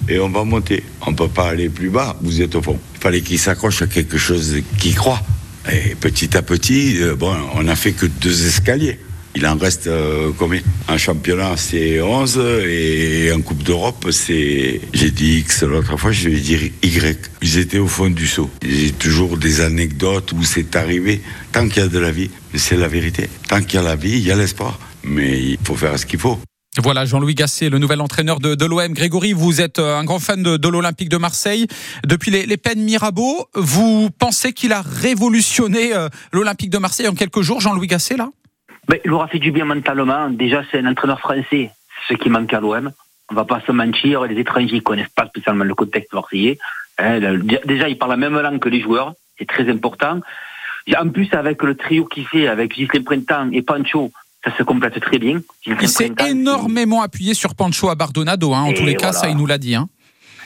Et 0.09 0.19
on 0.19 0.29
va 0.29 0.43
monter. 0.43 0.83
On 1.07 1.15
peut 1.15 1.29
pas 1.29 1.51
aller 1.51 1.69
plus 1.69 1.89
bas. 1.89 2.19
Vous 2.21 2.43
êtes 2.43 2.57
au 2.57 2.63
fond. 2.63 2.81
Il 2.97 3.01
fallait 3.01 3.21
qu'ils 3.21 3.39
s'accrochent 3.39 3.83
à 3.83 3.87
quelque 3.87 4.19
chose 4.19 4.57
qui 4.77 4.93
croit. 4.93 5.23
Et 5.71 5.95
petit 5.95 6.37
à 6.37 6.43
petit, 6.43 7.01
euh, 7.01 7.15
bon, 7.15 7.33
on 7.55 7.63
n'a 7.63 7.77
fait 7.77 7.93
que 7.93 8.07
deux 8.07 8.49
escaliers. 8.49 8.99
Il 9.35 9.47
en 9.47 9.57
reste 9.57 9.87
euh, 9.87 10.31
combien? 10.39 10.61
En 10.89 10.99
championnat, 10.99 11.57
c'est 11.57 12.03
11 12.03 12.39
et 12.67 13.33
en 13.33 13.41
Coupe 13.41 13.63
d'Europe, 13.63 14.09
c'est. 14.11 14.81
J'ai 14.93 15.11
dit 15.11 15.39
X 15.39 15.63
l'autre 15.63 15.97
fois, 15.97 16.13
je 16.13 16.29
vais 16.29 16.39
dire 16.39 16.61
Y. 16.83 17.31
Ils 17.41 17.59
étaient 17.59 17.79
au 17.79 17.89
fond 17.89 18.11
du 18.11 18.27
seau. 18.27 18.51
J'ai 18.63 18.93
toujours 18.93 19.39
des 19.39 19.63
anecdotes 19.63 20.33
où 20.33 20.45
c'est 20.45 20.77
arrivé. 20.77 21.23
Tant 21.53 21.67
qu'il 21.69 21.83
y 21.83 21.87
a 21.87 21.89
de 21.89 21.99
la 21.99 22.13
vie, 22.13 22.31
c'est 22.55 22.77
la 22.77 22.89
vérité. 22.89 23.29
Tant 23.49 23.63
qu'il 23.63 23.75
y 23.75 23.79
a 23.79 23.83
la 23.83 23.97
vie, 23.97 24.19
il 24.19 24.27
y 24.27 24.31
a 24.31 24.37
l'espoir. 24.37 24.79
Mais 25.03 25.43
il 25.43 25.59
faut 25.65 25.77
faire 25.77 25.99
ce 25.99 26.05
qu'il 26.05 26.19
faut. 26.19 26.39
Voilà, 26.79 27.05
Jean-Louis 27.05 27.35
Gasset, 27.35 27.69
le 27.69 27.79
nouvel 27.79 28.01
entraîneur 28.01 28.41
de, 28.41 28.55
de 28.55 28.65
l'OM. 28.65 28.95
Grégory, 28.95 29.35
vous 29.35 29.61
êtes 29.61 29.79
euh, 29.79 29.99
un 29.99 30.05
grand 30.05 30.19
fan 30.19 30.43
de, 30.43 30.57
de 30.57 30.69
l'Olympique 30.69 31.11
de 31.11 31.19
Marseille. 31.19 31.67
Depuis 32.07 32.31
les, 32.31 32.47
les 32.47 32.57
peines 32.57 32.83
Mirabeau, 32.83 33.47
vous 33.55 34.09
pensez 34.19 34.53
qu'il 34.55 34.73
a 34.73 34.81
révolutionné 34.81 35.95
euh, 35.95 36.09
l'Olympique 36.33 36.71
de 36.71 36.79
Marseille 36.79 37.09
en 37.09 37.15
quelques 37.15 37.43
jours, 37.43 37.61
Jean-Louis 37.61 37.89
Gasset, 37.89 38.17
là? 38.17 38.31
Ben, 38.89 38.99
il 39.05 39.13
aura 39.13 39.29
fait 39.29 39.39
du 39.39 39.53
bien 39.53 39.65
mentalement. 39.65 40.29
Déjà, 40.31 40.63
c'est 40.71 40.79
un 40.79 40.87
entraîneur 40.87 41.21
français, 41.21 41.71
ce 42.09 42.15
qui 42.15 42.29
manque 42.29 42.53
à 42.53 42.61
l'OM. 42.61 42.91
On 43.31 43.35
va 43.35 43.45
pas 43.45 43.63
se 43.67 43.73
mentir, 43.73 44.25
les 44.25 44.39
étrangers 44.39 44.81
connaissent 44.81 45.15
pas 45.15 45.27
spécialement 45.27 45.65
le 45.65 45.75
contexte 45.75 46.13
marseillais. 46.13 46.59
Hein, 46.99 47.21
déjà, 47.65 47.89
il 47.89 47.97
parle 47.97 48.11
la 48.13 48.17
même 48.17 48.39
langue 48.39 48.59
que 48.59 48.69
les 48.69 48.81
joueurs, 48.81 49.15
c'est 49.39 49.47
très 49.47 49.69
important. 49.71 50.21
En 50.99 51.09
plus, 51.09 51.33
avec 51.33 51.63
le 51.63 51.77
trio 51.77 52.05
qu'il 52.05 52.27
fait, 52.27 52.49
avec 52.49 52.75
Gislain 52.75 53.03
Printemps 53.03 53.51
et 53.53 53.63
Pancho, 53.63 54.11
ça 54.45 54.55
se 54.57 54.63
complète 54.65 54.99
très 55.01 55.19
bien. 55.19 55.41
Il 55.65 55.89
s'est 55.89 56.13
énormément 56.29 57.03
appuyé 57.03 57.35
sur 57.35 57.55
Pancho 57.55 57.89
à 57.89 57.95
Bardonado, 57.95 58.53
hein. 58.53 58.63
en 58.63 58.73
tous 58.73 58.85
les 58.85 58.97
cas, 58.97 59.13
ça 59.13 59.29
il 59.29 59.37
nous 59.37 59.47
l'a 59.47 59.59
dit. 59.59 59.77
Hein. 59.77 59.89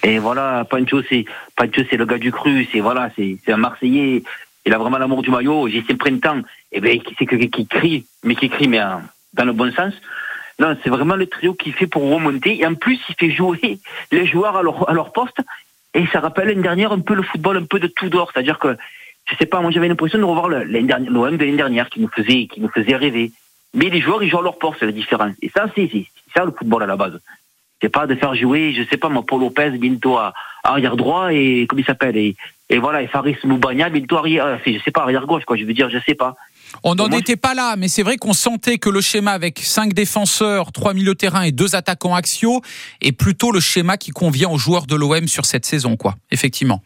Et 0.03 0.19
voilà, 0.19 0.65
Pancho, 0.69 1.03
c'est 1.09 1.25
Pancho, 1.57 1.83
c'est 1.89 1.97
le 1.97 2.05
gars 2.05 2.19
du 2.19 2.31
cru, 2.31 2.69
c'est 2.71 2.81
voilà, 2.81 3.11
c'est 3.17 3.39
un 3.49 3.57
Marseillais. 3.57 4.23
Il 4.67 4.75
a 4.75 4.79
vraiment 4.79 4.99
l'amour 4.99 5.23
du 5.23 5.31
maillot. 5.31 5.69
Gislain 5.69 5.97
Printemps, 5.97 6.43
eh 6.77 6.81
ben, 6.81 7.01
c'est 7.19 7.27
quelqu'un 7.27 7.49
qui 7.49 7.67
crie, 7.67 8.07
mais 8.23 8.35
qui 8.35 8.49
crie, 8.49 8.69
mais 8.69 8.81
dans 9.33 9.45
le 9.45 9.53
bon 9.53 9.73
sens. 9.73 9.95
Non, 10.59 10.77
c'est 10.83 10.91
vraiment 10.91 11.17
le 11.17 11.27
trio 11.27 11.55
qui 11.55 11.73
fait 11.73 11.87
pour 11.87 12.03
remonter. 12.03 12.61
Et 12.61 12.67
en 12.67 12.75
plus, 12.75 12.99
il 13.09 13.15
fait 13.19 13.31
jouer 13.31 13.79
les 14.11 14.27
joueurs 14.27 14.57
à 14.57 14.63
leur, 14.63 14.89
à 14.89 14.93
leur 14.95 15.13
poste. 15.13 15.39
Et 15.95 16.07
ça 16.13 16.21
rappelle 16.21 16.49
l'année 16.49 16.63
dernière 16.63 16.93
un 16.93 17.01
peu 17.01 17.15
le 17.15 17.23
football, 17.23 17.59
un 17.59 17.65
peu 17.65 17.79
de 17.79 17.87
tout 17.87 18.09
d'or. 18.09 18.31
C'est-à-dire 18.33 18.59
que, 18.59 18.77
je 19.31 19.37
sais 19.37 19.47
pas, 19.47 19.61
moi 19.61 19.71
j'avais 19.71 19.89
l'impression 19.89 20.19
de 20.19 20.25
revoir 20.25 20.49
l'OM 20.49 21.37
de 21.37 21.45
l'année 21.45 21.57
dernière 21.57 21.89
qui 21.89 22.01
nous 22.01 22.09
faisait, 22.09 22.47
qui 22.47 22.61
nous 22.61 22.69
faisait 22.69 22.97
rêver. 22.97 23.33
Mais 23.75 23.91
les 23.91 24.01
joueurs, 24.01 24.23
ils 24.23 24.31
jouent 24.31 24.39
à 24.39 24.43
leur 24.43 24.59
poste, 24.59 24.79
c'est 24.81 24.87
la 24.87 24.93
différence. 24.93 25.35
Et 25.43 25.51
ça, 25.51 25.67
c'est, 25.75 25.91
ça 26.35 26.45
le 26.45 26.53
football 26.53 26.83
à 26.83 26.87
la 26.87 26.97
base. 26.97 27.19
C'est 27.81 27.91
pas 27.91 28.07
de 28.07 28.15
faire 28.15 28.35
jouer, 28.35 28.73
je 28.73 28.83
sais 28.85 28.97
pas, 28.97 29.11
moi, 29.11 29.23
Paul 29.27 29.41
Lopez, 29.41 29.71
bientôt 29.71 30.17
à, 30.17 30.33
arrière 30.65 30.97
droit 30.97 31.33
et, 31.33 31.67
comment 31.69 31.81
il 31.81 31.85
s'appelle, 31.85 32.17
et, 32.17 32.37
et 32.71 32.79
voilà, 32.79 33.03
et 33.03 33.07
Faris 33.07 33.37
Moubagna, 33.45 33.91
bientôt 33.91 34.17
arrière, 34.17 34.59
je 34.65 34.79
sais 34.79 34.91
pas, 34.91 35.03
arrière 35.03 35.27
gauche, 35.27 35.45
quoi, 35.45 35.57
je 35.57 35.65
veux 35.65 35.75
dire, 35.75 35.91
je 35.91 35.99
sais 35.99 36.15
pas. 36.15 36.37
On 36.83 36.95
n'en 36.95 37.09
était 37.11 37.37
pas 37.37 37.55
là, 37.55 37.77
mais 37.77 37.89
c'est 37.89 38.03
vrai 38.03 38.17
qu'on 38.17 38.33
sentait 38.33 38.79
que 38.79 38.91
le 38.91 39.01
schéma 39.01 39.33
avec 39.33 39.59
cinq 39.61 39.93
défenseurs, 39.93 40.73
trois 40.73 40.95
milieux 40.95 41.15
de 41.15 41.19
terrain 41.19 41.43
et 41.43 41.53
deux 41.53 41.75
attaquants 41.75 42.15
axiaux 42.15 42.61
est 43.01 43.13
plutôt 43.13 43.53
le 43.53 43.61
schéma 43.61 43.97
qui 43.97 44.11
convient 44.11 44.51
aux 44.51 44.59
joueurs 44.59 44.87
de 44.87 44.95
l'OM 44.95 45.29
sur 45.29 45.45
cette 45.45 45.67
saison, 45.67 45.97
quoi. 45.97 46.15
Effectivement. 46.31 46.83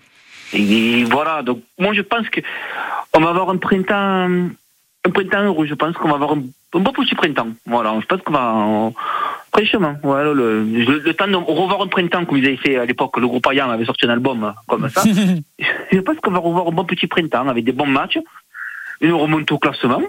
Et 0.53 1.05
voilà, 1.05 1.43
donc 1.43 1.63
moi 1.79 1.95
je 1.95 2.03
pense 2.03 2.29
que 2.29 2.41
on 3.15 3.21
va 3.21 3.31
avoir 3.31 3.51
un 3.51 3.57
printemps, 3.57 4.29
un 5.05 5.11
printemps 5.13 5.45
heureux. 5.45 5.67
Je 5.67 5.75
pense 5.75 5.95
qu'on 5.97 6.09
va 6.09 6.15
avoir 6.15 6.33
un, 6.33 6.43
un 6.75 6.79
beau 6.81 6.93
petit 6.93 7.15
printemps. 7.15 7.49
Voilà, 7.67 7.97
je 8.01 8.07
pense 8.07 8.21
qu'on 8.23 8.33
va 8.33 8.93
Franchement, 9.53 9.97
voilà, 10.03 10.33
le, 10.33 10.63
le, 10.63 11.15
temps 11.15 11.27
de 11.27 11.35
revoir 11.35 11.83
un 11.83 11.89
printemps 11.89 12.25
comme 12.25 12.39
ils 12.39 12.47
avaient 12.47 12.57
fait 12.57 12.77
à 12.77 12.85
l'époque, 12.85 13.17
le 13.19 13.27
groupe 13.27 13.45
Ayant 13.51 13.69
avait 13.69 13.85
sorti 13.85 14.07
un 14.07 14.11
album 14.11 14.55
comme 14.69 14.89
ça. 14.89 15.03
je 15.93 15.99
pense 15.99 16.17
qu'on 16.19 16.31
va 16.31 16.39
revoir 16.39 16.69
un 16.69 16.71
bon 16.71 16.85
petit 16.85 17.09
printemps 17.09 17.49
avec 17.49 17.65
des 17.65 17.73
bons 17.73 17.87
matchs 17.87 18.19
une 19.01 19.13
remonte 19.13 19.51
au 19.53 19.59
classement. 19.59 20.03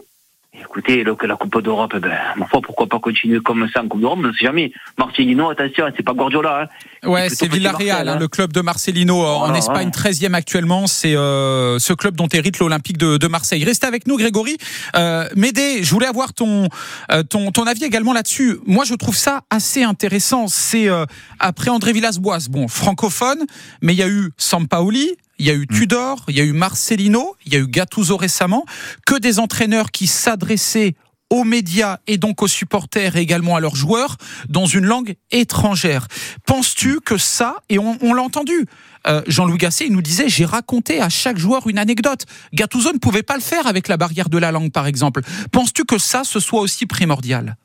Écoutez, 0.59 1.05
que 1.17 1.25
la 1.25 1.37
Coupe 1.37 1.61
d'Europe, 1.61 1.95
ben, 1.97 2.11
ma 2.35 2.45
foi, 2.45 2.59
pourquoi 2.61 2.85
pas 2.85 2.99
continuer 2.99 3.39
comme 3.39 3.67
ça 3.73 3.81
en 3.81 3.87
Coupe 3.87 4.01
d'Europe 4.01 4.19
On 4.21 4.27
ne 4.27 4.33
sait 4.33 4.45
jamais. 4.45 4.73
Marcelino, 4.97 5.49
attention, 5.49 5.85
c'est 5.95 6.03
pas 6.03 6.13
Guardiola. 6.13 6.67
Hein. 7.03 7.09
Ouais, 7.09 7.29
c'est 7.29 7.47
Villarreal, 7.47 8.09
hein, 8.09 8.17
le 8.19 8.27
club 8.27 8.51
de 8.51 8.59
Marcelino 8.59 9.23
en 9.23 9.53
Espagne, 9.53 9.89
13e 9.89 10.33
actuellement. 10.33 10.87
C'est 10.87 11.15
euh, 11.15 11.79
ce 11.79 11.93
club 11.93 12.15
dont 12.15 12.27
hérite 12.27 12.59
l'Olympique 12.59 12.97
de, 12.97 13.15
de, 13.15 13.27
Marseille. 13.27 13.63
Reste 13.63 13.85
avec 13.85 14.07
nous, 14.07 14.17
Grégory. 14.17 14.57
Euh, 14.97 15.27
Médé, 15.37 15.83
je 15.83 15.89
voulais 15.91 16.07
avoir 16.07 16.33
ton, 16.33 16.67
euh, 17.11 17.23
ton, 17.23 17.51
ton 17.51 17.63
avis 17.63 17.85
également 17.85 18.11
là-dessus. 18.11 18.59
Moi, 18.65 18.83
je 18.83 18.93
trouve 18.95 19.15
ça 19.15 19.43
assez 19.49 19.83
intéressant. 19.83 20.47
C'est 20.47 20.89
euh, 20.89 21.05
après 21.39 21.69
André 21.69 21.93
Villas-Boas, 21.93 22.49
bon, 22.49 22.67
francophone, 22.67 23.45
mais 23.81 23.93
il 23.93 23.99
y 23.99 24.03
a 24.03 24.09
eu 24.09 24.31
Sampaoli, 24.37 25.15
il 25.41 25.47
y 25.47 25.49
a 25.49 25.53
eu 25.53 25.65
mm. 25.69 25.75
Tudor, 25.75 26.23
il 26.27 26.37
y 26.37 26.39
a 26.39 26.43
eu 26.43 26.53
Marcelino, 26.53 27.35
il 27.45 27.53
y 27.53 27.55
a 27.55 27.59
eu 27.59 27.67
Gattuso 27.67 28.15
récemment, 28.15 28.65
que 29.05 29.17
des 29.17 29.39
entraîneurs 29.39 29.91
qui 29.91 30.05
s'adressaient 30.07 30.93
aux 31.31 31.43
médias 31.43 31.97
et 32.07 32.17
donc 32.17 32.43
aux 32.43 32.47
supporters 32.47 33.15
et 33.15 33.21
également 33.21 33.55
à 33.55 33.59
leurs 33.59 33.75
joueurs 33.75 34.17
dans 34.49 34.65
une 34.65 34.85
langue 34.85 35.15
étrangère. 35.31 36.07
Penses-tu 36.45 36.99
que 36.99 37.17
ça, 37.17 37.55
et 37.69 37.79
on, 37.79 38.13
l'a 38.13 38.21
entendu, 38.21 38.65
euh, 39.07 39.21
Jean-Louis 39.27 39.57
Gasset 39.57 39.87
il 39.87 39.93
nous 39.93 40.01
disait 40.01 40.29
j'ai 40.29 40.45
raconté 40.45 41.01
à 41.01 41.09
chaque 41.09 41.37
joueur 41.37 41.67
une 41.67 41.79
anecdote. 41.79 42.25
Gattuso 42.53 42.93
ne 42.93 42.99
pouvait 42.99 43.23
pas 43.23 43.35
le 43.35 43.41
faire 43.41 43.65
avec 43.65 43.87
la 43.87 43.97
barrière 43.97 44.29
de 44.29 44.37
la 44.37 44.51
langue 44.51 44.71
par 44.71 44.85
exemple. 44.85 45.21
Penses-tu 45.51 45.85
que 45.85 45.97
ça 45.97 46.23
ce 46.23 46.39
soit 46.39 46.61
aussi 46.61 46.85
primordial? 46.85 47.55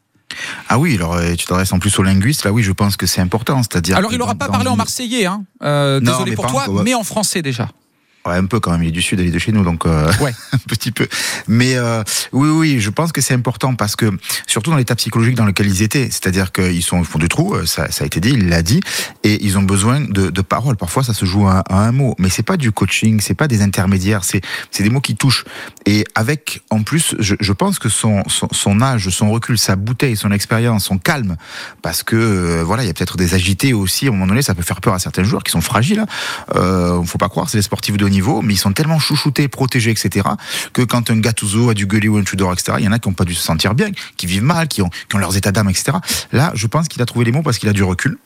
Ah 0.69 0.79
oui, 0.79 0.97
alors 0.97 1.15
euh, 1.15 1.35
tu 1.35 1.47
t'adresses 1.47 1.73
en 1.73 1.79
plus 1.79 1.99
au 1.99 2.03
linguiste, 2.03 2.45
là 2.45 2.53
oui, 2.53 2.63
je 2.63 2.73
pense 2.73 2.97
que 2.97 3.07
c'est 3.07 3.21
important. 3.21 3.63
C'est-à-dire 3.63 3.97
alors 3.97 4.13
il 4.13 4.19
n'aura 4.19 4.35
pas 4.35 4.49
parlé 4.49 4.69
en 4.69 4.77
marseillais, 4.77 5.27
hein, 5.27 5.45
euh, 5.63 6.01
désolé 6.01 6.35
pour 6.35 6.47
toi, 6.47 6.67
mais 6.85 6.95
en 6.95 7.05
français 7.05 7.43
déjà 7.43 7.69
un 8.35 8.47
peu 8.47 8.61
quand 8.61 8.73
même. 8.73 8.83
Il 8.83 8.89
est 8.89 8.93
du 8.93 9.03
sud, 9.03 9.21
il 9.21 9.29
est 9.29 9.31
de 9.31 9.39
chez 9.39 9.53
nous, 9.53 9.63
donc 9.63 9.87
euh, 9.87 10.11
ouais. 10.21 10.33
un 10.53 10.59
petit 10.69 10.93
peu. 10.93 11.07
Mais 11.49 11.77
euh, 11.77 12.03
oui, 12.33 12.49
oui, 12.49 12.81
je 12.81 12.91
pense 12.91 13.13
que 13.13 13.21
c'est 13.21 13.35
important 13.35 13.75
parce 13.75 13.97
que 13.97 14.11
surtout 14.47 14.71
dans 14.71 14.77
l'état 14.77 14.95
psychologique 14.95 15.37
dans 15.37 15.45
lequel 15.45 15.67
ils 15.67 15.83
étaient, 15.83 16.09
c'est-à-dire 16.11 16.53
qu'ils 16.53 16.83
sont 16.83 16.99
au 16.99 17.05
fond 17.05 17.19
du 17.19 17.29
trou, 17.29 17.55
euh, 17.55 17.67
ça, 17.67 17.91
ça 17.91 18.05
a 18.05 18.07
été 18.07 18.21
dit, 18.21 18.31
il 18.31 18.49
l'a 18.49 18.63
dit, 18.63 18.81
et 19.23 19.45
ils 19.45 19.59
ont 19.59 19.63
besoin 19.63 20.01
de, 20.01 20.31
de 20.31 20.41
paroles. 20.43 20.77
Parfois, 20.77 21.03
ça 21.03 21.15
se 21.15 21.25
joue 21.25 21.47
à, 21.47 21.65
un 21.69 21.93
mot, 21.93 22.15
mais 22.19 22.29
c'est 22.29 22.43
pas 22.43 22.57
du 22.57 22.73
coaching, 22.73 23.21
c'est 23.21 23.35
pas 23.35 23.49
des 23.49 23.63
intermédiaires, 23.63 24.25
c'est 24.25 24.43
des 24.79 24.91
mots 24.91 25.01
qui 25.01 25.17
touchent. 25.17 25.45
Et 25.85 26.05
avec, 26.15 26.63
en 26.71 26.83
plus, 26.83 27.15
je, 27.19 27.35
je 27.39 27.53
pense 27.53 27.79
que 27.79 27.89
son, 27.89 28.23
son, 28.29 28.49
son 28.53 28.81
âge, 28.81 29.09
son 29.11 29.31
recul, 29.31 29.59
sa 29.59 29.77
bouteille, 29.77 30.17
son 30.17 30.33
expérience, 30.33 30.85
son 30.85 30.99
calme, 30.99 31.37
parce 31.83 32.03
que 32.03 32.17
euh, 32.17 32.63
voilà, 32.65 32.83
il 32.83 32.87
y 32.87 32.91
a 32.91 32.95
peut-être 32.95 33.17
des 33.17 33.35
agités 33.35 33.73
aussi. 33.73 34.07
À 34.07 34.09
un 34.09 34.13
moment 34.13 34.27
donné, 34.27 34.43
ça 34.43 34.55
peut 34.55 34.63
faire 34.63 34.81
peur 34.81 34.95
à 34.95 34.99
certains 34.99 35.25
joueurs 35.25 35.45
qui 35.45 35.53
sont 35.53 35.61
fragiles. 35.61 36.05
Hein. 36.55 37.03
Faut 37.05 37.19
pas 37.19 37.29
croire, 37.29 37.49
c'est 37.49 37.59
des 37.59 37.63
sportifs 37.63 37.97
de 37.97 38.07
mais 38.43 38.55
ils 38.55 38.59
sont 38.59 38.73
tellement 38.73 38.99
chouchoutés, 38.99 39.49
protégés, 39.49 39.91
etc., 39.91 40.29
que 40.73 40.83
quand 40.83 41.11
un 41.11 41.19
Gattuso 41.19 41.71
a 41.71 41.75
du 41.75 41.87
gueuler 41.87 42.09
ou 42.09 42.17
un 42.17 42.25
Tudor, 42.25 42.53
etc., 42.53 42.75
il 42.79 42.85
y 42.85 42.89
en 42.89 42.93
a 42.93 42.99
qui 42.99 43.09
n'ont 43.09 43.15
pas 43.15 43.25
dû 43.25 43.35
se 43.35 43.43
sentir 43.43 43.75
bien, 43.75 43.91
qui 44.17 44.27
vivent 44.27 44.43
mal, 44.43 44.69
qui 44.69 44.83
ont, 44.83 44.91
qui 45.09 45.17
ont 45.17 45.19
leurs 45.19 45.37
états 45.37 45.53
d'âme, 45.53 45.69
etc. 45.69 45.99
Là, 46.33 46.53
je 46.55 46.67
pense 46.67 46.89
qu'il 46.89 47.03
a 47.03 47.07
trouvé 47.07 47.25
les 47.25 47.33
mots 47.33 47.43
parce 47.43 47.59
qu'il 47.59 47.69
a 47.69 47.73
du 47.73 47.83
recul 47.83 48.19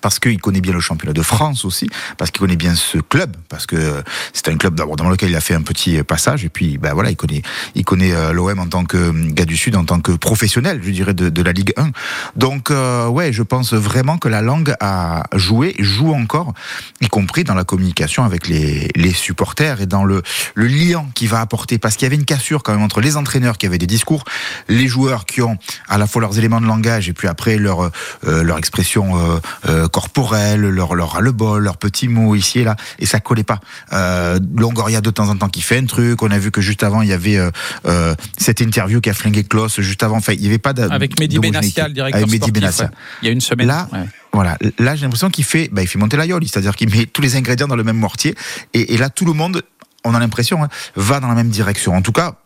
parce 0.00 0.18
qu'il 0.18 0.40
connaît 0.40 0.60
bien 0.60 0.72
le 0.72 0.80
championnat 0.80 1.12
de 1.12 1.22
France 1.22 1.64
aussi, 1.64 1.88
parce 2.18 2.30
qu'il 2.30 2.40
connaît 2.40 2.56
bien 2.56 2.74
ce 2.74 2.98
club, 2.98 3.36
parce 3.48 3.66
que 3.66 4.02
c'est 4.32 4.48
un 4.48 4.56
club 4.56 4.74
d'abord 4.74 4.96
dans 4.96 5.08
lequel 5.08 5.30
il 5.30 5.36
a 5.36 5.40
fait 5.40 5.54
un 5.54 5.62
petit 5.62 6.02
passage, 6.02 6.44
et 6.44 6.48
puis 6.48 6.78
ben 6.78 6.94
voilà, 6.94 7.10
il 7.10 7.16
connaît, 7.16 7.42
il 7.74 7.84
connaît 7.84 8.12
euh, 8.12 8.32
l'OM 8.32 8.58
en 8.58 8.66
tant 8.66 8.84
que 8.84 9.12
gars 9.32 9.44
du 9.44 9.56
Sud, 9.56 9.76
en 9.76 9.84
tant 9.84 10.00
que 10.00 10.12
professionnel, 10.12 10.80
je 10.82 10.90
dirais, 10.90 11.14
de, 11.14 11.42
la 11.42 11.52
Ligue 11.52 11.72
1. 11.76 11.90
Donc 12.36 12.70
euh, 12.70 13.08
ouais, 13.08 13.32
je 13.32 13.42
pense 13.42 13.72
vraiment 13.72 14.18
que 14.18 14.28
la 14.28 14.42
langue 14.42 14.74
a 14.80 15.24
joué, 15.34 15.74
joue 15.78 16.12
encore, 16.12 16.54
y 17.00 17.08
compris 17.08 17.44
dans 17.44 17.54
la 17.54 17.64
communication 17.64 18.24
avec 18.24 18.48
les, 18.48 18.88
supporters 19.12 19.80
et 19.80 19.86
dans 19.86 20.04
le, 20.04 20.22
le 20.54 20.66
lien 20.66 21.04
qu'il 21.14 21.28
va 21.28 21.40
apporter, 21.40 21.78
parce 21.78 21.96
qu'il 21.96 22.04
y 22.04 22.06
avait 22.06 22.16
une 22.16 22.24
cassure 22.24 22.62
quand 22.62 22.72
même 22.72 22.82
entre 22.82 23.00
les 23.00 23.16
entraîneurs 23.16 23.58
qui 23.58 23.66
avaient 23.66 23.78
des 23.78 23.86
discours, 23.86 24.24
les 24.68 24.86
joueurs 24.86 25.26
qui 25.26 25.42
ont 25.42 25.58
à 25.88 25.98
la 25.98 26.06
fois 26.06 26.20
leurs 26.20 26.38
éléments 26.38 26.60
de 26.60 26.66
langage 26.66 27.08
et 27.08 27.12
puis 27.12 27.28
après 27.28 27.58
leur 27.58 27.90
euh, 28.26 28.42
leur 28.42 28.58
expression 28.58 29.40
euh, 29.68 29.88
corporelle, 29.90 30.60
leur 30.60 30.94
leur 30.94 31.12
ras-le-bol, 31.12 31.62
leurs 31.62 31.76
petits 31.76 32.08
mots 32.08 32.34
ici 32.34 32.60
et 32.60 32.64
là, 32.64 32.76
et 32.98 33.06
ça 33.06 33.20
collait 33.20 33.44
pas. 33.44 33.60
Euh, 33.92 34.38
Longoria 34.56 35.00
de 35.00 35.10
temps 35.10 35.28
en 35.28 35.36
temps 35.36 35.48
qui 35.48 35.62
fait 35.62 35.78
un 35.78 35.86
truc. 35.86 36.22
On 36.22 36.30
a 36.30 36.38
vu 36.38 36.50
que 36.50 36.60
juste 36.60 36.82
avant 36.82 37.02
il 37.02 37.08
y 37.08 37.12
avait 37.12 37.36
euh, 37.36 37.50
euh, 37.86 38.14
cette 38.38 38.60
interview 38.60 39.00
qui 39.00 39.10
a 39.10 39.14
flingué 39.14 39.44
Klaus 39.44 39.80
juste 39.80 40.02
avant. 40.02 40.16
Enfin, 40.16 40.32
il 40.32 40.42
y 40.42 40.46
avait 40.46 40.58
pas 40.58 40.72
Avec 40.90 41.18
Mehdi 41.18 41.36
le 41.36 41.42
directeur 41.42 42.06
Avec 42.06 42.28
sportif, 42.28 42.80
ouais. 42.80 42.86
Il 43.22 43.26
y 43.26 43.28
a 43.28 43.32
une 43.32 43.40
semaine. 43.40 43.66
Là, 43.66 43.88
Ouais. 43.92 44.06
voilà. 44.32 44.56
Là, 44.78 44.94
j'ai 44.94 45.02
l'impression 45.02 45.30
qu'il 45.30 45.44
fait, 45.44 45.68
bah, 45.72 45.82
il 45.82 45.88
fait 45.88 45.98
monter 45.98 46.16
la 46.16 46.26
c'est-à-dire 46.26 46.76
qu'il 46.76 46.90
met 46.90 47.06
tous 47.06 47.22
les 47.22 47.36
ingrédients 47.36 47.66
dans 47.68 47.76
le 47.76 47.84
même 47.84 47.96
mortier. 47.96 48.34
Et, 48.74 48.94
et 48.94 48.96
là, 48.98 49.10
tout 49.10 49.24
le 49.24 49.32
monde, 49.32 49.62
on 50.04 50.14
a 50.14 50.18
l'impression, 50.18 50.62
hein, 50.62 50.68
va 50.96 51.20
dans 51.20 51.28
la 51.28 51.34
même 51.34 51.50
direction. 51.50 51.94
En 51.94 52.02
tout 52.02 52.12
cas, 52.12 52.36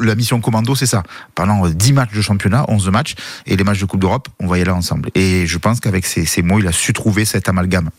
la 0.00 0.14
mission 0.14 0.40
commando, 0.40 0.74
c'est 0.74 0.86
ça. 0.86 1.02
Pendant 1.34 1.66
euh, 1.66 1.70
10 1.70 1.92
matchs 1.92 2.14
de 2.14 2.20
championnat, 2.20 2.64
11 2.68 2.88
matchs, 2.90 3.14
et 3.46 3.56
les 3.56 3.64
matchs 3.64 3.80
de 3.80 3.86
Coupe 3.86 4.00
d'Europe, 4.00 4.28
on 4.40 4.46
va 4.46 4.58
y 4.58 4.60
aller 4.60 4.70
ensemble. 4.70 5.10
Et 5.14 5.46
je 5.46 5.58
pense 5.58 5.80
qu'avec 5.80 6.06
ces, 6.06 6.24
ces 6.24 6.42
mots, 6.42 6.58
il 6.58 6.66
a 6.66 6.72
su 6.72 6.92
trouver 6.92 7.24
cet 7.24 7.48
amalgame. 7.48 7.90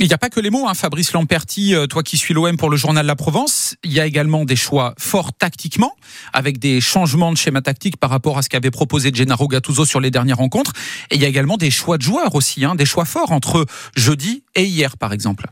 Il 0.00 0.06
n'y 0.06 0.12
a 0.12 0.18
pas 0.18 0.30
que 0.30 0.38
les 0.38 0.50
mots, 0.50 0.68
hein, 0.68 0.74
Fabrice 0.74 1.12
Lamperti, 1.12 1.74
euh, 1.74 1.86
toi 1.86 2.04
qui 2.04 2.18
suis 2.18 2.32
l'OM 2.32 2.56
pour 2.56 2.70
le 2.70 2.76
journal 2.76 3.04
La 3.04 3.16
Provence. 3.16 3.74
Il 3.82 3.92
y 3.92 3.98
a 3.98 4.06
également 4.06 4.44
des 4.44 4.54
choix 4.54 4.94
forts 4.96 5.32
tactiquement, 5.32 5.96
avec 6.32 6.58
des 6.58 6.80
changements 6.80 7.32
de 7.32 7.36
schéma 7.36 7.62
tactique 7.62 7.96
par 7.96 8.10
rapport 8.10 8.38
à 8.38 8.42
ce 8.42 8.48
qu'avait 8.48 8.70
proposé 8.70 9.10
Gennaro 9.12 9.48
Gattuso 9.48 9.84
sur 9.84 9.98
les 9.98 10.12
dernières 10.12 10.36
rencontres. 10.36 10.72
Et 11.10 11.16
il 11.16 11.20
y 11.20 11.24
a 11.24 11.28
également 11.28 11.56
des 11.56 11.70
choix 11.70 11.98
de 11.98 12.02
joueurs 12.02 12.34
aussi, 12.36 12.64
hein, 12.64 12.76
des 12.76 12.86
choix 12.86 13.06
forts 13.06 13.32
entre 13.32 13.66
jeudi 13.96 14.44
et 14.54 14.64
hier, 14.64 14.96
par 14.96 15.12
exemple. 15.12 15.46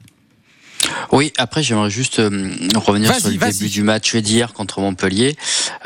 Oui, 1.12 1.33
après 1.38 1.62
j'aimerais 1.62 1.90
juste 1.90 2.18
euh, 2.18 2.51
revenir 2.75 3.14
sur 3.14 3.29
le 3.31 3.37
début 3.37 3.68
du 3.68 3.83
match 3.83 4.14
d'hier 4.16 4.53
contre 4.53 4.81
Montpellier. 4.81 5.37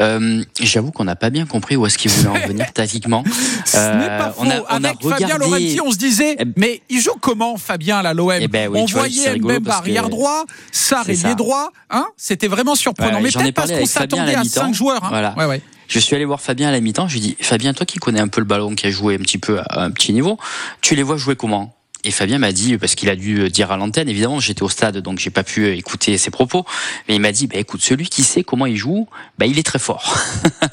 Euh, 0.00 0.42
J'avoue 0.60 0.90
qu'on 0.92 1.04
n'a 1.04 1.16
pas 1.16 1.30
bien 1.30 1.46
compris 1.46 1.76
où 1.76 1.86
est-ce 1.86 1.98
qu'il 1.98 2.10
voulait 2.10 2.28
en 2.42 2.46
venir 2.48 2.72
tactiquement. 2.72 3.24
Ce 3.64 3.76
n'est 3.76 4.06
pas 4.06 4.34
on 4.38 4.48
a, 4.50 4.60
on 4.60 4.84
a 4.84 4.88
Avec 4.88 5.02
Fabien 5.02 5.26
regardé- 5.26 5.44
Laurenti, 5.44 5.80
on 5.84 5.90
se 5.90 5.96
disait, 5.98 6.36
mais 6.56 6.82
il 6.88 7.00
joue 7.00 7.14
comment 7.20 7.56
Fabien 7.56 7.98
à 7.98 8.14
l'OM 8.14 8.32
Eh 8.40 8.48
ben 8.48 8.68
oui, 8.70 8.80
On 8.80 8.84
voyait 8.86 9.38
que- 9.38 9.68
arrière 9.70 10.08
droit, 10.08 10.44
Sarr 10.72 11.04
ça. 11.14 11.34
droit, 11.34 11.70
hein 11.90 12.06
C'était 12.16 12.48
vraiment 12.48 12.74
surprenant. 12.74 13.16
Ouais, 13.18 13.22
mais 13.22 13.30
peut-être 13.30 13.54
parce 13.54 13.70
qu'on 13.70 13.86
Fabien 13.86 14.24
à 14.24 14.26
s'attendait 14.26 14.34
à 14.34 14.44
cinq 14.44 14.74
joueurs. 14.74 15.04
Hein. 15.04 15.08
Voilà. 15.10 15.34
Ouais, 15.36 15.44
ouais. 15.46 15.60
Je 15.88 15.98
suis 15.98 16.14
allé 16.14 16.24
voir 16.24 16.40
Fabien 16.40 16.68
à 16.68 16.72
la 16.72 16.80
mi-temps. 16.80 17.08
Je 17.08 17.14
lui 17.18 17.20
ai 17.20 17.28
dit 17.30 17.36
Fabien, 17.40 17.72
toi 17.74 17.84
qui 17.84 17.98
connais 17.98 18.20
un 18.20 18.28
peu 18.28 18.40
le 18.40 18.44
ballon, 18.46 18.74
qui 18.76 18.86
a 18.86 18.90
joué 18.90 19.14
un 19.14 19.18
petit 19.18 19.38
peu 19.38 19.58
à 19.58 19.82
un 19.82 19.90
petit 19.90 20.12
niveau, 20.12 20.38
tu 20.80 20.94
les 20.94 21.02
vois 21.02 21.16
jouer 21.16 21.34
comment? 21.36 21.74
Et 22.04 22.10
Fabien 22.10 22.38
m'a 22.38 22.52
dit, 22.52 22.78
parce 22.78 22.94
qu'il 22.94 23.08
a 23.10 23.16
dû 23.16 23.48
dire 23.50 23.70
à 23.70 23.76
l'antenne, 23.76 24.08
évidemment, 24.08 24.40
j'étais 24.40 24.62
au 24.62 24.68
stade, 24.68 24.98
donc 24.98 25.18
j'ai 25.18 25.30
pas 25.30 25.42
pu 25.42 25.68
écouter 25.68 26.16
ses 26.18 26.30
propos, 26.30 26.64
mais 27.08 27.16
il 27.16 27.20
m'a 27.20 27.32
dit, 27.32 27.46
bah, 27.46 27.58
écoute, 27.58 27.82
celui 27.82 28.08
qui 28.08 28.22
sait 28.22 28.42
comment 28.42 28.66
il 28.66 28.76
joue, 28.76 29.06
bah, 29.38 29.46
il 29.46 29.58
est 29.58 29.62
très 29.62 29.78
fort. 29.78 30.16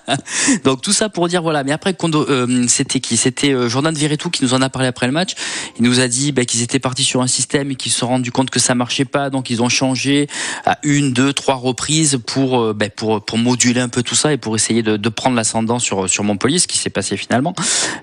donc 0.63 0.81
tout 0.81 0.93
ça 0.93 1.09
pour 1.09 1.27
dire, 1.27 1.41
voilà, 1.41 1.63
mais 1.63 1.71
après, 1.71 1.95
euh, 2.03 2.65
c'était 2.67 2.99
qui? 2.99 3.17
C'était 3.17 3.51
euh, 3.51 3.69
Jordan 3.69 3.93
Verretou 3.93 4.29
qui 4.29 4.43
nous 4.43 4.53
en 4.53 4.61
a 4.61 4.69
parlé 4.69 4.87
après 4.87 5.05
le 5.05 5.11
match. 5.11 5.35
Il 5.79 5.83
nous 5.83 5.99
a 5.99 6.07
dit 6.07 6.31
bah, 6.31 6.45
qu'ils 6.45 6.61
étaient 6.61 6.79
partis 6.79 7.03
sur 7.03 7.21
un 7.21 7.27
système 7.27 7.71
et 7.71 7.75
qu'ils 7.75 7.91
se 7.91 7.99
sont 7.99 8.07
rendus 8.07 8.31
compte 8.31 8.49
que 8.49 8.59
ça 8.59 8.75
marchait 8.75 9.05
pas, 9.05 9.29
donc 9.29 9.49
ils 9.49 9.61
ont 9.61 9.69
changé 9.69 10.27
à 10.65 10.79
une, 10.83 11.13
deux, 11.13 11.33
trois 11.33 11.55
reprises 11.55 12.19
pour, 12.25 12.59
euh, 12.59 12.73
bah, 12.73 12.89
pour, 12.89 13.23
pour 13.23 13.37
moduler 13.37 13.81
un 13.81 13.89
peu 13.89 14.03
tout 14.03 14.15
ça 14.15 14.33
et 14.33 14.37
pour 14.37 14.55
essayer 14.55 14.83
de, 14.83 14.97
de 14.97 15.09
prendre 15.09 15.35
l'ascendant 15.35 15.79
sur, 15.79 16.09
sur 16.09 16.23
Montpellier, 16.23 16.59
ce 16.59 16.67
qui 16.67 16.77
s'est 16.77 16.89
passé 16.89 17.17
finalement. 17.17 17.53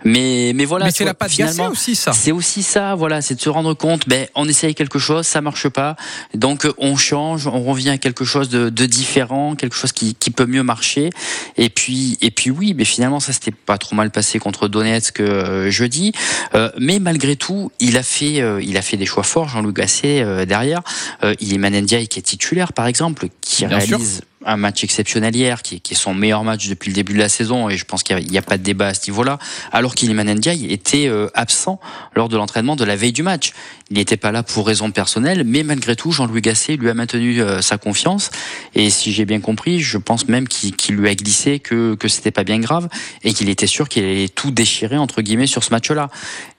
Mais, 0.05 0.53
mais 0.55 0.65
voilà. 0.65 0.87
Mais 0.87 0.91
c'est 0.91 1.05
la 1.05 1.15
patte 1.15 1.31
finalement, 1.31 1.69
aussi, 1.69 1.95
ça. 1.95 2.13
C'est 2.13 2.33
aussi 2.33 2.63
ça, 2.63 2.95
voilà, 2.95 3.14
c'est 3.23 3.35
de 3.35 3.41
se 3.41 3.49
rendre 3.49 3.75
compte, 3.75 4.09
ben, 4.09 4.27
on 4.35 4.49
essaye 4.49 4.75
quelque 4.75 4.99
chose, 4.99 5.27
ça 5.27 5.41
marche 5.41 5.69
pas, 5.69 5.97
donc 6.35 6.67
on 6.79 6.97
change, 6.97 7.47
on 7.47 7.63
revient 7.63 7.91
à 7.91 7.99
quelque 7.99 8.25
chose 8.25 8.49
de, 8.49 8.71
de 8.71 8.87
différent, 8.87 9.55
quelque 9.57 9.77
chose 9.77 9.93
qui, 9.93 10.15
qui 10.15 10.31
peut 10.31 10.47
mieux 10.47 10.63
marcher. 10.63 11.11
Et 11.57 11.69
puis, 11.69 12.19
et 12.21 12.31
puis 12.31 12.51
oui, 12.51 12.75
mais 12.75 12.85
finalement 12.85 13.21
ça 13.21 13.33
s'était 13.33 13.53
pas 13.53 13.79
trop 13.79 13.95
mal 13.97 14.11
passé 14.11 14.39
contre 14.39 14.69
Donetsk 14.69 15.21
euh, 15.21 15.71
jeudi, 15.71 16.13
Euh, 16.55 16.71
mais 16.79 16.99
malgré 16.99 17.37
tout, 17.37 17.73
il 17.81 17.97
a 17.97 18.03
fait, 18.03 18.41
euh, 18.41 18.61
il 18.63 18.77
a 18.77 18.83
fait 18.83 18.97
des 18.97 19.07
choix 19.07 19.23
forts, 19.23 19.49
Jean-Louis 19.49 19.73
Gasset 19.73 20.23
euh, 20.23 20.45
derrière. 20.45 20.83
Euh, 21.23 21.35
il 21.41 21.53
est 21.55 21.59
Manendiaï 21.59 22.07
qui 22.09 22.19
est 22.19 22.23
titulaire 22.23 22.73
par 22.73 22.87
exemple, 22.87 23.29
qui 23.41 23.67
Bien 23.67 23.81
sûr. 23.81 23.99
Un 24.45 24.57
match 24.57 24.85
exceptionnel 24.85 25.35
hier, 25.35 25.63
qui, 25.63 25.77
est 25.77 25.95
son 25.95 26.15
meilleur 26.15 26.45
match 26.45 26.69
depuis 26.69 26.91
le 26.91 26.95
début 26.95 27.15
de 27.15 27.19
la 27.19 27.29
saison, 27.29 27.69
et 27.69 27.77
je 27.77 27.85
pense 27.85 28.03
qu'il 28.03 28.17
n'y 28.17 28.39
a, 28.39 28.43
pas 28.43 28.59
de 28.59 28.63
débat 28.63 28.89
à 28.89 28.95
ce 28.95 29.09
niveau-là, 29.11 29.39
alors 29.73 29.95
qu'Iliman 29.95 30.35
Ndiaye 30.35 30.73
était 30.73 31.07
euh, 31.09 31.29
absent 31.35 31.81
lors 32.15 32.29
de 32.29 32.37
l'entraînement 32.37 32.77
de 32.77 32.85
la 32.85 32.97
veille 32.97 33.13
du 33.13 33.23
match. 33.23 33.53
Il 33.91 33.97
n'était 33.97 34.17
pas 34.17 34.33
là 34.33 34.43
pour 34.43 34.67
raison 34.67 34.91
personnelle, 34.91 35.45
mais 35.45 35.63
malgré 35.63 35.97
tout, 35.97 36.13
Jean-Louis 36.13 36.41
Gasset 36.41 36.77
lui 36.77 36.91
a 36.91 36.95
maintenu 36.95 37.41
euh, 37.41 37.63
sa 37.63 37.79
confiance, 37.79 38.31
et 38.75 38.91
si 38.91 39.13
j'ai 39.13 39.25
bien 39.25 39.41
compris, 39.41 39.81
je 39.81 39.99
pense 39.99 40.29
même 40.29 40.49
qu'il 40.49 40.97
lui 40.97 41.09
a 41.09 41.15
glissé 41.15 41.59
que, 41.59 41.95
que 41.95 42.09
c'était 42.09 42.31
pas 42.31 42.45
bien 42.45 42.59
grave, 42.59 42.89
et 43.23 43.33
qu'il 43.33 43.49
était 43.49 43.67
sûr 43.67 43.89
qu'il 43.89 44.05
allait 44.05 44.29
tout 44.29 44.51
déchirer, 44.51 44.97
entre 44.97 45.23
guillemets, 45.23 45.47
sur 45.47 45.65
ce 45.65 45.71
match-là. 45.71 46.11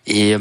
Et... 0.08 0.36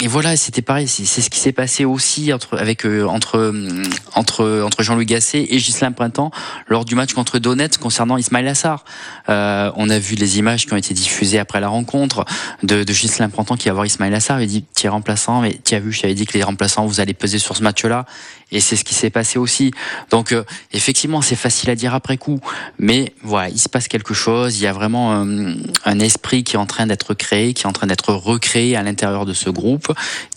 euh, 0.00 0.04
et 0.04 0.08
voilà, 0.08 0.36
c'était 0.36 0.62
pareil. 0.62 0.86
C'est 0.88 1.20
ce 1.20 1.30
qui 1.30 1.38
s'est 1.38 1.52
passé 1.52 1.84
aussi 1.84 2.32
entre 2.32 2.56
avec 2.56 2.86
euh, 2.86 3.04
entre 3.06 3.38
hum, 3.38 3.82
entre 4.14 4.62
entre 4.64 4.82
Jean-Louis 4.82 5.06
Gasset 5.06 5.46
et 5.50 5.56
Ghislain 5.56 5.92
Printemps 5.92 6.30
lors 6.68 6.84
du 6.84 6.94
match 6.94 7.14
contre 7.14 7.38
Donetsk 7.38 7.80
concernant 7.80 8.16
Ismail 8.16 8.46
Assar. 8.48 8.84
Euh, 9.28 9.72
on 9.76 9.90
a 9.90 9.98
vu 9.98 10.14
les 10.14 10.38
images 10.38 10.66
qui 10.66 10.72
ont 10.72 10.76
été 10.76 10.94
diffusées 10.94 11.38
après 11.38 11.60
la 11.60 11.68
rencontre 11.68 12.24
de, 12.62 12.84
de 12.84 12.92
Ghislain 12.92 13.28
Printemps 13.28 13.56
qui 13.56 13.68
va 13.68 13.74
voir 13.74 13.86
Ismail 13.86 14.14
Assar. 14.14 14.40
Il 14.40 14.48
dit 14.48 14.64
"Tu 14.74 14.86
es 14.86 14.88
remplaçant, 14.88 15.40
mais 15.40 15.58
tu 15.64 15.74
as 15.74 15.80
vu, 15.80 15.92
je 15.92 16.02
t'avais 16.02 16.14
dit 16.14 16.26
que 16.26 16.34
les 16.34 16.44
remplaçants 16.44 16.86
vous 16.86 17.00
allez 17.00 17.14
peser 17.14 17.38
sur 17.38 17.56
ce 17.56 17.62
match-là." 17.62 18.06
Et 18.50 18.60
c'est 18.60 18.76
ce 18.76 18.84
qui 18.84 18.94
s'est 18.94 19.10
passé 19.10 19.38
aussi. 19.38 19.72
Donc 20.10 20.32
euh, 20.32 20.44
effectivement, 20.72 21.20
c'est 21.20 21.36
facile 21.36 21.68
à 21.70 21.74
dire 21.74 21.94
après 21.94 22.16
coup, 22.16 22.40
mais 22.78 23.12
voilà, 23.22 23.50
il 23.50 23.58
se 23.58 23.68
passe 23.68 23.88
quelque 23.88 24.14
chose. 24.14 24.58
Il 24.58 24.62
y 24.62 24.66
a 24.66 24.72
vraiment 24.72 25.12
un, 25.12 25.54
un 25.84 26.00
esprit 26.00 26.44
qui 26.44 26.56
est 26.56 26.58
en 26.58 26.64
train 26.64 26.86
d'être 26.86 27.12
créé, 27.12 27.52
qui 27.52 27.64
est 27.64 27.66
en 27.66 27.72
train 27.72 27.86
d'être 27.86 28.14
recréé 28.14 28.74
à 28.76 28.82
l'intérieur 28.82 29.26
de 29.26 29.34
ce 29.34 29.50
groupe, 29.50 29.87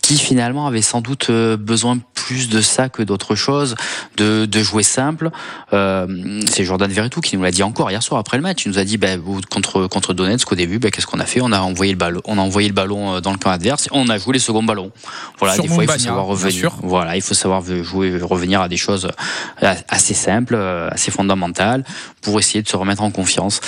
qui 0.02 0.18
finalement 0.18 0.66
avait 0.66 0.82
sans 0.82 1.00
doute 1.00 1.30
euh, 1.30 1.56
besoin 1.56 1.98
plus 2.14 2.48
de 2.48 2.60
ça 2.60 2.88
que 2.88 3.02
d'autre 3.02 3.34
chose, 3.34 3.74
de, 4.16 4.46
de 4.46 4.62
jouer 4.62 4.82
simple. 4.82 5.30
Euh, 5.72 6.40
c'est 6.50 6.64
Jordan 6.64 6.90
Verretou 6.90 7.20
qui 7.20 7.36
nous 7.36 7.42
l'a 7.42 7.50
dit 7.50 7.62
encore 7.62 7.90
hier 7.90 8.02
soir 8.02 8.20
après 8.20 8.36
le 8.36 8.42
match. 8.42 8.64
Il 8.64 8.70
nous 8.70 8.78
a 8.78 8.84
dit 8.84 8.96
ben, 8.96 9.20
contre 9.50 9.86
contre 9.86 10.14
Donetsk 10.14 10.50
au 10.52 10.54
début, 10.54 10.78
ben, 10.78 10.90
qu'est-ce 10.90 11.06
qu'on 11.06 11.20
a 11.20 11.26
fait? 11.26 11.40
On 11.40 11.52
a 11.52 11.60
envoyé 11.60 11.92
le 11.92 11.98
ballon, 11.98 12.20
on 12.24 12.38
a 12.38 12.40
envoyé 12.40 12.68
le 12.68 12.74
ballon 12.74 13.16
euh, 13.16 13.20
dans 13.20 13.32
le 13.32 13.38
camp 13.38 13.50
adverse. 13.50 13.88
On 13.92 14.08
a 14.08 14.18
joué 14.18 14.34
les 14.34 14.38
seconds 14.38 14.62
ballons. 14.62 14.92
Voilà, 15.38 15.54
Sur 15.54 15.64
des 15.64 15.68
fois 15.68 15.84
il 15.84 15.90
faut 15.90 15.98
savoir 15.98 16.26
revenir. 16.26 16.70
Voilà, 16.82 17.16
il 17.16 17.22
faut 17.22 17.34
savoir 17.34 17.62
jouer, 17.82 18.18
revenir 18.20 18.60
à 18.60 18.68
des 18.68 18.76
choses 18.76 19.08
euh, 19.62 19.74
assez 19.88 20.14
simples, 20.14 20.56
assez 20.90 21.10
fondamentales, 21.10 21.84
pour 22.20 22.38
essayer 22.38 22.62
de 22.62 22.68
se 22.68 22.76
remettre 22.76 23.02
en 23.02 23.10
confiance. 23.10 23.60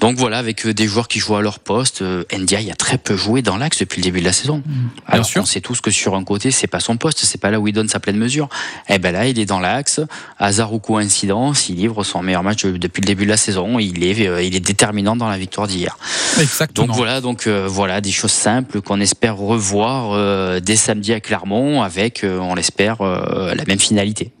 Donc 0.00 0.16
voilà, 0.16 0.38
avec 0.38 0.66
des 0.66 0.86
joueurs 0.86 1.08
qui 1.08 1.18
jouent 1.18 1.36
à 1.36 1.42
leur 1.42 1.58
poste, 1.58 2.02
euh, 2.02 2.24
Ndiaye 2.32 2.70
a 2.70 2.74
très 2.74 2.98
peu 2.98 3.16
joué 3.16 3.42
dans 3.42 3.56
l'axe 3.56 3.78
depuis 3.78 4.00
le 4.00 4.04
début 4.04 4.20
de 4.20 4.24
la 4.24 4.32
saison. 4.32 4.62
Alors 5.06 5.26
on 5.38 5.44
sait 5.44 5.60
tous 5.60 5.80
que 5.80 5.90
sur 5.90 6.14
un 6.14 6.24
côté, 6.24 6.50
c'est 6.50 6.66
pas 6.66 6.80
son 6.80 6.96
poste, 6.96 7.20
c'est 7.24 7.40
pas 7.40 7.50
là 7.50 7.60
où 7.60 7.68
il 7.68 7.72
donne 7.72 7.88
sa 7.88 8.00
pleine 8.00 8.16
mesure. 8.16 8.48
Eh 8.88 8.98
ben 8.98 9.12
là, 9.12 9.26
il 9.26 9.38
est 9.38 9.46
dans 9.46 9.60
l'axe. 9.60 10.00
Hasard 10.38 10.72
ou 10.72 10.78
coïncidence, 10.78 11.68
il 11.68 11.76
livre 11.76 12.04
son 12.04 12.22
meilleur 12.22 12.42
match 12.42 12.64
depuis 12.64 13.00
le 13.00 13.06
début 13.06 13.24
de 13.24 13.30
la 13.30 13.36
saison. 13.36 13.78
Il 13.78 14.04
est, 14.04 14.26
euh, 14.26 14.42
il 14.42 14.54
est 14.54 14.60
déterminant 14.60 15.16
dans 15.16 15.28
la 15.28 15.38
victoire 15.38 15.66
d'hier. 15.66 15.96
Exactement. 16.40 16.86
Donc 16.86 16.96
voilà, 16.96 17.20
donc 17.20 17.46
euh, 17.46 17.66
voilà 17.68 18.00
des 18.00 18.10
choses 18.10 18.32
simples 18.32 18.80
qu'on 18.80 19.00
espère 19.00 19.36
revoir 19.36 20.12
euh, 20.12 20.60
dès 20.60 20.76
samedi 20.76 21.12
à 21.12 21.20
Clermont 21.20 21.82
avec, 21.82 22.24
euh, 22.24 22.38
on 22.38 22.54
l'espère, 22.54 23.00
euh, 23.00 23.54
la 23.54 23.64
même 23.64 23.78
finalité. 23.78 24.32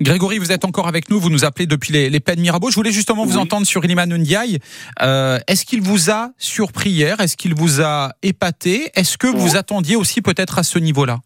Grégory, 0.00 0.38
vous 0.38 0.50
êtes 0.50 0.64
encore 0.64 0.88
avec 0.88 1.10
nous, 1.10 1.20
vous 1.20 1.28
nous 1.28 1.44
appelez 1.44 1.66
depuis 1.66 1.92
les, 1.92 2.08
les 2.08 2.20
Pennes 2.20 2.40
Mirabeau. 2.40 2.70
Je 2.70 2.74
voulais 2.74 2.90
justement 2.90 3.26
vous 3.26 3.36
entendre 3.36 3.66
sur 3.66 3.84
Iliman 3.84 4.06
Ndiaye. 4.08 4.58
Euh, 5.02 5.38
Est-ce 5.46 5.66
qu'il 5.66 5.82
vous 5.82 6.10
a 6.10 6.30
surpris 6.38 6.88
hier? 6.88 7.20
Est-ce 7.20 7.36
qu'il 7.36 7.54
vous 7.54 7.82
a 7.82 8.12
épaté? 8.22 8.90
Est-ce 8.94 9.18
que 9.18 9.26
vous 9.26 9.56
attendiez 9.56 9.96
aussi 9.96 10.22
peut-être 10.22 10.58
à 10.58 10.62
ce 10.62 10.78
niveau-là? 10.78 11.18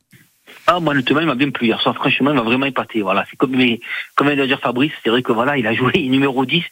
Ah, 0.66 0.80
moi, 0.80 0.92
honnêtement, 0.92 1.20
il 1.20 1.26
m'a 1.26 1.37
bien 1.37 1.50
plu 1.50 1.68
hier 1.68 1.80
soir. 1.80 1.94
Franchement, 1.94 2.30
il 2.30 2.37
m'a 2.37 2.42
vraiment 2.42 2.66
épaté. 2.66 3.02
Voilà. 3.02 3.24
C'est 3.30 3.37
comme, 3.37 3.54
mais, 3.54 3.78
comme 4.16 4.26
vient 4.26 4.37
de 4.37 4.46
dire 4.46 4.58
Fabrice, 4.58 4.92
c'est 5.04 5.10
vrai 5.10 5.22
que 5.22 5.30
voilà, 5.30 5.56
il 5.56 5.68
a 5.68 5.74
joué 5.74 5.92
numéro 6.08 6.44
10, 6.44 6.64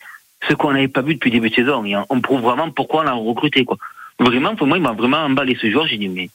ce 0.49 0.55
qu'on 0.55 0.73
n'avait 0.73 0.89
pas 0.89 1.03
vu 1.03 1.15
depuis 1.15 1.31
le 1.31 1.37
début 1.37 1.51
de 1.51 1.55
saison. 1.55 1.85
Et 1.85 1.95
on 2.11 2.21
prouve 2.21 2.41
vraiment 2.41 2.69
pourquoi 2.73 3.03
on 3.03 3.05
l'a 3.05 3.13
recruté, 3.13 3.65
quoi. 3.65 3.79
Vraiment, 4.19 4.57
pour 4.57 4.67
moi, 4.67 4.77
il 4.77 4.83
m'a 4.83 4.93
vraiment 4.93 5.19
emballé 5.19 5.57
ce 5.61 5.71
joueur. 5.71 5.87
J'ai 5.87 5.99
dit, 5.99 6.09
mais, 6.09 6.31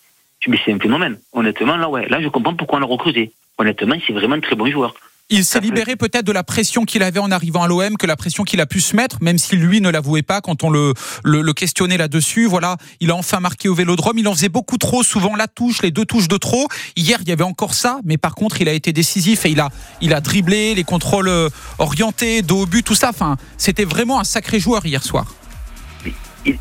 mais 0.48 0.58
c'est 0.64 0.72
un 0.72 0.80
phénomène. 0.80 1.18
Honnêtement, 1.34 1.76
là, 1.76 1.90
ouais, 1.90 2.08
là, 2.08 2.22
je 2.22 2.30
comprends 2.30 2.56
pourquoi 2.56 2.78
on 2.78 2.82
l'a 2.82 2.88
recruté. 2.88 3.34
Honnêtement, 3.58 3.96
c'est 4.06 4.14
vraiment 4.14 4.36
un 4.36 4.40
très 4.40 4.56
bon 4.56 4.72
joueur. 4.72 4.94
Il 5.30 5.44
s'est 5.44 5.60
libéré 5.60 5.98
peut-être 5.98 6.24
de 6.26 6.32
la 6.32 6.46
pression 6.46 6.86
qu'il 6.86 7.04
avait 7.04 7.20
en 7.20 7.32
arrivant 7.32 7.62
à 7.62 7.68
l'OM, 7.68 7.98
que 7.98 8.08
la 8.08 8.16
pression 8.16 8.46
qu'il 8.46 8.62
a 8.62 8.66
pu 8.66 8.80
se 8.80 8.96
mettre, 8.96 9.18
même 9.22 9.38
si 9.38 9.58
lui 9.58 9.82
ne 9.82 9.90
l'avouait 9.90 10.22
pas 10.22 10.40
quand 10.40 10.64
on 10.64 10.70
le, 10.70 10.94
le, 11.26 11.42
le 11.42 11.54
questionnait 11.54 11.98
là-dessus. 11.98 12.46
Voilà, 12.46 12.78
il 13.02 13.12
a 13.12 13.16
enfin 13.16 13.42
marqué 13.42 13.68
au 13.68 13.74
Vélodrome. 13.76 14.18
Il 14.20 14.28
en 14.30 14.34
faisait 14.34 14.48
beaucoup 14.48 14.78
trop, 14.78 15.04
souvent 15.04 15.36
la 15.36 15.50
touche, 15.50 15.82
les 15.82 15.92
deux 15.92 16.06
touches 16.06 16.30
de 16.30 16.38
trop. 16.38 16.68
Hier, 16.96 17.18
il 17.22 17.28
y 17.28 17.34
avait 17.34 17.44
encore 17.44 17.74
ça, 17.74 18.00
mais 18.06 18.18
par 18.18 18.36
contre, 18.36 18.62
il 18.62 18.70
a 18.70 18.74
été 18.74 18.94
décisif 18.94 19.46
et 19.46 19.50
il 19.50 19.60
a, 19.60 19.70
il 20.00 20.14
a 20.14 20.22
dribblé 20.22 20.76
les 20.76 20.86
contrôles 20.86 21.28
euh, 21.28 21.50
orientés, 21.78 22.42
dos 22.42 22.62
au 22.62 22.66
but, 22.66 22.84
tout 22.84 22.96
ça. 22.96 23.10
Enfin, 23.10 23.36
c'était 23.58 23.84
vraiment 23.86 24.22
un 24.22 24.24
sacré 24.24 24.62
joueur 24.62 24.86
hier 24.86 25.04
soir. 25.04 25.36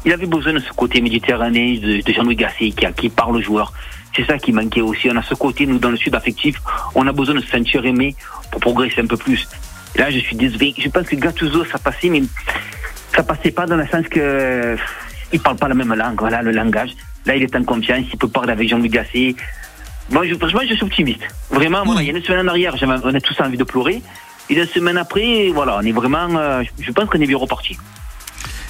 Il, 0.05 0.13
avait 0.13 0.27
besoin 0.27 0.53
de 0.55 0.59
ce 0.59 0.73
côté 0.73 1.01
méditerranéen 1.01 1.79
de, 1.79 2.03
Jean-Louis 2.13 2.35
Gasset 2.35 2.71
qui, 2.77 2.85
a- 2.85 2.91
qui 2.91 3.09
parle 3.11 3.37
aux 3.37 3.43
joueurs. 3.43 3.73
C'est 4.17 4.25
ça 4.25 4.39
qui 4.39 4.51
manquait 4.53 4.81
aussi. 4.81 5.11
On 5.11 5.17
a 5.17 5.23
ce 5.23 5.35
côté, 5.35 5.67
nous, 5.67 5.79
dans 5.79 5.91
le 5.91 5.97
sud 5.99 6.15
affectif, 6.15 6.57
on 6.95 7.07
a 7.07 7.13
besoin 7.13 7.35
de 7.35 7.41
se 7.41 7.51
sentir 7.51 7.85
aimé 7.85 8.17
pour 8.51 8.61
progresser 8.61 9.03
un 9.03 9.07
peu 9.07 9.19
plus. 9.19 9.47
Là, 9.95 10.11
je 10.11 10.19
suis 10.19 10.37
désolé. 10.37 10.75
Je 10.79 10.89
pense 10.89 11.07
que 11.07 11.17
Gattuso, 11.17 11.65
ça 11.67 11.79
passait, 11.79 12.09
mais 12.09 12.23
ça 13.15 13.23
passait 13.23 13.51
pas 13.51 13.67
dans 13.67 13.77
le 13.77 13.87
sens 13.87 14.09
que 14.09 14.77
il 15.33 15.41
parle 15.41 15.57
pas 15.57 15.69
la 15.69 15.75
même 15.75 15.93
langue. 15.93 16.19
Voilà, 16.19 16.41
le 16.41 16.53
langage. 16.53 16.91
Là, 17.27 17.37
il 17.37 17.43
est 17.43 17.55
en 17.55 17.65
confiance. 17.65 18.07
Il 18.11 18.19
peut 18.19 18.29
parler 18.29 18.53
avec 18.53 18.69
Jean-Louis 18.69 18.89
Gasset. 18.89 19.35
Moi, 20.11 20.25
franchement, 20.39 20.61
je 20.69 20.75
suis 20.75 20.85
optimiste. 20.85 21.23
Vraiment, 21.51 21.99
il 21.99 22.07
y 22.07 22.11
a 22.11 22.17
une 22.17 22.23
semaine 22.23 22.47
en 22.47 22.51
arrière, 22.51 22.75
on 22.81 23.15
a 23.15 23.21
tous 23.21 23.39
envie 23.41 23.59
de 23.59 23.65
pleurer. 23.65 24.03
Et 24.49 24.55
une 24.55 24.67
semaine 24.67 24.97
après, 24.97 25.51
voilà, 25.53 25.79
on 25.79 25.83
est 25.83 25.93
vraiment. 25.93 26.29
euh, 26.39 26.63
je 26.79 26.93
pense 26.93 27.09
qu'on 27.09 27.21
est 27.21 27.27
bien 27.27 27.37
reparti. 27.37 27.77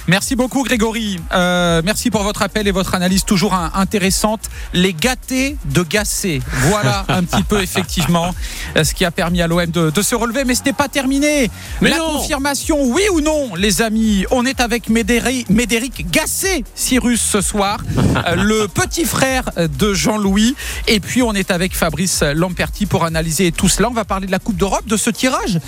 Merci 0.07 0.37
beaucoup 0.37 0.63
Grégory. 0.63 1.19
Euh, 1.33 1.81
merci 1.83 2.09
pour 2.09 2.23
votre 2.23 2.41
appel 2.41 2.65
et 2.65 2.71
votre 2.71 2.95
analyse 2.95 3.25
toujours 3.25 3.53
intéressante. 3.53 4.39
Les 4.73 4.93
gâtés 4.93 5.57
de 5.65 5.83
Gassé. 5.83 6.41
Voilà 6.69 7.03
un 7.09 7.25
petit 7.25 7.43
peu 7.43 7.61
effectivement 7.61 8.33
euh, 8.77 8.85
ce 8.85 8.93
qui 8.93 9.03
a 9.03 9.11
permis 9.11 9.41
à 9.41 9.47
l'OM 9.47 9.65
de, 9.65 9.89
de 9.89 10.01
se 10.01 10.15
relever. 10.15 10.45
Mais 10.45 10.55
ce 10.55 10.63
n'est 10.63 10.71
pas 10.71 10.87
terminé. 10.87 11.51
Mais 11.81 11.89
La 11.89 11.97
non. 11.97 12.19
confirmation, 12.19 12.81
oui 12.85 13.01
ou 13.11 13.19
non, 13.19 13.53
les 13.55 13.81
amis? 13.81 14.25
On 14.31 14.45
est 14.45 14.61
avec 14.61 14.87
Médéric, 14.87 15.49
Médéric 15.49 16.09
Gassé, 16.09 16.63
Cyrus 16.73 17.19
ce 17.21 17.41
soir, 17.41 17.79
euh, 17.97 18.35
le 18.37 18.69
petit 18.69 19.03
frère 19.03 19.43
de 19.57 19.93
Jean-Louis. 19.93 20.55
Et 20.87 21.01
puis 21.01 21.21
on 21.21 21.33
est 21.33 21.51
avec 21.51 21.75
Fabrice 21.75 22.21
Lamperti 22.23 22.85
pour 22.85 23.03
analyser 23.03 23.51
tout 23.51 23.67
cela. 23.67 23.89
On 23.89 23.93
va 23.93 24.05
parler 24.05 24.27
de 24.27 24.31
la 24.31 24.39
Coupe 24.39 24.55
d'Europe, 24.57 24.87
de 24.87 24.95
ce 24.95 25.09
tirage. 25.09 25.59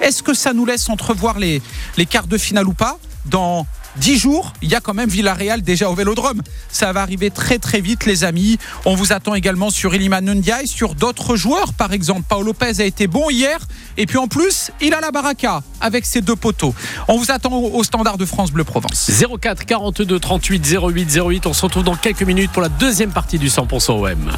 Est-ce 0.00 0.22
que 0.22 0.32
ça 0.32 0.54
nous 0.54 0.64
laisse 0.64 0.88
entrevoir 0.88 1.38
les, 1.38 1.60
les 1.98 2.06
quarts 2.06 2.26
de 2.26 2.38
finale 2.38 2.66
ou 2.68 2.72
pas? 2.72 2.96
Dans 3.26 3.66
10 3.96 4.18
jours, 4.18 4.52
il 4.62 4.70
y 4.70 4.74
a 4.74 4.80
quand 4.80 4.94
même 4.94 5.08
Villarreal 5.08 5.62
déjà 5.62 5.90
au 5.90 5.94
Vélodrome. 5.94 6.42
Ça 6.70 6.92
va 6.92 7.02
arriver 7.02 7.30
très 7.30 7.58
très 7.58 7.80
vite 7.80 8.06
les 8.06 8.24
amis. 8.24 8.58
On 8.84 8.94
vous 8.94 9.12
attend 9.12 9.34
également 9.34 9.70
sur 9.70 9.94
Iliman 9.94 10.22
Ndiaye, 10.34 10.66
sur 10.66 10.94
d'autres 10.94 11.36
joueurs 11.36 11.72
par 11.72 11.92
exemple. 11.92 12.22
Paolo 12.28 12.46
Lopez 12.46 12.80
a 12.80 12.84
été 12.84 13.06
bon 13.06 13.30
hier 13.30 13.58
et 13.96 14.06
puis 14.06 14.18
en 14.18 14.28
plus, 14.28 14.70
il 14.80 14.94
a 14.94 15.00
la 15.00 15.10
baraka 15.10 15.62
avec 15.80 16.06
ses 16.06 16.20
deux 16.20 16.36
poteaux. 16.36 16.74
On 17.08 17.18
vous 17.18 17.30
attend 17.30 17.52
au 17.52 17.84
standard 17.84 18.18
de 18.18 18.24
France 18.24 18.50
Bleu 18.52 18.64
Provence. 18.64 19.10
04 19.40 19.64
42 19.64 20.18
38 20.18 20.78
08 20.80 21.18
08. 21.18 21.46
On 21.46 21.52
se 21.52 21.62
retrouve 21.62 21.84
dans 21.84 21.96
quelques 21.96 22.22
minutes 22.22 22.52
pour 22.52 22.62
la 22.62 22.68
deuxième 22.68 23.10
partie 23.10 23.38
du 23.38 23.48
100% 23.48 23.92
OM. 23.92 24.32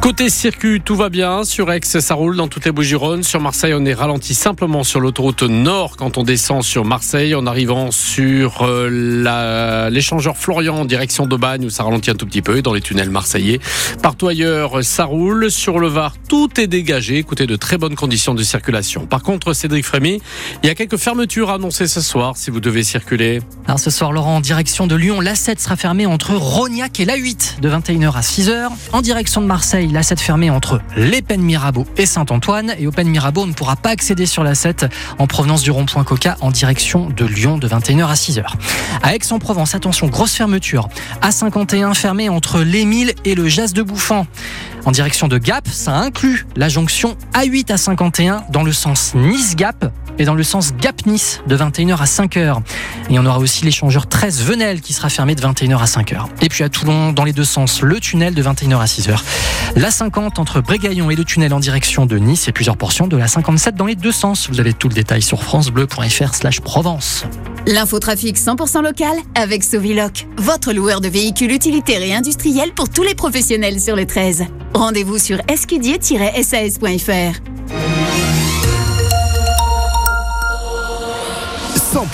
Côté 0.00 0.30
circuit, 0.30 0.80
tout 0.80 0.96
va 0.96 1.10
bien. 1.10 1.44
Sur 1.44 1.70
Aix, 1.70 1.80
ça 1.82 2.14
roule 2.14 2.34
dans 2.34 2.48
toutes 2.48 2.64
les 2.64 2.72
Bouches-du-Rhône. 2.72 3.22
Sur 3.22 3.38
Marseille, 3.38 3.74
on 3.74 3.84
est 3.84 3.92
ralenti 3.92 4.32
simplement 4.32 4.82
sur 4.82 4.98
l'autoroute 4.98 5.42
nord 5.42 5.96
quand 5.98 6.16
on 6.16 6.22
descend 6.22 6.62
sur 6.62 6.86
Marseille, 6.86 7.34
en 7.34 7.46
arrivant 7.46 7.90
sur 7.90 8.62
euh, 8.62 9.90
l'échangeur 9.90 10.38
Florian 10.38 10.78
en 10.78 10.84
direction 10.86 11.26
d'Aubagne 11.26 11.66
où 11.66 11.70
ça 11.70 11.82
ralentit 11.82 12.10
un 12.10 12.14
tout 12.14 12.24
petit 12.24 12.40
peu 12.40 12.62
dans 12.62 12.72
les 12.72 12.80
tunnels 12.80 13.10
marseillais. 13.10 13.60
Partout 14.02 14.28
ailleurs, 14.28 14.82
ça 14.82 15.04
roule. 15.04 15.50
Sur 15.50 15.78
le 15.78 15.88
Var, 15.88 16.14
tout 16.28 16.58
est 16.58 16.66
dégagé. 16.66 17.18
Écoutez, 17.18 17.46
de 17.46 17.56
très 17.56 17.76
bonnes 17.76 17.94
conditions 17.94 18.34
de 18.34 18.42
circulation. 18.42 19.04
Par 19.04 19.22
contre, 19.22 19.52
Cédric 19.52 19.84
Frémy, 19.84 20.22
il 20.62 20.66
y 20.66 20.70
a 20.70 20.74
quelques 20.74 20.96
fermetures 20.96 21.50
annoncées 21.50 21.86
ce 21.86 22.00
soir 22.00 22.38
si 22.38 22.50
vous 22.50 22.60
devez 22.60 22.84
circuler. 22.84 23.40
Alors 23.66 23.78
ce 23.78 23.90
soir, 23.90 24.12
Laurent, 24.12 24.36
en 24.36 24.40
direction 24.40 24.86
de 24.86 24.94
Lyon, 24.96 25.20
l'A7 25.20 25.60
sera 25.60 25.76
fermée 25.76 26.06
entre 26.06 26.34
Rognac 26.34 26.98
et 27.00 27.04
l'A8 27.04 27.60
de 27.60 27.68
21h 27.68 28.14
à 28.14 28.20
6h. 28.22 28.68
En 28.92 29.02
direction 29.02 29.42
de 29.42 29.46
Marseille, 29.46 29.89
l'A7 29.92 30.18
fermée 30.18 30.50
entre 30.50 30.80
l'Épène 30.96 31.42
Mirabeau 31.42 31.86
et 31.96 32.06
Saint-Antoine. 32.06 32.74
Et 32.78 32.86
au 32.86 32.90
Pen 32.90 33.08
Mirabeau, 33.08 33.42
on 33.42 33.46
ne 33.46 33.52
pourra 33.52 33.76
pas 33.76 33.90
accéder 33.90 34.26
sur 34.26 34.44
l'A7 34.44 34.90
en 35.18 35.26
provenance 35.26 35.62
du 35.62 35.70
rond-point 35.70 36.04
Coca 36.04 36.36
en 36.40 36.50
direction 36.50 37.08
de 37.08 37.24
Lyon 37.24 37.58
de 37.58 37.68
21h 37.68 38.06
à 38.06 38.14
6h. 38.14 38.44
À 39.02 39.14
Aix-en-Provence, 39.14 39.74
attention, 39.74 40.08
grosse 40.08 40.34
fermeture. 40.34 40.88
A51 41.22 41.94
fermée 41.94 42.28
entre 42.28 42.60
l'Émile 42.60 43.14
et 43.24 43.34
le 43.34 43.48
Jas 43.48 43.72
de 43.72 43.82
Bouffant. 43.82 44.26
En 44.84 44.92
direction 44.92 45.28
de 45.28 45.38
Gap, 45.38 45.68
ça 45.68 45.96
inclut 45.96 46.46
la 46.56 46.68
jonction 46.68 47.16
A8 47.34 47.72
à 47.72 47.76
51 47.76 48.44
dans 48.50 48.62
le 48.62 48.72
sens 48.72 49.14
Nice-Gap 49.14 49.92
et 50.18 50.24
dans 50.24 50.34
le 50.34 50.42
sens 50.42 50.74
Gap-Nice 50.74 51.40
de 51.46 51.56
21h 51.56 51.96
à 51.98 52.04
5h. 52.04 52.60
Et 53.10 53.18
on 53.18 53.26
aura 53.26 53.38
aussi 53.38 53.64
l'échangeur 53.64 54.06
13 54.06 54.42
Venelle 54.44 54.80
qui 54.80 54.92
sera 54.92 55.08
fermé 55.08 55.34
de 55.34 55.40
21h 55.40 55.78
à 55.78 55.84
5h. 55.84 56.26
Et 56.42 56.48
puis 56.48 56.64
à 56.64 56.68
Toulon, 56.68 57.12
dans 57.12 57.24
les 57.24 57.32
deux 57.32 57.44
sens, 57.44 57.82
le 57.82 58.00
tunnel 58.00 58.34
de 58.34 58.42
21h 58.42 58.78
à 58.80 58.84
6h. 58.84 59.18
La 59.76 59.90
50 59.90 60.38
entre 60.38 60.60
Brégaillon 60.60 61.10
et 61.10 61.16
le 61.16 61.24
tunnel 61.24 61.54
en 61.54 61.60
direction 61.60 62.06
de 62.06 62.18
Nice 62.18 62.48
et 62.48 62.52
plusieurs 62.52 62.76
portions 62.76 63.06
de 63.06 63.16
la 63.16 63.28
57 63.28 63.74
dans 63.74 63.86
les 63.86 63.94
deux 63.94 64.12
sens. 64.12 64.48
Vous 64.50 64.60
avez 64.60 64.72
tout 64.72 64.88
le 64.88 64.94
détail 64.94 65.22
sur 65.22 65.42
francebleu.fr 65.42 66.34
slash 66.34 66.60
Provence. 66.60 67.24
L'infotrafic 67.66 68.38
100% 68.38 68.82
local 68.82 69.16
avec 69.34 69.62
Soviloc, 69.62 70.26
votre 70.38 70.72
loueur 70.72 71.00
de 71.00 71.08
véhicules 71.08 71.52
utilitaires 71.52 72.02
et 72.02 72.14
industriels 72.14 72.72
pour 72.72 72.88
tous 72.88 73.02
les 73.02 73.14
professionnels 73.14 73.80
sur 73.80 73.96
le 73.96 74.06
13. 74.06 74.44
Rendez-vous 74.74 75.18
sur 75.18 75.40
escudier-sas.fr. 75.48 77.59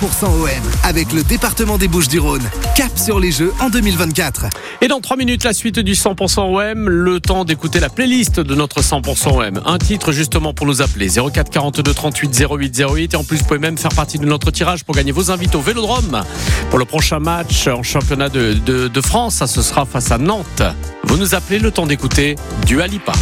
100% 0.02 0.26
OM 0.26 0.48
avec 0.84 1.12
le 1.12 1.22
département 1.22 1.78
des 1.78 1.88
Bouches-du-Rhône. 1.88 2.42
Cap 2.74 2.90
sur 2.98 3.18
les 3.18 3.32
Jeux 3.32 3.52
en 3.60 3.70
2024. 3.70 4.46
Et 4.82 4.88
dans 4.88 5.00
3 5.00 5.16
minutes, 5.16 5.44
la 5.44 5.52
suite 5.52 5.78
du 5.78 5.92
100% 5.94 6.40
OM, 6.72 6.88
le 6.88 7.20
temps 7.20 7.44
d'écouter 7.44 7.80
la 7.80 7.88
playlist 7.88 8.40
de 8.40 8.54
notre 8.54 8.82
100% 8.82 9.28
OM. 9.48 9.62
Un 9.64 9.78
titre 9.78 10.12
justement 10.12 10.52
pour 10.52 10.66
nous 10.66 10.82
appeler 10.82 11.08
04 11.08 11.50
42 11.50 11.94
38 11.94 12.44
08 12.50 12.82
08 12.90 13.14
et 13.14 13.16
en 13.16 13.24
plus 13.24 13.38
vous 13.38 13.44
pouvez 13.44 13.58
même 13.58 13.78
faire 13.78 13.92
partie 13.92 14.18
de 14.18 14.26
notre 14.26 14.50
tirage 14.50 14.84
pour 14.84 14.94
gagner 14.94 15.12
vos 15.12 15.30
invités 15.30 15.56
au 15.56 15.62
Vélodrome 15.62 16.22
pour 16.70 16.78
le 16.78 16.84
prochain 16.84 17.18
match 17.18 17.66
en 17.66 17.82
championnat 17.82 18.28
de, 18.28 18.52
de- 18.54 18.88
de 18.88 19.00
France. 19.00 19.36
Ça 19.36 19.46
ce 19.46 19.62
sera 19.62 19.86
face 19.86 20.10
à 20.10 20.18
Nantes. 20.18 20.62
Vous 21.04 21.16
nous 21.16 21.34
appelez 21.34 21.58
le 21.58 21.70
temps 21.70 21.86
d'écouter 21.86 22.36
du 22.66 22.82
Alipa. 22.82 23.12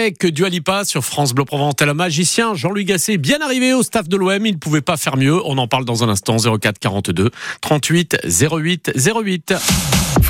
Avec 0.00 0.26
Dualipa 0.26 0.84
sur 0.84 1.04
France 1.04 1.32
Bleu 1.34 1.44
Provence. 1.44 1.74
Et 1.80 1.84
le 1.84 1.94
magicien 1.94 2.54
Jean-Louis 2.54 2.84
Gasset, 2.84 3.16
bien 3.18 3.40
arrivé 3.40 3.72
au 3.72 3.82
staff 3.82 4.08
de 4.08 4.16
l'OM. 4.16 4.44
Il 4.46 4.52
ne 4.52 4.58
pouvait 4.58 4.80
pas 4.80 4.96
faire 4.96 5.16
mieux. 5.16 5.40
On 5.44 5.58
en 5.58 5.68
parle 5.68 5.84
dans 5.84 6.04
un 6.04 6.08
instant. 6.08 6.36
04 6.36 6.78
42 6.78 7.30
38 7.60 8.18
08 8.24 8.92
08. 8.96 9.54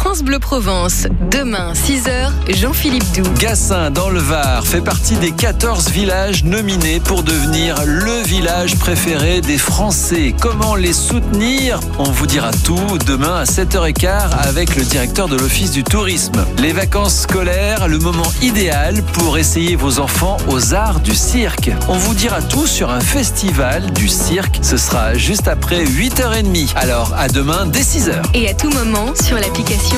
France 0.06 0.22
Bleu 0.22 0.38
Provence. 0.38 1.08
Demain, 1.32 1.72
6h, 1.72 2.30
Jean-Philippe 2.54 3.12
Doux. 3.12 3.28
Gassin, 3.40 3.90
dans 3.90 4.08
le 4.08 4.20
Var, 4.20 4.64
fait 4.64 4.80
partie 4.80 5.16
des 5.16 5.32
14 5.32 5.88
villages 5.88 6.44
nominés 6.44 7.00
pour 7.00 7.24
devenir 7.24 7.74
le 7.84 8.22
village 8.22 8.76
préféré 8.76 9.40
des 9.40 9.58
Français. 9.58 10.32
Comment 10.40 10.76
les 10.76 10.92
soutenir? 10.92 11.80
On 11.98 12.04
vous 12.04 12.26
dira 12.26 12.52
tout 12.52 12.98
demain 13.04 13.38
à 13.38 13.44
7h15 13.44 14.30
avec 14.46 14.76
le 14.76 14.84
directeur 14.84 15.26
de 15.26 15.36
l'Office 15.36 15.72
du 15.72 15.82
tourisme. 15.82 16.46
Les 16.58 16.72
vacances 16.72 17.22
scolaires, 17.22 17.88
le 17.88 17.98
moment 17.98 18.30
idéal 18.42 19.02
pour 19.12 19.38
essayer 19.38 19.74
vos 19.74 19.98
enfants 19.98 20.36
aux 20.46 20.72
arts 20.72 21.00
du 21.00 21.16
cirque. 21.16 21.72
On 21.88 21.98
vous 21.98 22.14
dira 22.14 22.42
tout 22.42 22.68
sur 22.68 22.90
un 22.90 23.00
festival 23.00 23.90
du 23.90 24.06
cirque. 24.06 24.60
Ce 24.62 24.76
sera 24.76 25.14
juste 25.14 25.48
après 25.48 25.84
8h30. 25.84 26.76
Alors 26.76 27.12
à 27.18 27.26
demain 27.26 27.66
dès 27.66 27.80
6h. 27.80 28.22
Et 28.34 28.48
à 28.48 28.54
tout 28.54 28.70
moment 28.70 29.12
sur 29.20 29.36
l'application 29.36 29.95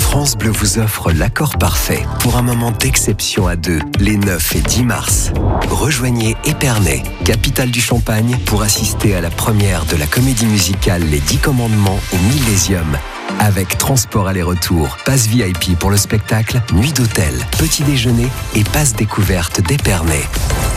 France 0.00 0.36
Bleu 0.36 0.50
vous 0.50 0.78
offre 0.78 1.12
l'accord 1.12 1.56
parfait 1.56 2.04
pour 2.20 2.36
un 2.36 2.42
moment 2.42 2.70
d'exception 2.70 3.46
à 3.46 3.56
deux, 3.56 3.78
les 3.98 4.16
9 4.16 4.56
et 4.56 4.60
10 4.60 4.84
mars. 4.84 5.32
Rejoignez 5.70 6.36
Épernay, 6.44 7.02
capitale 7.24 7.70
du 7.70 7.80
Champagne, 7.80 8.36
pour 8.44 8.62
assister 8.62 9.14
à 9.14 9.20
la 9.20 9.30
première 9.30 9.86
de 9.86 9.96
la 9.96 10.06
comédie 10.06 10.46
musicale 10.46 11.02
Les 11.02 11.20
10 11.20 11.38
commandements 11.38 11.98
au 12.12 12.16
Millésium. 12.28 12.98
Avec 13.38 13.78
transport 13.78 14.28
aller-retour, 14.28 14.98
passe 15.04 15.26
VIP 15.26 15.78
pour 15.78 15.90
le 15.90 15.96
spectacle, 15.96 16.60
nuit 16.72 16.92
d'hôtel, 16.92 17.34
petit 17.58 17.82
déjeuner 17.82 18.28
et 18.54 18.64
passe 18.64 18.94
découverte 18.94 19.60
d'Épernay. 19.60 20.22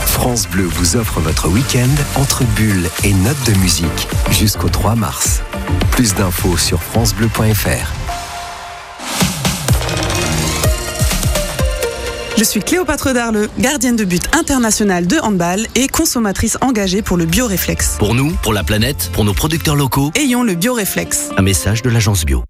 France 0.06 0.48
Bleu 0.48 0.64
vous 0.64 0.96
offre 0.96 1.20
votre 1.20 1.50
week-end 1.50 1.90
entre 2.16 2.44
bulles 2.56 2.90
et 3.04 3.14
notes 3.14 3.46
de 3.46 3.54
musique 3.60 4.08
jusqu'au 4.32 4.70
3 4.70 4.96
mars. 4.96 5.42
Plus 5.92 6.14
d'infos 6.16 6.58
sur 6.58 6.82
francebleu.fr. 6.82 8.05
Je 12.38 12.44
suis 12.44 12.60
Cléopâtre 12.60 13.14
Darleux, 13.14 13.50
gardienne 13.60 13.96
de 13.96 14.04
but 14.04 14.24
internationale 14.36 15.08
de 15.08 15.18
handball 15.20 15.68
et 15.76 15.88
consommatrice 15.88 16.58
engagée 16.62 17.02
pour 17.02 17.16
le 17.16 17.26
bioréflexe. 17.26 17.96
Pour 17.98 18.14
nous, 18.14 18.34
pour 18.44 18.54
la 18.54 18.64
planète, 18.64 19.10
pour 19.14 19.24
nos 19.24 19.34
producteurs 19.34 19.76
locaux, 19.76 20.12
ayons 20.16 20.44
le 20.44 20.56
bioréflexe. 20.56 21.30
Un 21.38 21.42
message 21.42 21.82
de 21.82 21.90
l'agence 21.90 22.26
Bio. 22.26 22.44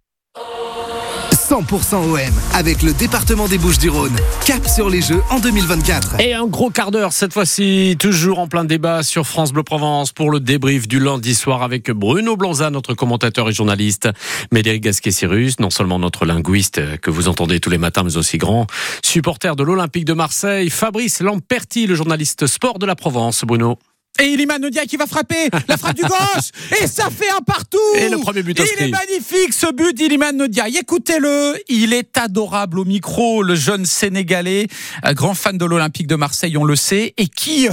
100% 1.48 1.96
OM 1.96 2.20
avec 2.56 2.82
le 2.82 2.92
département 2.94 3.48
des 3.48 3.60
Bouches-du-Rhône. 3.60 4.16
Cap 4.48 4.68
sur 4.68 4.90
les 4.90 5.02
Jeux 5.02 5.22
en 5.30 5.40
2024. 5.40 6.20
Et 6.20 6.34
un 6.34 6.48
gros 6.48 6.72
quart 6.72 6.90
d'heure 6.90 7.14
cette 7.14 7.34
fois-ci, 7.34 7.96
toujours 8.00 8.40
en 8.40 8.48
plein 8.48 8.66
débat 8.66 9.04
sur 9.04 9.28
France 9.28 9.54
Bleu 9.54 9.62
Provence 9.62 10.12
pour 10.12 10.32
le 10.32 10.40
débrief 10.40 10.88
du 10.88 11.00
lundi 11.00 11.36
soir 11.36 11.62
avec 11.62 11.92
Bruno 11.92 12.36
Blanza, 12.36 12.72
notre 12.72 12.96
commentateur 12.96 13.48
et 13.48 13.54
journaliste, 13.54 14.10
Médéric 14.52 14.82
Gasquet-Cyrus, 14.84 15.60
non 15.60 15.70
seulement 15.70 16.00
notre 16.00 16.26
linguiste 16.26 17.00
que 17.00 17.12
vous 17.12 17.28
entendez 17.28 17.60
tous 17.60 17.70
les 17.70 17.78
matins, 17.78 18.02
mais 18.04 18.18
aussi 18.18 18.40
grand 18.40 18.66
supporter 19.04 19.56
de 19.56 19.64
l'Olympique 19.64 20.06
de 20.06 20.14
Marseille, 20.14 20.72
Fabrice 20.72 21.22
Lamperti, 21.22 21.86
le 21.86 21.94
journaliste 21.94 22.48
sport 22.48 22.80
de 22.80 22.88
la 22.88 22.96
Provence. 22.96 23.44
Bruno. 23.46 23.78
Et 24.20 24.28
Iliman 24.28 24.60
Nodia 24.60 24.86
qui 24.86 24.98
va 24.98 25.08
frapper 25.08 25.50
la 25.68 25.78
frappe 25.78 25.96
du 25.96 26.02
gauche 26.04 26.50
et 26.82 26.88
ça 26.88 27.10
fait 27.10 27.30
un 27.30 27.42
partout. 27.42 27.78
Et 27.96 28.10
le 28.10 28.18
premier 28.18 28.44
but 28.44 28.60
Il 28.60 28.84
est 28.84 28.90
magnifique 28.90 29.54
ce 29.54 29.72
but 29.74 29.96
d'Iliman 29.96 30.36
Nodia. 30.36 30.68
Écoutez-le, 30.68 31.56
il 31.68 31.94
est 31.94 32.18
adorable 32.18 32.80
au 32.80 32.86
micro, 32.86 33.44
le 33.44 33.56
jeune 33.56 33.86
Sénégalais, 33.86 34.68
grand 35.14 35.34
fan 35.34 35.58
de 35.58 35.66
l'Olympique 35.66 36.08
de 36.08 36.16
Marseille, 36.16 36.58
on 36.58 36.64
le 36.64 36.76
sait, 36.76 37.14
et 37.18 37.28
qui 37.28 37.68
euh, 37.68 37.72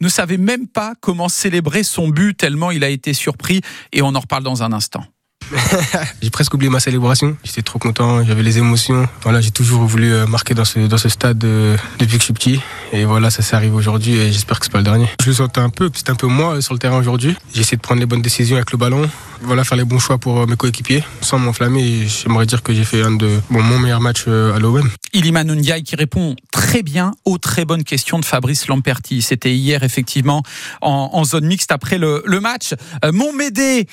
ne 0.00 0.08
savait 0.08 0.36
même 0.36 0.66
pas 0.66 0.94
comment 1.00 1.28
célébrer 1.28 1.82
son 1.82 2.08
but 2.08 2.36
tellement 2.36 2.70
il 2.70 2.84
a 2.84 2.88
été 2.88 3.14
surpris. 3.14 3.60
Et 3.92 4.02
on 4.02 4.14
en 4.14 4.20
reparle 4.20 4.44
dans 4.44 4.62
un 4.62 4.72
instant. 4.72 5.04
j'ai 6.22 6.30
presque 6.30 6.54
oublié 6.54 6.70
ma 6.70 6.80
célébration. 6.80 7.36
J'étais 7.44 7.62
trop 7.62 7.78
content, 7.78 8.24
j'avais 8.24 8.42
les 8.42 8.58
émotions. 8.58 9.08
Voilà, 9.22 9.40
j'ai 9.40 9.50
toujours 9.50 9.82
voulu 9.82 10.12
marquer 10.26 10.54
dans 10.54 10.64
ce, 10.64 11.08
stade 11.08 11.44
euh, 11.44 11.76
depuis 11.98 12.16
que 12.16 12.20
je 12.20 12.24
suis 12.24 12.32
petit. 12.32 12.60
Et 12.92 13.04
voilà, 13.04 13.30
ça 13.30 13.42
s'est 13.42 13.56
arrivé 13.56 13.74
aujourd'hui 13.74 14.14
et 14.16 14.32
j'espère 14.32 14.58
que 14.58 14.66
c'est 14.66 14.72
pas 14.72 14.78
le 14.78 14.84
dernier. 14.84 15.08
Je 15.22 15.28
le 15.28 15.34
sentais 15.34 15.60
un 15.60 15.70
peu, 15.70 15.90
c'était 15.94 16.10
un 16.10 16.16
peu 16.16 16.26
moi 16.26 16.60
sur 16.60 16.74
le 16.74 16.78
terrain 16.78 16.98
aujourd'hui. 16.98 17.36
J'ai 17.54 17.60
essayé 17.60 17.76
de 17.76 17.82
prendre 17.82 18.00
les 18.00 18.06
bonnes 18.06 18.22
décisions 18.22 18.56
avec 18.56 18.72
le 18.72 18.78
ballon. 18.78 19.08
Voilà, 19.42 19.64
faire 19.64 19.78
les 19.78 19.84
bons 19.84 19.98
choix 19.98 20.18
pour 20.18 20.40
euh, 20.40 20.46
mes 20.46 20.56
coéquipiers. 20.56 21.04
Sans 21.20 21.38
m'enflammer, 21.38 22.06
j'aimerais 22.06 22.46
dire 22.46 22.62
que 22.62 22.74
j'ai 22.74 22.84
fait 22.84 23.02
un 23.02 23.12
de 23.12 23.40
mon 23.50 23.78
meilleur 23.78 24.00
match 24.00 24.24
euh, 24.26 24.54
à 24.54 24.58
l'OM. 24.58 24.88
Iliman 25.12 25.44
Ndiaye 25.44 25.84
qui 25.84 25.96
répond 25.96 26.34
très 26.50 26.82
bien 26.82 27.12
aux 27.24 27.38
très 27.38 27.64
bonnes 27.64 27.84
questions 27.84 28.18
de 28.18 28.24
Fabrice 28.24 28.66
Lamperti. 28.66 29.22
C'était 29.22 29.54
hier 29.54 29.84
effectivement 29.84 30.42
en, 30.82 31.24
zone 31.24 31.46
mixte 31.46 31.72
après 31.72 31.98
le, 31.98 32.22
match. 32.40 32.74
Euh, 33.04 33.12
mon 33.12 33.32
Médé, 33.32 33.86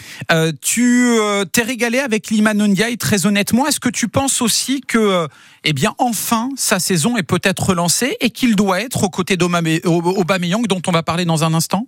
tu 0.62 1.18
t'es 1.52 1.62
régalé 1.62 2.00
avec 2.00 2.30
Iliman 2.32 2.74
très 3.00 3.26
honnêtement. 3.26 3.68
Est-ce 3.68 3.80
que 3.80 3.90
tu 3.90 4.08
penses 4.08 4.42
aussi 4.42 4.82
que, 4.82 5.28
eh 5.64 5.74
bien, 5.74 5.94
enfin, 5.98 6.50
sa 6.56 6.80
saison 6.80 7.18
est 7.18 7.24
peut-être 7.24 7.70
relancée 7.70 8.18
et 8.22 8.30
qu'il 8.30 8.56
doit 8.56 8.82
être 8.82 9.04
aux 9.04 9.10
côtés 9.10 9.38
d'Aubameyang 9.38 10.68
dont 10.68 10.82
on 10.88 10.92
va 10.92 11.04
parler 11.04 11.26
dans 11.26 11.44
un 11.44 11.54
instant? 11.54 11.88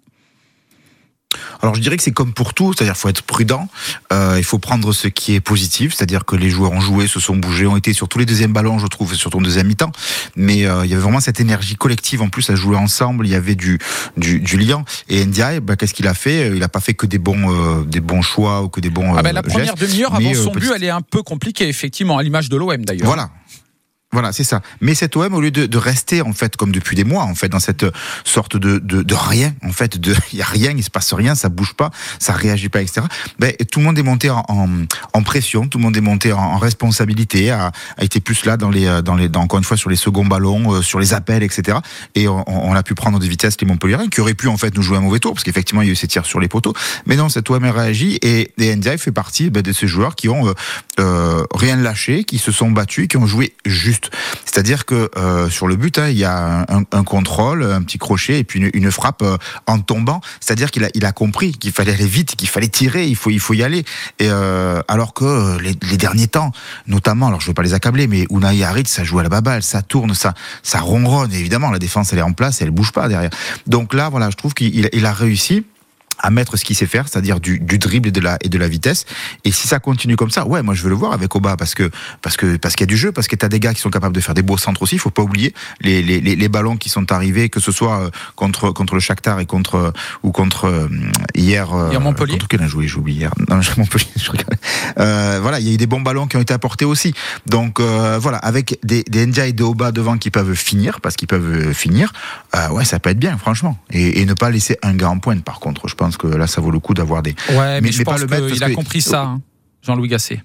Alors 1.61 1.75
je 1.75 1.81
dirais 1.81 1.97
que 1.97 2.03
c'est 2.03 2.11
comme 2.11 2.33
pour 2.33 2.53
tout, 2.53 2.73
c'est-à-dire 2.73 2.95
faut 2.95 3.09
être 3.09 3.21
prudent, 3.21 3.67
euh, 4.13 4.35
il 4.37 4.43
faut 4.43 4.59
prendre 4.59 4.93
ce 4.93 5.07
qui 5.07 5.33
est 5.35 5.39
positif, 5.41 5.93
c'est-à-dire 5.93 6.23
que 6.25 6.35
les 6.35 6.49
joueurs 6.49 6.71
ont 6.71 6.79
joué, 6.79 7.07
se 7.07 7.19
sont 7.19 7.35
bougés, 7.35 7.65
ont 7.67 7.75
été 7.77 7.93
sur 7.93 8.07
tous 8.07 8.19
les 8.19 8.25
deuxièmes 8.25 8.53
ballons, 8.53 8.79
je 8.79 8.87
trouve, 8.87 9.13
sur 9.13 9.29
ton 9.29 9.41
deuxième 9.41 9.67
mi-temps, 9.67 9.91
mais 10.35 10.65
euh, 10.65 10.85
il 10.85 10.89
y 10.91 10.93
avait 10.93 11.01
vraiment 11.03 11.19
cette 11.19 11.39
énergie 11.39 11.75
collective 11.75 12.21
en 12.21 12.29
plus 12.29 12.49
à 12.49 12.55
jouer 12.55 12.77
ensemble, 12.77 13.27
il 13.27 13.31
y 13.31 13.35
avait 13.35 13.55
du 13.55 13.77
du, 14.15 14.39
du 14.39 14.57
lien. 14.57 14.85
Et 15.09 15.25
Ndiaye, 15.25 15.59
bah, 15.59 15.75
qu'est-ce 15.75 15.93
qu'il 15.93 16.07
a 16.07 16.13
fait? 16.13 16.47
Il 16.47 16.59
n'a 16.59 16.69
pas 16.69 16.79
fait 16.79 16.93
que 16.93 17.05
des 17.05 17.19
bons 17.19 17.51
euh, 17.53 17.83
des 17.83 17.99
bons 17.99 18.21
choix 18.21 18.63
ou 18.63 18.69
que 18.69 18.79
des 18.79 18.89
bons. 18.89 19.15
ah 19.15 19.21
ben, 19.21 19.33
la 19.33 19.43
première 19.43 19.75
demi-heure 19.75 20.15
avant 20.15 20.33
son 20.33 20.51
petit- 20.51 20.67
but, 20.67 20.71
elle 20.75 20.83
est 20.85 20.89
un 20.89 21.01
peu 21.01 21.23
compliquée 21.23 21.67
effectivement, 21.67 22.17
à 22.17 22.23
l'image 22.23 22.49
de 22.49 22.55
l'OM 22.57 22.77
d'ailleurs. 22.85 23.05
Voilà. 23.07 23.29
Voilà, 24.13 24.32
c'est 24.32 24.46
ça. 24.46 24.62
Mais 24.80 24.96
cet 24.96 25.17
OM, 25.17 25.34
au 25.34 25.41
lieu 25.41 25.52
de, 25.52 25.65
de 25.65 25.78
rester 25.78 26.22
en 26.22 26.32
fait 26.32 26.56
comme 26.56 26.72
depuis 26.72 26.96
des 26.96 27.04
mois, 27.04 27.24
en 27.24 27.36
fait, 27.36 27.50
dans 27.50 27.60
cette 27.60 27.86
sorte 28.24 28.56
de, 28.56 28.80
de, 28.80 29.04
de 29.04 29.13
rien, 29.13 29.54
en 29.65 29.74
fait, 29.74 29.98
il 30.32 30.39
y 30.39 30.41
a 30.41 30.46
rien, 30.46 30.72
il 30.76 30.84
se 30.84 30.89
passe 30.89 31.13
rien, 31.13 31.36
ça 31.36 31.50
bouge 31.50 31.74
pas, 31.74 31.91
ça 32.17 32.32
réagit 32.32 32.70
pas, 32.70 32.82
etc. 32.82 33.06
Ben, 33.38 33.52
tout 33.70 33.80
le 33.80 33.86
monde 33.86 34.00
est 34.00 34.04
monté 34.04 34.30
en, 34.30 34.46
en, 34.48 34.70
en 35.12 35.24
pression, 35.24 35.67
tout 35.67 35.78
le 35.78 35.84
monde 35.84 35.98
est 35.98 36.02
monté 36.02 36.32
en, 36.32 36.58
responsabilité, 36.58 37.52
a, 37.52 37.74
a 37.98 38.04
été 38.04 38.22
plus 38.22 38.46
là 38.46 38.56
dans 38.56 38.70
les, 38.70 39.02
dans 39.04 39.15
les, 39.15 39.28
dans, 39.28 39.41
encore 39.41 39.60
une 39.60 39.65
fois 39.65 39.76
sur 39.76 39.89
les 39.89 39.98
seconds 39.98 40.26
ballons, 40.26 40.76
euh, 40.76 40.82
sur 40.82 41.00
les 41.00 41.13
appels, 41.13 41.43
etc. 41.43 41.80
Et 42.15 42.30
on, 42.30 42.43
on 42.48 42.74
a 42.74 42.84
pu 42.84 42.96
prendre 42.96 43.20
des 43.20 43.28
vitesses 43.28 43.60
les 43.60 43.67
Montpellierens 43.67 44.08
qui 44.10 44.22
auraient 44.22 44.36
pu 44.36 44.48
en 44.48 44.58
fait 44.58 44.74
nous 44.74 44.82
jouer 44.82 44.98
un 44.98 45.02
mauvais 45.02 45.20
tour 45.20 45.34
parce 45.34 45.43
qu'effectivement 45.43 45.82
il 45.82 45.88
y 45.88 45.89
a 45.89 45.93
eu 45.93 45.98
ces 45.98 46.08
tirs 46.08 46.26
sur 46.26 46.39
les 46.39 46.48
poteaux. 46.48 46.74
Mais 47.06 47.17
non, 47.17 47.28
cet 47.28 47.50
OM 47.50 47.63
a 47.63 47.72
réagi 47.74 48.20
et, 48.22 48.54
et 48.58 48.76
Ndiaye 48.76 48.98
fait 48.98 49.12
partie 49.12 49.50
ben, 49.50 49.62
de 49.62 49.74
ces 49.74 49.88
joueurs 49.88 50.15
qui 50.15 50.30
ont 50.30 50.48
euh, 50.48 50.54
euh, 51.00 51.43
rien 51.54 51.76
lâché, 51.76 52.24
qui 52.24 52.38
se 52.38 52.54
sont 52.54 52.72
battus, 52.72 53.10
qui 53.10 53.17
ont 53.17 53.28
joué 53.28 53.54
juste. 53.65 53.96
C'est-à-dire 54.45 54.86
que 54.86 55.10
euh, 55.17 55.49
sur 55.49 55.67
le 55.67 55.75
but, 55.75 55.97
hein, 55.99 56.10
il 56.10 56.17
y 56.17 56.23
a 56.25 56.65
un, 56.69 56.83
un 56.91 57.03
contrôle, 57.03 57.63
un 57.63 57.81
petit 57.81 57.97
crochet 57.97 58.39
et 58.39 58.43
puis 58.43 58.60
une, 58.60 58.69
une 58.73 58.91
frappe 58.91 59.22
euh, 59.22 59.38
en 59.67 59.80
tombant. 59.80 60.22
C'est-à-dire 60.39 60.72
qu'il 60.72 60.84
a, 60.86 60.89
il 60.93 61.05
a 61.05 61.11
compris 61.11 61.51
qu'il 61.51 61.72
fallait 61.72 61.93
aller 61.93 62.07
vite, 62.07 62.36
qu'il 62.36 62.49
fallait 62.49 62.67
tirer, 62.67 63.05
il 63.07 63.15
faut, 63.15 63.30
il 63.30 63.39
faut 63.39 63.53
y 63.53 63.63
aller. 63.63 63.86
Et 64.19 64.30
euh, 64.30 64.82
alors 64.88 65.13
que 65.13 65.26
euh, 65.26 65.59
les, 65.59 65.76
les 65.89 65.97
derniers 65.97 66.28
temps, 66.28 66.51
notamment, 66.88 67.28
alors 67.28 67.41
je 67.41 67.47
veux 67.47 67.53
pas 67.53 67.63
les 67.63 67.74
accabler, 67.74 68.07
mais 68.07 68.26
Unai 68.30 68.63
Harit, 68.63 68.86
ça 68.88 69.03
joue 69.03 69.19
à 69.19 69.24
la 69.24 69.30
baballe, 69.30 69.63
ça 69.63 69.82
tourne, 69.82 70.13
ça, 70.13 70.34
ça 70.63 70.80
ronronne. 70.80 71.34
Évidemment, 71.34 71.69
la 71.72 71.80
défense 71.80 72.13
elle 72.13 72.19
est 72.19 72.24
en 72.24 72.34
place, 72.34 72.61
elle 72.61 72.72
bouge 72.72 72.91
pas 72.91 73.07
derrière. 73.07 73.32
Donc 73.67 73.93
là, 73.93 74.09
voilà, 74.09 74.30
je 74.30 74.36
trouve 74.36 74.53
qu'il 74.53 74.76
il- 74.76 74.89
il 74.93 75.05
a 75.05 75.13
réussi 75.13 75.65
à 76.20 76.30
mettre 76.30 76.57
ce 76.57 76.65
qu'il 76.65 76.76
sait 76.76 76.86
faire, 76.86 77.07
c'est-à-dire 77.07 77.39
du, 77.39 77.59
du 77.59 77.78
dribble 77.78 78.09
et 78.09 78.11
de 78.11 78.20
la 78.22 78.38
et 78.41 78.49
de 78.49 78.57
la 78.57 78.68
vitesse. 78.68 79.05
Et 79.43 79.51
si 79.51 79.68
ça 79.68 79.80
continue 79.80 80.15
comme 80.15 80.32
ça, 80.32 80.45
ouais, 80.47 80.61
moi 80.63 80.74
je 80.74 80.84
veux 80.84 80.89
le 80.89 80.95
voir 80.95 81.13
avec 81.13 81.36
Oba 81.36 81.55
parce 81.57 81.74
que 81.76 81.89
parce 82.22 82.38
que 82.38 82.57
parce 82.57 82.76
qu'il 82.76 82.82
y 82.86 82.89
a 82.89 82.93
du 82.93 82.97
jeu, 82.97 83.11
parce 83.11 83.28
que 83.28 83.36
t'as 83.36 83.49
des 83.49 83.59
gars 83.59 83.74
qui 83.74 83.82
sont 83.82 83.89
capables 83.89 84.15
de 84.15 84.22
faire 84.22 84.34
des 84.36 84.41
beaux 84.41 84.57
centres 84.57 84.82
aussi. 84.82 84.95
Il 84.95 84.99
faut 84.99 85.09
pas 85.09 85.22
oublier 85.22 85.53
les, 85.82 86.01
les, 86.01 86.20
les, 86.22 86.49
ballons 86.49 86.78
qui 86.78 86.89
sont 86.89 87.11
arrivés, 87.11 87.49
que 87.49 87.59
ce 87.59 87.72
soit 87.72 87.99
euh, 88.01 88.09
contre 88.36 88.72
contre 88.72 88.93
le 88.95 88.99
Shakhtar 88.99 89.39
et 89.39 89.45
contre 89.45 89.76
euh, 89.76 89.91
ou 90.24 90.32
contre 90.32 90.65
euh, 90.65 90.88
hier. 91.36 91.68
Hier, 91.91 92.01
Montpellier. 92.01 92.38
Contre 92.38 92.57
on 92.59 92.63
a 92.63 92.68
joué 92.68 92.88
J'oublie 92.88 93.13
hier. 93.13 93.32
Non, 93.49 93.61
je- 93.61 93.72
Montpellier. 93.78 94.05
Je. 94.15 94.32
Euh, 94.99 95.39
voilà, 95.41 95.59
il 95.59 95.68
y 95.68 95.72
a 95.72 95.74
eu 95.74 95.78
des 95.78 95.88
bons 95.88 96.01
ballons 96.01 96.28
qui 96.28 96.38
ont 96.38 96.41
été 96.41 96.53
apportés 96.53 96.86
aussi. 96.86 97.13
Donc 97.45 97.80
euh, 97.80 98.18
voilà, 98.22 98.38
avec 98.38 98.80
des 98.84 99.03
des 99.03 99.26
Ndiaye 99.26 99.49
et 99.49 99.53
des 99.53 99.63
Oba 99.63 99.91
devant 99.91 100.18
qui 100.18 100.30
peuvent 100.32 100.53
finir, 100.55 101.01
parce 101.01 101.15
qu'ils 101.15 101.28
peuvent 101.28 101.74
finir. 101.74 102.13
euh, 102.55 102.70
ouais, 102.70 102.86
ça 102.86 102.99
peut 102.99 103.09
être 103.09 103.20
bien, 103.20 103.38
franchement. 103.38 103.78
Et, 103.91 104.22
et 104.22 104.26
ne 104.26 104.34
pas 104.34 104.49
laisser 104.49 104.78
un 104.84 104.93
gars 104.93 105.09
en 105.09 105.20
pointe. 105.20 105.43
Par 105.43 105.59
contre, 105.59 105.88
je 105.88 105.95
pense 105.95 106.07
que 106.16 106.28
là, 106.28 106.47
ça 106.47 106.62
vaut 106.62 106.72
le 106.72 106.80
coup 106.80 106.93
d'avoir 106.93 107.22
des. 107.22 107.36
Ouais, 107.49 107.82
mais, 107.82 107.91
je 107.91 108.03
pas 108.03 108.12
pense 108.12 108.22
le 108.22 108.28
mettre 108.28 108.47
parce 108.47 108.62
a 108.62 108.70
que- 108.70 108.76
compris 108.76 109.01
ça, 109.01 109.24
hein, 109.24 109.41
Jean-Louis 109.82 110.08
Gasset. 110.08 110.41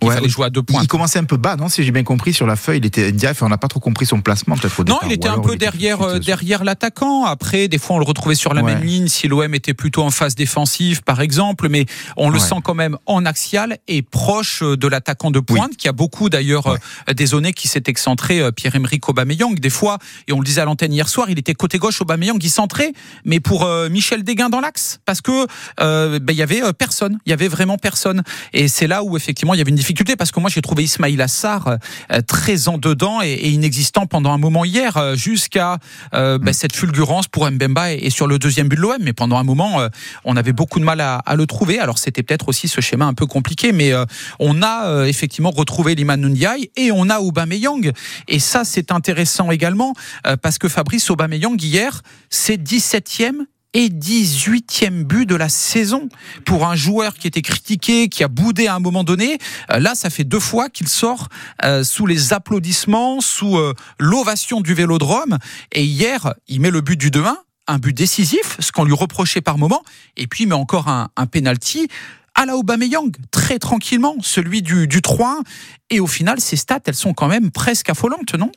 Qu'il 0.00 0.08
Ouais, 0.08 0.14
fallait 0.16 0.28
jouer 0.28 0.46
à 0.46 0.50
deux 0.50 0.62
points. 0.62 0.80
Il 0.82 0.88
commençait 0.88 1.18
un 1.18 1.24
peu 1.24 1.36
bas, 1.36 1.56
non 1.56 1.68
Si 1.68 1.82
j'ai 1.84 1.90
bien 1.92 2.02
compris, 2.04 2.32
sur 2.32 2.46
la 2.46 2.56
feuille, 2.56 2.78
il 2.78 2.86
était 2.86 3.12
Ndiaye, 3.12 3.34
on 3.42 3.48
n'a 3.48 3.58
pas 3.58 3.68
trop 3.68 3.80
compris 3.80 4.06
son 4.06 4.20
placement 4.20 4.56
peut-être 4.56 4.84
Non, 4.88 4.98
il 5.06 5.12
était 5.12 5.28
un 5.28 5.38
peu 5.38 5.56
derrière, 5.56 6.00
euh, 6.02 6.18
derrière 6.18 6.64
l'attaquant. 6.64 7.24
Après, 7.24 7.68
des 7.68 7.78
fois, 7.78 7.96
on 7.96 7.98
le 7.98 8.04
retrouvait 8.04 8.34
sur 8.34 8.54
la 8.54 8.62
Ouais. 8.62 8.74
même 8.74 8.84
ligne 8.84 9.08
si 9.08 9.28
l'OM 9.28 9.54
était 9.54 9.74
plutôt 9.74 10.02
en 10.02 10.10
phase 10.10 10.34
défensive, 10.34 11.02
par 11.02 11.20
exemple. 11.20 11.68
Mais 11.68 11.86
on 12.16 12.28
le 12.30 12.38
Ouais. 12.38 12.40
sent 12.40 12.56
quand 12.64 12.74
même 12.74 12.96
en 13.06 13.24
axial 13.26 13.78
et 13.88 14.02
proche 14.02 14.62
euh, 14.62 14.76
de 14.76 14.88
l'attaquant 14.88 15.30
de 15.30 15.40
pointe, 15.40 15.76
qui 15.76 15.88
a 15.88 15.92
beaucoup 15.92 16.28
d'ailleurs 16.30 16.66
euh, 16.66 16.76
qui 17.54 17.68
s'est 17.68 17.82
excentré 17.86 18.40
euh, 18.40 18.50
Pierre-Emerick 18.50 19.08
Aubameyang. 19.08 19.58
Des 19.60 19.70
fois, 19.70 19.98
et 20.28 20.32
on 20.32 20.38
le 20.40 20.44
disait 20.44 20.60
à 20.60 20.64
l'antenne 20.64 20.92
hier 20.92 21.08
soir, 21.08 21.28
il 21.30 21.38
était 21.38 21.54
côté 21.54 21.78
gauche 21.78 22.00
Aubameyang, 22.00 22.38
il 22.42 22.50
centrait, 22.50 22.92
mais 23.24 23.40
pour 23.40 23.68
Michel 23.90 24.22
Déguin 24.22 24.48
dans 24.48 24.60
l'axe, 24.60 25.00
parce 25.04 25.20
que 25.20 25.46
ben, 25.78 26.32
il 26.32 26.36
y 26.36 26.42
avait 26.42 26.62
personne, 26.72 27.18
il 27.26 27.30
y 27.30 27.32
avait 27.32 27.48
vraiment 27.48 27.76
personne. 27.76 28.22
Et 28.52 28.68
c'est 28.68 28.86
là 28.86 29.02
où 29.02 29.16
effectivement 29.16 29.54
il 29.54 29.58
y 29.58 29.60
avait 29.60 29.70
une 29.70 29.76
difficulté, 29.76 29.89
parce 30.16 30.30
que 30.30 30.40
moi 30.40 30.50
j'ai 30.52 30.62
trouvé 30.62 30.84
Ismail 30.84 31.20
Assar 31.20 31.78
euh, 32.12 32.20
très 32.26 32.68
en 32.68 32.78
dedans 32.78 33.20
et, 33.22 33.32
et 33.32 33.48
inexistant 33.50 34.06
pendant 34.06 34.32
un 34.32 34.38
moment 34.38 34.64
hier, 34.64 34.96
euh, 34.96 35.14
jusqu'à 35.14 35.78
euh, 36.14 36.38
ben, 36.38 36.52
cette 36.52 36.74
fulgurance 36.74 37.28
pour 37.28 37.50
Mbemba 37.50 37.92
et, 37.92 37.98
et 38.06 38.10
sur 38.10 38.26
le 38.26 38.38
deuxième 38.38 38.68
but 38.68 38.76
de 38.76 38.82
l'OM. 38.82 38.96
Mais 39.00 39.12
pendant 39.12 39.36
un 39.36 39.44
moment, 39.44 39.80
euh, 39.80 39.88
on 40.24 40.36
avait 40.36 40.52
beaucoup 40.52 40.80
de 40.80 40.84
mal 40.84 41.00
à, 41.00 41.16
à 41.16 41.36
le 41.36 41.46
trouver. 41.46 41.78
Alors 41.78 41.98
c'était 41.98 42.22
peut-être 42.22 42.48
aussi 42.48 42.68
ce 42.68 42.80
schéma 42.80 43.04
un 43.04 43.14
peu 43.14 43.26
compliqué, 43.26 43.72
mais 43.72 43.92
euh, 43.92 44.04
on 44.38 44.62
a 44.62 44.86
euh, 44.86 45.04
effectivement 45.04 45.50
retrouvé 45.50 45.94
Liman 45.94 46.16
Ndiaye 46.16 46.70
et 46.76 46.90
on 46.92 47.08
a 47.10 47.20
Aubameyang. 47.20 47.92
Et 48.28 48.38
ça 48.38 48.64
c'est 48.64 48.92
intéressant 48.92 49.50
également, 49.50 49.94
euh, 50.26 50.36
parce 50.36 50.58
que 50.58 50.68
Fabrice 50.68 51.10
Aubameyang 51.10 51.56
hier, 51.60 52.02
c'est 52.30 52.56
17e 52.56 53.46
et 53.72 53.88
18e 53.88 55.04
but 55.04 55.26
de 55.26 55.34
la 55.36 55.48
saison 55.48 56.08
pour 56.44 56.66
un 56.66 56.74
joueur 56.74 57.14
qui 57.14 57.26
était 57.26 57.42
critiqué, 57.42 58.08
qui 58.08 58.24
a 58.24 58.28
boudé 58.28 58.66
à 58.66 58.74
un 58.74 58.80
moment 58.80 59.04
donné. 59.04 59.38
Euh, 59.70 59.78
Là, 59.78 59.94
ça 59.94 60.10
fait 60.10 60.24
deux 60.24 60.40
fois 60.40 60.68
qu'il 60.68 60.88
sort 60.88 61.28
euh, 61.64 61.84
sous 61.84 62.06
les 62.06 62.32
applaudissements, 62.32 63.20
sous 63.20 63.56
euh, 63.56 63.74
l'ovation 63.98 64.60
du 64.60 64.74
Vélodrome. 64.74 65.38
Et 65.72 65.84
hier, 65.84 66.34
il 66.48 66.60
met 66.60 66.70
le 66.70 66.80
but 66.80 66.96
du 66.96 67.10
2-1, 67.10 67.34
un 67.68 67.78
but 67.78 67.96
décisif, 67.96 68.56
ce 68.58 68.72
qu'on 68.72 68.84
lui 68.84 68.94
reprochait 68.94 69.40
par 69.40 69.58
moment. 69.58 69.82
Et 70.16 70.26
puis, 70.26 70.44
il 70.44 70.48
met 70.48 70.54
encore 70.54 70.88
un, 70.88 71.10
un 71.16 71.26
penalty 71.26 71.88
à 72.34 72.46
la 72.46 72.56
Aubameyang, 72.56 73.12
très 73.30 73.58
tranquillement, 73.58 74.16
celui 74.22 74.62
du, 74.62 74.86
du 74.88 74.98
3-1. 74.98 75.42
Et 75.90 76.00
au 76.00 76.06
final, 76.06 76.40
ces 76.40 76.56
stats, 76.56 76.80
elles 76.86 76.94
sont 76.94 77.12
quand 77.12 77.28
même 77.28 77.50
presque 77.50 77.90
affolantes, 77.90 78.34
non? 78.34 78.50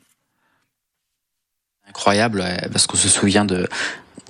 Incroyable 1.88 2.44
parce 2.72 2.86
qu'on 2.86 2.96
se 2.96 3.08
souvient 3.08 3.44
de 3.44 3.68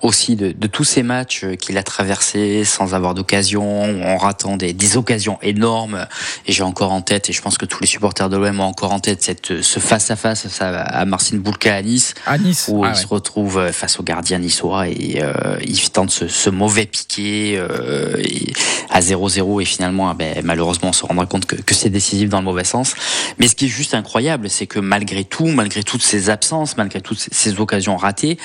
aussi 0.04 0.36
de, 0.36 0.52
de 0.52 0.66
tous 0.66 0.84
ces 0.84 1.02
matchs 1.02 1.46
qu'il 1.58 1.78
a 1.78 1.82
traversés 1.82 2.64
sans 2.64 2.94
avoir 2.94 3.14
d'occasion, 3.14 4.04
en 4.04 4.16
ratant 4.18 4.56
des, 4.56 4.72
des 4.72 4.96
occasions 4.96 5.38
énormes. 5.42 6.06
Et 6.46 6.52
j'ai 6.52 6.62
encore 6.62 6.92
en 6.92 7.00
tête, 7.00 7.30
et 7.30 7.32
je 7.32 7.40
pense 7.40 7.58
que 7.58 7.64
tous 7.64 7.80
les 7.80 7.86
supporters 7.86 8.28
de 8.28 8.36
l'OM 8.36 8.60
ont 8.60 8.64
encore 8.64 8.92
en 8.92 9.00
tête 9.00 9.22
cette, 9.22 9.62
ce 9.62 9.80
face 9.80 10.10
à 10.10 10.16
face 10.16 10.46
à 10.60 11.04
Marcin 11.06 11.38
Boulka 11.38 11.74
à 11.74 11.82
Nice, 11.82 12.14
à 12.26 12.38
Nice 12.38 12.66
où 12.68 12.84
ah 12.84 12.88
il 12.88 12.90
ouais. 12.90 13.02
se 13.02 13.06
retrouve 13.06 13.70
face 13.72 13.98
au 13.98 14.02
gardien 14.02 14.38
niçois 14.38 14.88
et 14.88 15.20
euh, 15.22 15.58
il 15.62 15.90
tente 15.90 16.10
ce, 16.10 16.28
ce 16.28 16.50
mauvais 16.50 16.86
piqué 16.86 17.56
euh, 17.56 18.16
et 18.18 18.52
à 18.90 19.00
0-0 19.00 19.62
et 19.62 19.64
finalement, 19.64 20.10
ah 20.10 20.14
ben, 20.14 20.36
malheureusement, 20.44 20.90
on 20.90 20.92
se 20.92 21.04
rendra 21.04 21.26
compte 21.26 21.46
que, 21.46 21.56
que 21.56 21.74
c'est 21.74 21.90
décisif 21.90 22.28
dans 22.28 22.38
le 22.38 22.44
mauvais 22.44 22.64
sens. 22.64 22.94
Mais 23.38 23.48
ce 23.48 23.54
qui 23.54 23.66
est 23.66 23.68
juste 23.68 23.94
incroyable, 23.94 24.50
c'est 24.50 24.66
que 24.66 24.78
malgré 24.78 25.24
tout, 25.24 25.46
malgré 25.46 25.82
toutes 25.82 26.02
ses 26.02 26.30
absences, 26.30 26.76
malgré 26.76 27.00
toutes 27.00 27.18
ces, 27.18 27.30
ces 27.32 27.60
occasions 27.60 27.96
ratées, 27.96 28.38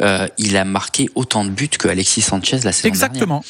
euh, 0.00 0.26
il 0.38 0.56
a 0.56 0.64
marqué 0.64 1.01
autant 1.14 1.44
de 1.44 1.50
buts 1.50 1.68
que 1.68 1.88
Alexis 1.88 2.22
Sanchez 2.22 2.60
la 2.64 2.72
saison 2.72 2.88
Exactement. 2.88 3.40
dernière. 3.40 3.42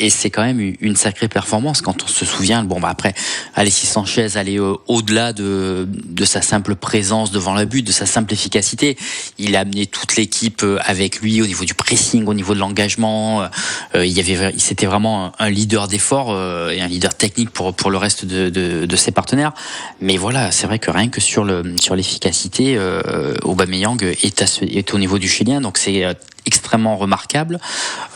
Et 0.00 0.08
c'est 0.08 0.30
quand 0.30 0.42
même 0.42 0.74
une 0.80 0.96
sacrée 0.96 1.28
performance 1.28 1.82
quand 1.82 2.02
on 2.02 2.06
se 2.06 2.24
souvient. 2.24 2.64
Bon, 2.64 2.80
bah 2.80 2.88
après, 2.88 3.12
Alexis 3.54 3.86
Sanchez 3.86 4.38
allait 4.38 4.58
euh, 4.58 4.74
au-delà 4.88 5.34
de, 5.34 5.86
de 5.86 6.24
sa 6.24 6.40
simple 6.40 6.74
présence 6.74 7.30
devant 7.30 7.54
le 7.54 7.66
but, 7.66 7.86
de 7.86 7.92
sa 7.92 8.06
simple 8.06 8.32
efficacité. 8.32 8.96
Il 9.36 9.54
a 9.56 9.60
amené 9.60 9.84
toute 9.84 10.16
l'équipe 10.16 10.62
euh, 10.62 10.78
avec 10.86 11.20
lui 11.20 11.42
au 11.42 11.46
niveau 11.46 11.66
du 11.66 11.74
pressing, 11.74 12.24
au 12.24 12.32
niveau 12.32 12.54
de 12.54 12.60
l'engagement. 12.60 13.42
Euh, 13.94 14.06
il 14.06 14.12
y 14.12 14.20
avait, 14.20 14.54
c'était 14.56 14.86
vraiment 14.86 15.32
un, 15.38 15.50
leader 15.50 15.86
d'effort 15.86 16.30
euh, 16.30 16.70
et 16.70 16.80
un 16.80 16.88
leader 16.88 17.14
technique 17.14 17.50
pour 17.50 17.74
pour 17.74 17.90
le 17.90 17.98
reste 17.98 18.24
de, 18.24 18.48
de, 18.48 18.86
de 18.86 18.96
ses 18.96 19.12
partenaires. 19.12 19.52
Mais 20.00 20.16
voilà, 20.16 20.50
c'est 20.50 20.66
vrai 20.66 20.78
que 20.78 20.90
rien 20.90 21.08
que 21.08 21.20
sur 21.20 21.44
le 21.44 21.74
sur 21.78 21.94
l'efficacité, 21.94 22.76
euh, 22.78 23.34
Aubameyang 23.42 24.02
est, 24.02 24.40
à 24.40 24.46
ce, 24.46 24.64
est 24.64 24.94
au 24.94 24.98
niveau 24.98 25.18
du 25.18 25.28
Chilien, 25.28 25.60
donc 25.60 25.76
c'est 25.76 26.06
extrêmement 26.46 26.96
remarquable. 26.96 27.58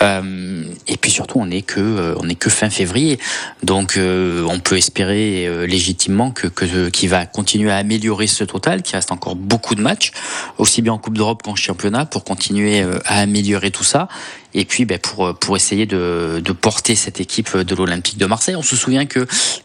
Euh, 0.02 0.64
et 0.86 0.96
puis 0.96 1.10
surtout, 1.10 1.38
on 1.38 1.46
n'est 1.46 1.62
que 1.62 1.80
euh, 1.80 2.14
on 2.18 2.28
est 2.28 2.34
que 2.34 2.50
fin 2.50 2.70
février, 2.70 3.18
donc 3.62 3.96
euh, 3.96 4.46
on 4.48 4.58
peut 4.60 4.76
espérer 4.76 5.46
euh, 5.46 5.66
légitimement 5.66 6.30
que 6.30 6.46
que 6.46 6.88
qu'il 6.88 7.08
va 7.08 7.26
continuer 7.26 7.70
à 7.70 7.76
améliorer 7.76 8.26
ce 8.26 8.44
total, 8.44 8.82
qu'il 8.82 8.96
reste 8.96 9.12
encore 9.12 9.36
beaucoup 9.36 9.74
de 9.74 9.82
matchs, 9.82 10.12
aussi 10.58 10.82
bien 10.82 10.92
en 10.92 10.98
Coupe 10.98 11.16
d'Europe 11.16 11.42
qu'en 11.42 11.54
championnat, 11.54 12.06
pour 12.06 12.24
continuer 12.24 12.82
euh, 12.82 12.98
à 13.06 13.20
améliorer 13.20 13.70
tout 13.70 13.84
ça. 13.84 14.08
Et 14.54 14.64
puis, 14.64 14.84
ben, 14.84 14.98
pour 14.98 15.34
pour 15.38 15.56
essayer 15.56 15.86
de, 15.86 16.40
de 16.44 16.52
porter 16.52 16.94
cette 16.94 17.20
équipe 17.20 17.56
de 17.56 17.74
l'Olympique 17.74 18.18
de 18.18 18.26
Marseille. 18.26 18.56
On 18.56 18.62
se 18.62 18.76
souvient 18.76 19.06
que 19.06 19.20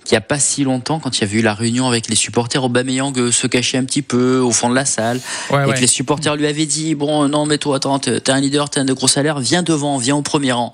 qu'il 0.05 0.13
n'y 0.13 0.17
a 0.17 0.21
pas 0.21 0.39
si 0.39 0.63
longtemps, 0.63 0.99
quand 0.99 1.17
il 1.17 1.21
y 1.21 1.23
avait 1.23 1.39
eu 1.39 1.41
la 1.41 1.53
réunion 1.53 1.87
avec 1.87 2.09
les 2.09 2.15
supporters, 2.15 2.63
Aubameyang 2.63 3.17
euh, 3.19 3.31
se 3.31 3.47
cachait 3.47 3.77
un 3.77 3.83
petit 3.83 4.01
peu 4.01 4.39
au 4.39 4.51
fond 4.51 4.69
de 4.69 4.75
la 4.75 4.85
salle, 4.85 5.19
Ouais, 5.51 5.63
et 5.63 5.65
ouais. 5.67 5.73
que 5.75 5.79
les 5.81 5.87
supporters 5.87 6.35
lui 6.35 6.47
avaient 6.47 6.65
dit 6.65 6.95
bon 6.95 7.27
non 7.27 7.45
mais 7.45 7.57
toi 7.57 7.77
attends 7.77 7.99
t'es 7.99 8.19
t'es 8.19 8.31
un 8.31 8.39
leader 8.39 8.69
t'as 8.69 8.81
un 8.81 8.85
de 8.85 8.93
gros 8.93 9.07
salaire 9.07 9.39
viens 9.39 9.63
devant 9.63 9.97
viens 9.97 10.15
au 10.15 10.21
premier 10.21 10.51
rang 10.51 10.71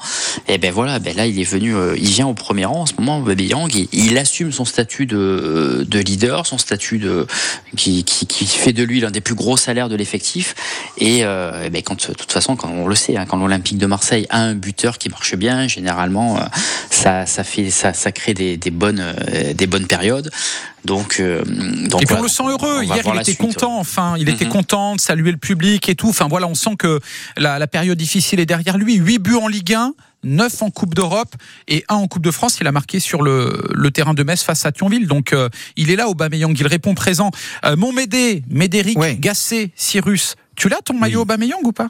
et 0.48 0.58
ben 0.58 0.72
voilà 0.72 1.00
ben 1.00 1.16
là 1.16 1.26
il 1.28 1.40
est 1.40 1.44
venu 1.50 1.76
euh, 1.76 1.96
il 1.98 2.10
vient 2.10 2.28
au 2.28 2.34
premier 2.34 2.66
rang 2.66 2.82
en 2.82 2.86
ce 2.86 2.94
moment 2.98 3.20
Aubameyang 3.20 3.74
il, 3.74 3.88
il 3.94 4.18
assume 4.18 4.52
son 4.52 4.66
statut 4.66 5.06
de, 5.06 5.86
de 5.88 6.00
leader 6.00 6.46
son 6.46 6.58
statut 6.58 6.98
de 6.98 7.26
qui, 7.76 8.04
qui, 8.04 8.26
qui 8.28 8.46
fait 8.46 8.74
de 8.74 8.84
lui 8.84 9.00
l'un 9.00 9.12
des 9.12 9.22
plus 9.22 9.36
gros 9.36 9.58
salaires 9.58 9.90
de 9.90 9.96
l'effectif 9.96 10.56
et 10.98 11.20
euh, 11.24 11.70
ben 11.70 11.82
quand 11.82 12.10
de 12.10 12.14
toute 12.14 12.32
façon 12.32 12.56
quand 12.56 12.70
on 12.70 12.88
le 12.88 12.96
sait 12.96 13.18
hein, 13.18 13.26
quand 13.26 13.38
l'Olympique 13.38 13.78
de 13.78 13.86
Marseille 13.86 14.05
a 14.14 14.38
un 14.38 14.56
buteur 14.56 14.98
qui 14.98 15.10
marche 15.10 15.36
bien 15.36 15.68
généralement 15.68 16.38
euh, 16.38 16.42
ça 16.90 17.26
ça 17.26 17.44
fait 17.44 17.70
ça 17.70 17.94
ça 17.94 18.12
crée 18.12 18.34
des, 18.34 18.58
des 18.58 18.72
bonnes 18.72 19.00
euh, 19.02 19.54
des 19.54 19.68
bonnes 19.68 19.88
périodes 19.88 20.32
donc, 20.84 21.18
euh, 21.20 21.44
donc 21.44 22.04
et 22.04 22.06
puis 22.06 22.14
voilà, 22.16 22.20
on 22.20 22.24
le 22.24 22.30
sent 22.30 22.44
heureux. 22.48 22.84
Hier, 22.84 22.98
il 23.04 23.16
était 23.16 23.24
suite, 23.24 23.38
content. 23.40 23.74
ouais. 23.74 23.80
Enfin, 23.80 24.14
il 24.20 24.30
était 24.30 24.46
Mhm. 24.46 24.52
content 24.52 24.96
de 24.96 25.02
saluer 25.02 25.32
le 25.32 25.38
public 25.38 25.90
et 25.90 25.96
tout. 25.96 26.10
Enfin, 26.10 26.28
voilà, 26.28 26.46
on 26.46 26.54
sent 26.54 26.76
que 26.78 27.00
la, 27.38 27.58
la 27.58 27.66
période 27.66 27.98
difficile 27.98 28.40
est 28.40 28.46
derrière 28.46 28.78
lui. 28.78 28.94
8 28.94 29.18
buts 29.18 29.34
en 29.36 29.48
Ligue 29.48 29.74
1, 29.74 29.94
9 30.26 30.62
en 30.62 30.70
Coupe 30.70 30.94
d'Europe 30.94 31.34
et 31.68 31.84
1 31.90 31.96
en 31.96 32.08
Coupe 32.08 32.22
de 32.24 32.30
France. 32.30 32.60
Il 32.62 32.68
a 32.68 32.72
marqué 32.72 33.00
sur 33.00 33.24
le, 33.24 33.64
le 33.74 33.90
terrain 33.90 34.14
de 34.14 34.22
Metz 34.22 34.44
face 34.44 34.64
à 34.68 34.72
Thionville. 34.72 35.08
Donc, 35.08 35.34
euh, 35.34 35.50
il 35.76 35.90
est 35.90 35.96
là, 35.96 36.08
Aubameyang. 36.08 36.56
Il 36.56 36.68
répond 36.68 36.94
présent. 36.94 37.32
Euh, 37.66 37.76
mon 37.76 37.92
Médé, 37.92 38.44
Médéric, 38.48 39.00
Gassé, 39.20 39.72
Cyrus. 39.76 40.36
Tu 40.56 40.70
l'as 40.70 40.82
ton 40.86 40.94
maillot 40.94 41.22
Aubameyang 41.22 41.62
ou 41.64 41.72
pas? 41.72 41.90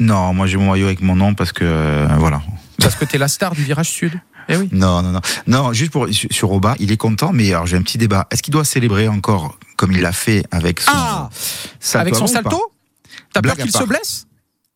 Non, 0.00 0.34
moi 0.34 0.46
j'ai 0.46 0.56
mon 0.58 0.70
maillot 0.70 0.86
avec 0.86 1.00
mon 1.00 1.16
nom 1.16 1.34
parce 1.34 1.52
que 1.52 1.64
euh, 1.64 2.06
voilà. 2.18 2.42
Parce 2.78 2.94
que 2.96 3.04
t'es 3.04 3.18
la 3.18 3.28
star 3.28 3.54
du 3.54 3.62
virage 3.64 3.88
sud. 3.88 4.12
Eh 4.48 4.56
oui. 4.56 4.68
Non, 4.70 5.02
non, 5.02 5.10
non. 5.10 5.20
Non, 5.46 5.72
juste 5.72 5.90
pour 5.90 6.06
sur, 6.12 6.28
sur 6.30 6.52
Oba, 6.52 6.76
il 6.78 6.92
est 6.92 6.96
content, 6.96 7.32
mais 7.32 7.48
alors 7.52 7.66
j'ai 7.66 7.76
un 7.76 7.82
petit 7.82 7.98
débat. 7.98 8.28
Est-ce 8.30 8.42
qu'il 8.42 8.52
doit 8.52 8.64
célébrer 8.64 9.08
encore 9.08 9.58
comme 9.76 9.92
il 9.92 10.00
l'a 10.02 10.12
fait 10.12 10.44
avec 10.50 10.80
son 10.80 10.92
Ah 10.94 11.30
salto 11.80 12.02
Avec 12.02 12.14
son 12.14 12.26
salto 12.26 12.62
T'as 13.32 13.40
peur 13.42 13.56
qu'il 13.56 13.72
se 13.72 13.82
blesse 13.84 14.26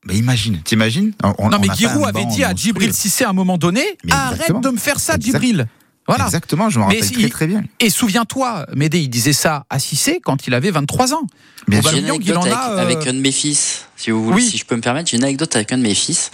Mais 0.06 0.16
imagine, 0.16 0.60
t'imagines 0.62 1.12
On- 1.22 1.34
on- 1.38 1.48
Non, 1.50 1.58
on 1.58 1.60
mais 1.60 1.68
Giroud 1.76 2.04
un 2.04 2.08
avait 2.08 2.24
dit 2.24 2.42
à. 2.42 2.54
Djibril 2.54 2.92
Cissé 2.94 3.24
à 3.24 3.30
un 3.30 3.32
moment 3.34 3.58
donné 3.58 3.84
Mais 4.04 4.12
arrête 4.12 4.32
exactement. 4.40 4.60
de 4.60 4.70
me 4.70 4.78
faire 4.78 4.98
ça, 4.98 5.14
Exact- 5.16 5.24
Djibril. 5.40 5.66
Voilà. 6.08 6.24
Exactement, 6.24 6.70
je 6.70 6.78
me 6.80 6.84
rappelle 6.84 7.08
très 7.12 7.28
très 7.28 7.46
bien. 7.46 7.62
Et 7.78 7.88
souviens-toi, 7.90 8.66
Médé, 8.74 8.98
il 9.00 9.08
disait 9.08 9.32
ça 9.34 9.64
à 9.70 9.78
Cissé 9.78 10.18
quand 10.24 10.46
il 10.48 10.54
avait 10.54 10.70
23 10.72 11.14
ans. 11.14 11.22
Bien 11.68 11.80
une 11.82 11.86
Aubameyang, 11.86 12.20
il 12.24 12.36
en 12.36 12.40
avec, 12.42 12.52
a. 12.54 12.70
euh, 12.72 12.78
avec 12.82 13.06
un 13.06 13.12
de 13.12 13.20
mes 13.20 13.30
fils, 13.30 13.86
si 14.00 14.10
vous 14.10 14.24
voulez, 14.24 14.42
si 14.42 14.56
je 14.56 14.64
peux 14.64 14.76
me 14.76 14.80
permettre. 14.80 15.10
J'ai 15.10 15.16
une 15.16 15.24
anecdote 15.24 15.54
avec 15.56 15.72
un 15.72 15.78
de 15.78 15.82
mes 15.82 15.94
fils 15.94 16.30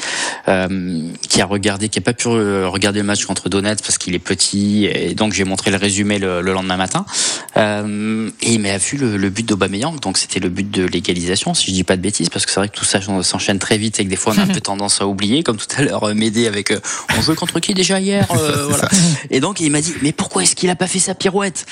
euh, 0.48 1.08
qui 1.28 1.40
a 1.40 1.46
regardé, 1.46 1.88
qui 1.88 1.98
a 1.98 2.02
pas 2.02 2.12
pu 2.12 2.28
regarder 2.28 3.00
le 3.00 3.06
match 3.06 3.24
contre 3.24 3.48
Donetsk 3.48 3.82
parce 3.82 3.98
qu'il 3.98 4.14
est 4.14 4.20
petit, 4.20 4.86
et 4.86 5.14
donc 5.14 5.32
j'ai 5.32 5.44
montré 5.44 5.70
le 5.70 5.76
résumé 5.76 6.18
le, 6.18 6.40
le 6.42 6.52
lendemain 6.52 6.76
matin. 6.76 7.04
Euh, 7.56 8.30
et 8.42 8.52
il 8.52 8.60
m'a 8.60 8.76
vu 8.78 8.98
le, 8.98 9.16
le 9.16 9.30
but 9.30 9.46
d'Aubameyang, 9.46 9.98
donc 10.00 10.18
c'était 10.18 10.40
le 10.40 10.48
but 10.48 10.70
de 10.70 10.84
l'égalisation, 10.84 11.54
si 11.54 11.66
je 11.66 11.72
dis 11.72 11.84
pas 11.84 11.96
de 11.96 12.02
bêtises, 12.02 12.28
parce 12.28 12.44
que 12.44 12.52
c'est 12.52 12.60
vrai 12.60 12.68
que 12.68 12.76
tout 12.76 12.84
ça 12.84 13.00
s'enchaîne 13.00 13.58
très 13.58 13.78
vite 13.78 13.98
et 13.98 14.04
que 14.04 14.10
des 14.10 14.16
fois 14.16 14.34
on 14.36 14.38
a 14.38 14.42
un 14.42 14.46
peu 14.46 14.60
tendance 14.60 15.00
à 15.00 15.06
oublier, 15.06 15.42
comme 15.42 15.56
tout 15.56 15.66
à 15.76 15.82
l'heure 15.82 16.04
euh, 16.04 16.14
Médé 16.14 16.46
avec 16.46 16.70
euh, 16.70 16.80
on 17.16 17.20
jouait 17.22 17.34
contre 17.34 17.60
qui 17.60 17.74
déjà 17.74 17.98
hier, 18.00 18.26
euh, 18.30 18.66
voilà. 18.68 18.88
Et 19.30 19.40
donc 19.40 19.60
il 19.60 19.70
m'a 19.70 19.80
dit 19.80 19.94
mais 20.02 20.12
pourquoi 20.12 20.42
est-ce 20.42 20.54
qu'il 20.54 20.70
a 20.70 20.76
pas 20.76 20.86
fait 20.86 20.98
sa 20.98 21.14
pirouette? 21.14 21.66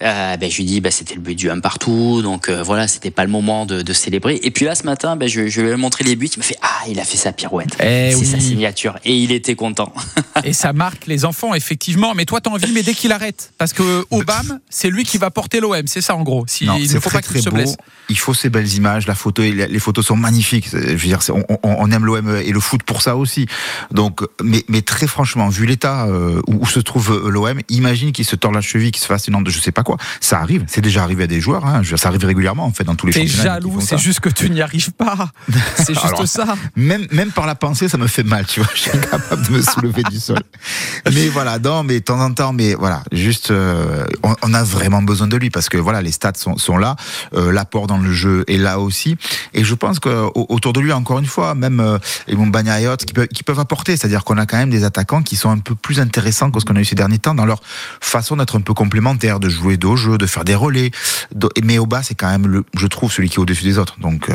Ben 0.00 0.50
je 0.50 0.56
lui 0.56 0.64
dis 0.64 0.80
bah 0.80 0.90
c'était 0.90 1.14
le 1.14 1.20
but 1.20 1.34
du 1.34 1.50
1 1.50 1.60
partout, 1.60 2.20
donc 2.22 2.50
voilà 2.50 2.88
c'était 2.88 3.10
pas 3.10 3.24
le 3.24 3.30
moment 3.30 3.66
de, 3.66 3.82
de 3.82 3.92
célébrer. 3.92 4.40
Et 4.42 4.50
puis 4.50 4.64
là 4.64 4.74
ce 4.74 4.84
matin 4.84 5.16
ben 5.16 5.28
je 5.28 5.35
je, 5.44 5.48
je 5.48 5.60
lui 5.60 5.70
ai 5.70 5.76
montré 5.76 6.04
les 6.04 6.16
buts. 6.16 6.28
Il 6.34 6.38
m'a 6.38 6.44
fait 6.44 6.56
Ah, 6.62 6.84
il 6.88 6.98
a 7.00 7.04
fait 7.04 7.16
sa 7.16 7.32
pirouette. 7.32 7.76
Eh 7.80 8.10
c'est 8.12 8.16
oui. 8.16 8.26
sa 8.26 8.40
signature. 8.40 8.98
Et 9.04 9.14
il 9.16 9.32
était 9.32 9.54
content. 9.54 9.92
Et 10.44 10.52
ça 10.52 10.72
marque 10.72 11.06
les 11.06 11.24
enfants, 11.24 11.54
effectivement. 11.54 12.14
Mais 12.14 12.24
toi, 12.24 12.40
t'as 12.40 12.50
envie, 12.50 12.70
mais 12.72 12.82
dès 12.82 12.94
qu'il 12.94 13.10
arrête. 13.12 13.52
Parce 13.58 13.72
que 13.72 14.04
Obama, 14.10 14.58
c'est 14.68 14.90
lui 14.90 15.04
qui 15.04 15.18
va 15.18 15.30
porter 15.30 15.60
l'OM. 15.60 15.86
C'est 15.86 16.00
ça, 16.02 16.14
en 16.14 16.22
gros. 16.22 16.44
Si, 16.46 16.64
Non, 16.66 16.76
il 16.78 16.88
c'est 16.88 16.94
ne 16.96 17.00
faut 17.00 17.08
très, 17.10 17.20
pas 17.22 17.28
qu'il 17.28 17.42
se 17.42 17.48
beau. 17.48 17.56
blesse. 17.56 17.76
Il 18.08 18.18
faut 18.18 18.34
ces 18.34 18.50
belles 18.50 18.72
images, 18.74 19.06
la 19.06 19.14
photo, 19.14 19.42
les 19.42 19.78
photos 19.78 20.06
sont 20.06 20.16
magnifiques. 20.16 20.68
Je 20.72 20.78
veux 20.78 20.96
dire, 20.96 21.18
on, 21.30 21.42
on- 21.48 21.58
on 21.78 21.90
aime 21.90 22.04
l'OM 22.04 22.36
et 22.36 22.52
le 22.52 22.60
foot 22.60 22.82
pour 22.82 23.02
ça 23.02 23.16
aussi. 23.16 23.46
Donc, 23.90 24.20
mais, 24.42 24.64
mais 24.68 24.82
très 24.82 25.06
franchement, 25.06 25.48
vu 25.48 25.66
l'état 25.66 26.06
euh, 26.06 26.40
où, 26.46 26.62
où 26.62 26.66
se 26.66 26.78
trouve 26.80 27.12
euh, 27.12 27.28
l'OM, 27.30 27.58
imagine 27.68 28.12
qu'il 28.12 28.24
se 28.24 28.36
tord 28.36 28.52
la 28.52 28.60
cheville, 28.60 28.92
qu'il 28.92 29.02
se 29.02 29.06
fasse 29.06 29.26
une 29.28 29.34
onde 29.34 29.44
de 29.46 29.50
je 29.50 29.58
sais 29.60 29.72
pas 29.72 29.82
quoi. 29.82 29.96
Ça 30.20 30.38
arrive, 30.40 30.64
c'est 30.68 30.80
déjà 30.82 31.02
arrivé 31.02 31.24
à 31.24 31.26
des 31.26 31.40
joueurs. 31.40 31.64
Hein. 31.66 31.82
Ça 31.96 32.08
arrive 32.08 32.24
régulièrement 32.24 32.64
en 32.64 32.72
fait 32.72 32.84
dans 32.84 32.94
tous 32.94 33.06
les 33.06 33.12
T'es 33.12 33.26
championnats. 33.26 33.54
jaloux, 33.54 33.70
qui 33.70 33.74
font 33.76 33.80
c'est 33.80 33.98
juste 33.98 34.20
que 34.20 34.28
tu 34.28 34.50
n'y 34.50 34.60
arrives 34.62 34.92
pas. 34.92 35.25
C'est 35.76 35.94
juste 35.94 36.04
Alors, 36.04 36.26
ça. 36.28 36.56
Même, 36.76 37.06
même 37.12 37.30
par 37.30 37.46
la 37.46 37.54
pensée, 37.54 37.88
ça 37.88 37.98
me 37.98 38.06
fait 38.06 38.22
mal, 38.22 38.46
tu 38.46 38.60
vois. 38.60 38.68
Je 38.74 38.80
suis 38.80 38.90
incapable 38.90 39.46
de 39.46 39.52
me 39.52 39.62
soulever 39.62 40.02
du 40.04 40.18
sol. 40.18 40.40
Mais 41.12 41.28
voilà, 41.28 41.58
non, 41.58 41.82
mais 41.82 42.00
de 42.00 42.04
temps 42.04 42.20
en 42.20 42.32
temps, 42.32 42.52
mais 42.52 42.74
voilà, 42.74 43.02
juste, 43.12 43.50
euh, 43.50 44.04
on, 44.22 44.34
on 44.42 44.54
a 44.54 44.62
vraiment 44.62 45.02
besoin 45.02 45.26
de 45.26 45.36
lui 45.36 45.50
parce 45.50 45.68
que 45.68 45.78
voilà, 45.78 46.02
les 46.02 46.12
stats 46.12 46.32
sont, 46.36 46.56
sont 46.56 46.76
là, 46.76 46.96
euh, 47.34 47.52
l'apport 47.52 47.86
dans 47.86 47.98
le 47.98 48.12
jeu 48.12 48.44
est 48.48 48.56
là 48.56 48.78
aussi. 48.80 49.16
Et 49.54 49.64
je 49.64 49.74
pense 49.74 49.98
qu'autour 49.98 50.72
de 50.72 50.80
lui, 50.80 50.92
encore 50.92 51.18
une 51.18 51.26
fois, 51.26 51.54
même 51.54 51.80
euh, 51.80 51.98
et 52.28 52.88
autres 52.88 53.04
qui 53.04 53.12
peuvent, 53.12 53.28
qui 53.28 53.42
peuvent 53.42 53.60
apporter, 53.60 53.96
c'est-à-dire 53.96 54.24
qu'on 54.24 54.38
a 54.38 54.46
quand 54.46 54.56
même 54.56 54.70
des 54.70 54.84
attaquants 54.84 55.22
qui 55.22 55.36
sont 55.36 55.50
un 55.50 55.58
peu 55.58 55.74
plus 55.74 56.00
intéressants 56.00 56.50
que 56.50 56.60
ce 56.60 56.64
qu'on 56.64 56.76
a 56.76 56.80
eu 56.80 56.84
ces 56.84 56.94
derniers 56.94 57.18
temps 57.18 57.34
dans 57.34 57.46
leur 57.46 57.60
façon 58.00 58.36
d'être 58.36 58.58
un 58.58 58.60
peu 58.60 58.74
complémentaires, 58.74 59.40
de 59.40 59.48
jouer 59.48 59.76
dos 59.76 59.92
au 59.92 59.96
jeu, 59.96 60.18
de 60.18 60.26
faire 60.26 60.44
des 60.44 60.54
relais. 60.54 60.90
Mais 61.62 61.78
au 61.78 61.86
bas, 61.86 62.02
c'est 62.02 62.14
quand 62.14 62.30
même, 62.30 62.46
le, 62.46 62.64
je 62.76 62.86
trouve, 62.86 63.12
celui 63.12 63.28
qui 63.28 63.36
est 63.36 63.38
au-dessus 63.38 63.64
des 63.64 63.78
autres. 63.78 63.98
Donc, 64.00 64.28
euh, 64.28 64.34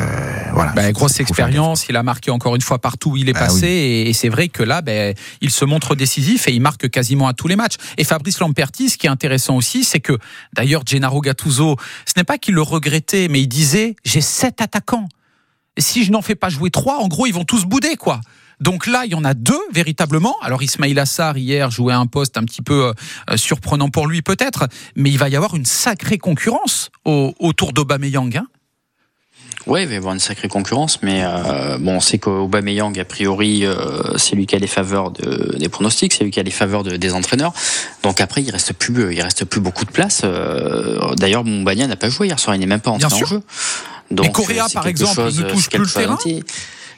voilà. 0.54 0.72
Ben, 0.86 0.92
grosse 0.92 1.20
expérience, 1.20 1.86
il 1.88 1.96
a 1.96 2.02
marqué 2.02 2.30
encore 2.30 2.54
une 2.54 2.60
fois 2.60 2.78
partout 2.78 3.10
où 3.12 3.16
il 3.16 3.28
est 3.28 3.36
Ah 3.36 3.40
passé 3.46 3.66
oui. 3.66 4.08
et, 4.08 4.12
c'est 4.12 4.28
vrai 4.28 4.48
que 4.48 4.62
là, 4.62 4.82
ben, 4.82 5.14
il 5.40 5.50
se 5.50 5.64
montre 5.64 5.94
décisif 5.94 6.48
et 6.48 6.52
il 6.52 6.60
marque 6.60 6.88
quasiment 6.90 7.26
à 7.28 7.32
tous 7.34 7.48
les 7.48 7.56
matchs. 7.56 7.76
Et 7.98 8.04
Fabrice 8.04 8.38
Lamperti, 8.40 8.88
ce 8.90 8.98
qui 8.98 9.06
est 9.06 9.10
intéressant 9.10 9.56
aussi, 9.56 9.84
c'est 9.84 10.00
que 10.00 10.18
d'ailleurs 10.52 10.82
Gennaro 10.86 11.20
Gattuso, 11.20 11.76
ce 12.06 12.12
n'est 12.16 12.24
pas 12.24 12.38
qu'il 12.38 12.54
le 12.54 12.62
regrettait, 12.62 13.28
mais 13.28 13.40
il 13.40 13.48
disait 13.48 13.96
j'ai 14.04 14.20
sept 14.20 14.60
attaquants. 14.60 15.08
Et 15.76 15.80
si 15.80 16.04
je 16.04 16.12
n'en 16.12 16.20
fais 16.20 16.34
pas 16.34 16.50
jouer 16.50 16.70
trois, 16.70 16.98
en 16.98 17.08
gros, 17.08 17.26
ils 17.26 17.32
vont 17.32 17.44
tous 17.44 17.64
bouder, 17.64 17.96
quoi. 17.96 18.20
Donc 18.60 18.86
là, 18.86 19.04
il 19.06 19.10
y 19.12 19.14
en 19.14 19.24
a 19.24 19.34
deux 19.34 19.58
véritablement. 19.72 20.36
Alors 20.42 20.62
Ismail 20.62 20.96
Assar 20.98 21.36
hier 21.38 21.70
jouait 21.70 21.94
un 21.94 22.06
poste 22.06 22.36
un 22.36 22.44
petit 22.44 22.62
peu 22.62 22.92
euh, 23.30 23.36
surprenant 23.36 23.88
pour 23.88 24.06
lui 24.06 24.22
peut-être, 24.22 24.68
mais 24.94 25.10
il 25.10 25.18
va 25.18 25.28
y 25.28 25.34
avoir 25.34 25.56
une 25.56 25.64
sacrée 25.64 26.18
concurrence 26.18 26.90
au- 27.04 27.34
autour 27.40 27.72
d'Aubameyang. 27.72 28.36
Hein 28.36 28.46
Ouais, 29.66 29.82
il 29.82 29.88
va 29.88 29.94
y 29.94 29.96
avoir 29.96 30.12
une 30.12 30.20
sacrée 30.20 30.48
concurrence, 30.48 31.00
mais 31.02 31.22
euh, 31.24 31.78
bon, 31.78 31.96
on 31.96 32.00
sait 32.00 32.18
qu'Aubameyang, 32.18 32.98
a 32.98 33.04
priori, 33.04 33.64
euh, 33.64 34.16
c'est 34.16 34.34
lui 34.34 34.46
qui 34.46 34.56
a 34.56 34.58
les 34.58 34.66
faveurs 34.66 35.12
de, 35.12 35.56
des 35.56 35.68
pronostics, 35.68 36.12
c'est 36.12 36.24
lui 36.24 36.30
qui 36.32 36.40
a 36.40 36.42
les 36.42 36.50
faveurs 36.50 36.82
de- 36.82 36.96
des 36.96 37.12
entraîneurs. 37.12 37.52
Donc 38.02 38.20
après, 38.20 38.42
il 38.42 38.50
reste 38.50 38.72
plus, 38.72 39.14
il 39.14 39.22
reste 39.22 39.44
plus 39.44 39.60
beaucoup 39.60 39.84
de 39.84 39.90
place. 39.90 40.22
Euh, 40.24 41.14
D'ailleurs, 41.14 41.44
Mombagna 41.44 41.86
n'a 41.86 41.96
pas 41.96 42.08
joué 42.08 42.26
hier 42.26 42.38
soir, 42.40 42.56
il 42.56 42.58
n'est 42.58 42.66
même 42.66 42.80
pas 42.80 42.90
entré 42.90 43.06
en 43.22 43.26
jeu. 43.26 43.42
Donc, 44.10 44.26
Mais 44.26 44.32
Correa, 44.32 44.64
euh, 44.64 44.66
c'est 44.68 44.74
par 44.74 44.82
quelque 44.84 45.00
exemple, 45.00 45.14
chose, 45.14 45.38
ne 45.38 45.44
euh, 45.44 45.48
touche 45.50 45.68
plus 45.70 45.78
le 45.78 45.86
terrain. 45.86 46.16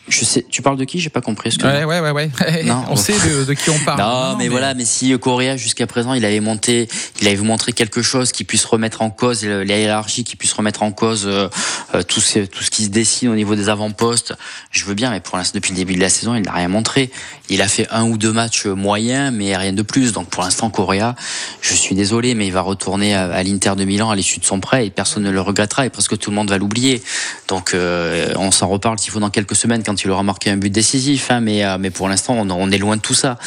Je 0.07 0.25
sais, 0.25 0.45
tu 0.51 0.61
parles 0.61 0.77
de 0.77 0.85
qui? 0.85 1.01
J'ai 1.01 1.09
pas 1.09 1.23
compris. 1.23 1.51
ce 1.53 1.59
que 1.59 1.65
Ouais, 1.67 1.85
ouais, 1.85 2.01
ouais, 2.01 2.11
ouais. 2.11 2.31
Non. 2.65 2.85
on 2.91 2.97
sait 2.97 3.15
de, 3.15 3.45
de 3.45 3.55
qui 3.55 3.71
on 3.71 3.79
parle. 3.79 4.01
Non, 4.01 4.37
mais, 4.37 4.49
voilà, 4.49 4.75
mais 4.75 4.85
si 4.85 5.19
Correa 5.19 5.57
jusqu'à 5.57 5.87
présent 5.87 6.13
il 6.13 6.25
avait 6.25 6.41
monté, 6.41 6.89
il 7.23 7.29
avait 7.29 7.37
montré 7.39 7.73
quelque 7.73 8.03
chose 8.03 8.31
qui 8.31 8.45
puisse 8.45 8.65
remettre 8.67 9.01
en 9.01 9.11
cause 9.11 9.45
la 9.45 9.79
hiérarchie, 9.79 10.25
qui 10.25 10.37
puisse 10.37 10.53
remettre 10.53 10.83
en 10.83 10.93
cause 10.93 11.25
euh, 11.27 11.49
euh, 11.95 12.03
tout, 12.03 12.21
ce, 12.21 12.41
tout 12.41 12.63
ce 12.63 12.71
qui 12.71 12.85
se 12.85 12.91
dessine 12.91 13.31
au 13.31 13.35
niveau 13.35 13.55
des 13.55 13.69
avant-postes, 13.69 14.35
je 14.71 14.85
veux 14.85 14.95
bien, 14.95 15.11
mais 15.11 15.21
pour 15.21 15.39
l'instant 15.39 15.53
depuis 15.55 15.73
le 15.73 15.77
début 15.77 15.95
de 15.95 16.01
la 16.01 16.11
saison 16.11 16.35
il 16.35 16.43
n'a 16.43 16.53
rien 16.53 16.69
montré. 16.69 17.11
Il 17.49 17.63
a 17.63 17.69
fait 17.69 17.87
un 17.91 18.05
ou 18.05 18.19
deux 18.19 18.33
matchs 18.33 18.67
moyens, 18.67 19.33
mais 19.35 19.57
rien 19.57 19.73
de 19.73 19.83
plus. 19.83 20.13
Donc 20.13 20.29
pour 20.29 20.43
l'instant 20.43 20.71
Correa, 20.71 21.15
je 21.61 21.75
suis 21.75 21.95
désolé, 21.95 22.35
mais 22.35 22.47
il 22.47 22.53
va 22.53 22.61
retourner 22.61 23.15
à, 23.15 23.33
à 23.33 23.43
l'Inter 23.43 23.73
de 23.77 23.85
Milan 23.85 24.11
à 24.11 24.17
l'issue 24.17 24.41
de 24.41 24.45
son 24.45 24.61
prêt 24.61 24.87
et 24.87 24.91
personne 24.91 25.23
ne 25.23 25.31
le 25.31 25.41
regrettera 25.41 25.87
et 25.87 25.91
presque 25.91 26.19
tout 26.19 26.31
le 26.31 26.37
monde 26.37 26.51
va 26.51 26.59
l'oublier. 26.59 27.03
Donc 27.49 27.73
euh, 27.73 28.33
on 28.37 28.51
s'en 28.51 28.69
reparle 28.69 28.99
s'il 28.99 29.13
faut 29.13 29.21
dans 29.21 29.31
quelques 29.31 29.57
semaines 29.57 29.83
quand 29.83 29.94
il 30.03 30.11
aura 30.11 30.23
marqué 30.23 30.51
un 30.51 30.57
but 30.57 30.71
décisif, 30.71 31.31
hein, 31.31 31.41
mais 31.41 31.65
euh, 31.65 31.79
mais 31.79 31.91
pour 31.91 32.09
l'instant 32.09 32.35
on, 32.35 32.71
est 32.71 32.79
loin 32.79 32.97
de 32.97 33.01
tout 33.01 33.15
ça. 33.15 33.39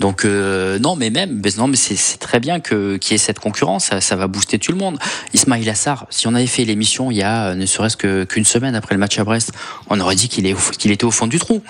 Donc 0.00 0.24
euh, 0.24 0.78
non, 0.78 0.96
mais 0.96 1.10
même, 1.10 1.42
non, 1.58 1.68
mais 1.68 1.76
c'est 1.76 2.18
très 2.18 2.40
bien 2.40 2.60
que 2.60 2.96
qu'il 2.96 3.12
y 3.12 3.14
ait 3.16 3.18
cette 3.18 3.40
concurrence, 3.40 3.90
ça, 4.00 4.16
va 4.16 4.26
booster 4.28 4.58
tout 4.58 4.72
le 4.72 4.78
monde. 4.78 4.98
Ismail 5.34 5.68
Assar, 5.68 6.06
si 6.10 6.26
on 6.26 6.34
avait 6.34 6.46
fait 6.46 6.64
l'émission 6.64 7.10
il 7.10 7.18
y 7.18 7.22
a 7.22 7.48
euh, 7.48 7.54
ne 7.54 7.66
serait-ce 7.66 7.96
qu'une 7.96 8.44
semaine 8.44 8.74
après 8.74 8.94
le 8.94 8.98
match 8.98 9.18
à 9.18 9.24
Brest, 9.24 9.52
on 9.90 10.00
aurait 10.00 10.14
dit 10.14 10.28
qu'il 10.28 10.46
était 10.46 11.04
au 11.04 11.10
fond 11.10 11.26
du 11.26 11.38
trou, 11.38 11.62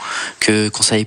qu'on 0.47 0.83
savait 0.83 1.07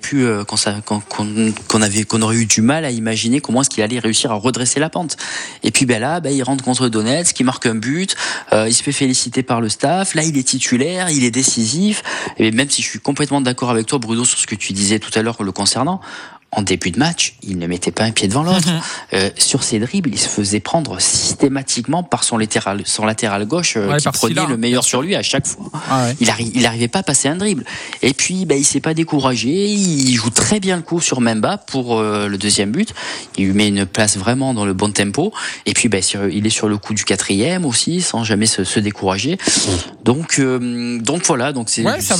qu'on 2.06 2.22
aurait 2.22 2.36
eu 2.36 2.46
du 2.46 2.62
mal 2.62 2.86
à 2.86 2.92
imaginer 2.92 3.42
comment 3.42 3.62
est-ce 3.62 3.70
qu'il 3.70 3.84
allait 3.84 4.00
réussir 4.00 4.32
à 4.32 4.36
redresser 4.36 4.80
la 4.80 4.90
pente. 4.90 5.18
Et 5.64 5.72
puis 5.72 5.86
ben 5.86 6.00
là, 6.00 6.20
ben, 6.20 6.34
il 6.34 6.44
rentre 6.44 6.64
contre 6.64 6.90
Donetsk, 6.90 7.36
qui 7.36 7.44
marque 7.44 7.66
un 7.66 7.76
but, 7.76 8.16
il 8.52 8.74
se 8.74 8.84
fait 8.84 8.92
féliciter 8.92 9.44
par 9.44 9.62
le 9.62 9.70
staff. 9.70 10.16
Là, 10.16 10.24
il 10.24 10.38
est 10.38 10.44
titulaire, 10.44 11.10
il 11.10 11.24
est 11.24 11.32
décisif. 11.32 12.04
Et 12.38 12.52
même 12.52 12.70
si 12.70 12.82
je 12.82 12.88
suis 12.88 13.00
complètement 13.00 13.19
d'accord 13.42 13.70
avec 13.70 13.86
toi, 13.86 14.00
Bruno, 14.00 14.26
sur 14.26 14.40
ce 14.40 14.48
que 14.48 14.56
tu 14.56 14.74
disais 14.74 15.00
tout 15.00 15.12
à 15.16 15.22
l'heure 15.22 15.42
le 15.44 15.52
concernant, 15.52 16.02
en 16.52 16.64
début 16.64 16.90
de 16.92 16.98
match, 16.98 17.36
il 17.44 17.60
ne 17.60 17.68
mettait 17.68 17.92
pas 17.92 18.04
un 18.06 18.12
pied 18.12 18.28
devant 18.28 18.42
l'autre. 18.44 18.68
Euh, 19.14 19.30
sur 19.38 19.62
ses 19.64 19.78
dribbles, 19.80 20.10
il 20.12 20.18
se 20.18 20.28
faisait 20.28 20.60
prendre 20.60 21.00
systématiquement 21.00 22.02
par 22.02 22.24
son 22.24 22.38
latéral, 22.38 22.82
son 22.86 23.06
latéral 23.06 23.46
gauche 23.46 23.76
euh, 23.78 23.88
Ouais, 23.92 23.98
qui 23.98 24.08
prenait 24.10 24.46
le 24.48 24.58
meilleur 24.58 24.84
sur 24.84 25.02
lui 25.04 25.16
à 25.16 25.22
chaque 25.22 25.46
fois. 25.46 25.70
Ah 25.90 26.06
ouais. 26.06 26.16
Il 26.20 26.28
arri- 26.30 26.52
il 26.56 26.66
arrivait 26.66 26.88
pas 26.88 27.00
à 27.00 27.04
passer 27.04 27.28
un 27.30 27.36
dribble. 27.36 27.64
Et 28.02 28.14
puis, 28.14 28.46
ben, 28.46 28.58
il 28.58 28.66
s'est 28.66 28.80
pas 28.80 28.96
découragé. 28.96 29.68
Il 29.68 30.14
joue 30.16 30.32
très 30.32 30.60
bien 30.60 30.76
le 30.78 30.82
coup 30.82 31.00
sur 31.02 31.22
Memba 31.22 31.58
pour 31.58 32.00
euh, 32.00 32.28
le 32.28 32.38
deuxième 32.40 32.72
but. 32.72 32.94
Il 33.38 33.46
lui 33.46 33.54
met 33.54 33.68
une 33.68 33.86
place 33.86 34.18
vraiment 34.18 34.54
dans 34.56 34.66
le 34.66 34.74
bon 34.74 34.92
tempo. 34.92 35.32
Et 35.68 35.74
puis, 35.74 35.88
sur- 36.02 36.28
il 36.28 36.48
est 36.48 36.50
sur 36.50 36.68
le 36.68 36.78
coup 36.78 36.96
du 36.96 37.04
quatrième 37.06 37.64
aussi, 37.66 38.02
sans 38.02 38.24
jamais 38.24 38.48
se, 38.48 38.64
se 38.64 38.80
décourager. 38.80 39.38
Donc, 40.04 40.40
euh, 40.40 41.00
donc 41.00 41.24
voilà. 41.26 41.54
Donc 41.54 41.70
c'est, 41.70 41.84
Ouais, 41.84 42.02
ça 42.02 42.16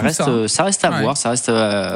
reste, 0.00 0.46
ça. 0.48 0.64
reste 0.64 0.84
à 0.84 0.90
voir. 1.00 1.16
Ça 1.16 1.30
reste, 1.30 1.50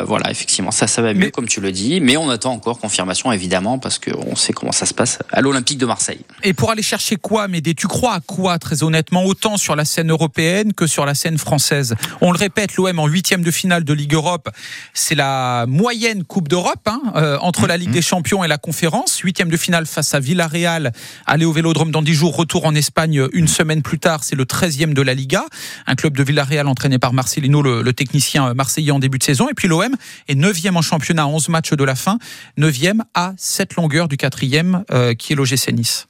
voilà, 0.06 0.30
effectivement, 0.30 0.70
ça, 0.70 0.86
ça 0.86 1.02
va 1.02 1.12
mieux 1.12 1.30
comme 1.30 1.46
tu 1.46 1.60
le 1.60 1.65
dis. 1.68 2.00
Mais 2.00 2.16
on 2.16 2.28
attend 2.30 2.52
encore 2.52 2.78
confirmation, 2.78 3.32
évidemment, 3.32 3.78
parce 3.78 3.98
qu'on 3.98 4.36
sait 4.36 4.52
comment 4.52 4.72
ça 4.72 4.86
se 4.86 4.94
passe 4.94 5.18
à 5.30 5.40
l'Olympique 5.40 5.78
de 5.78 5.86
Marseille. 5.86 6.20
Et 6.42 6.52
pour 6.52 6.70
aller 6.70 6.82
chercher 6.82 7.16
quoi, 7.16 7.48
Médé 7.48 7.74
Tu 7.74 7.86
crois 7.86 8.14
à 8.14 8.20
quoi, 8.20 8.58
très 8.58 8.82
honnêtement, 8.82 9.24
autant 9.24 9.56
sur 9.56 9.76
la 9.76 9.84
scène 9.84 10.10
européenne 10.10 10.72
que 10.72 10.86
sur 10.86 11.06
la 11.06 11.14
scène 11.14 11.38
française? 11.38 11.94
On 12.20 12.32
le 12.32 12.38
répète, 12.38 12.76
l'OM 12.76 12.98
en 12.98 13.06
huitième 13.06 13.42
de 13.42 13.50
finale 13.50 13.84
de 13.84 13.92
Ligue 13.92 14.14
Europe, 14.14 14.48
c'est 14.94 15.14
la 15.14 15.66
moyenne 15.66 16.24
Coupe 16.24 16.48
d'Europe 16.48 16.86
hein, 16.86 17.00
euh, 17.16 17.38
entre 17.40 17.66
la 17.66 17.76
Ligue 17.76 17.90
des 17.90 18.02
Champions 18.02 18.44
et 18.44 18.48
la 18.48 18.58
Conférence. 18.58 19.18
Huitième 19.18 19.48
de 19.48 19.56
finale 19.56 19.86
face 19.86 20.14
à 20.14 20.20
Villarreal, 20.20 20.92
aller 21.26 21.44
au 21.44 21.52
Vélodrome 21.52 21.90
dans 21.90 22.02
10 22.02 22.14
jours, 22.14 22.36
retour 22.36 22.66
en 22.66 22.74
Espagne 22.74 23.26
une 23.32 23.48
semaine 23.48 23.82
plus 23.82 23.98
tard, 23.98 24.24
c'est 24.24 24.36
le 24.36 24.44
13e 24.44 24.92
de 24.92 25.02
la 25.02 25.14
Liga. 25.14 25.44
Un 25.86 25.94
club 25.94 26.16
de 26.16 26.22
Villarreal 26.22 26.66
entraîné 26.68 26.98
par 26.98 27.12
Marcelino, 27.12 27.62
le, 27.62 27.82
le 27.82 27.92
technicien 27.92 28.54
marseillais 28.54 28.92
en 28.92 28.98
début 28.98 29.18
de 29.18 29.24
saison. 29.24 29.48
Et 29.48 29.54
puis 29.54 29.68
l'OM 29.68 29.94
est 30.28 30.34
9e 30.34 30.76
en 30.76 30.82
championnat 30.82 31.22
à 31.22 31.26
11 31.26 31.48
matchs 31.48 31.55
de 31.76 31.84
la 31.84 31.94
fin, 31.94 32.18
9e 32.59 33.00
à 33.14 33.32
7 33.36 33.74
longueurs 33.76 34.09
du 34.09 34.16
4e 34.16 34.82
euh, 34.92 35.14
qui 35.14 35.32
est 35.32 35.36
l'OGC 35.36 35.72
Nice. 35.72 36.07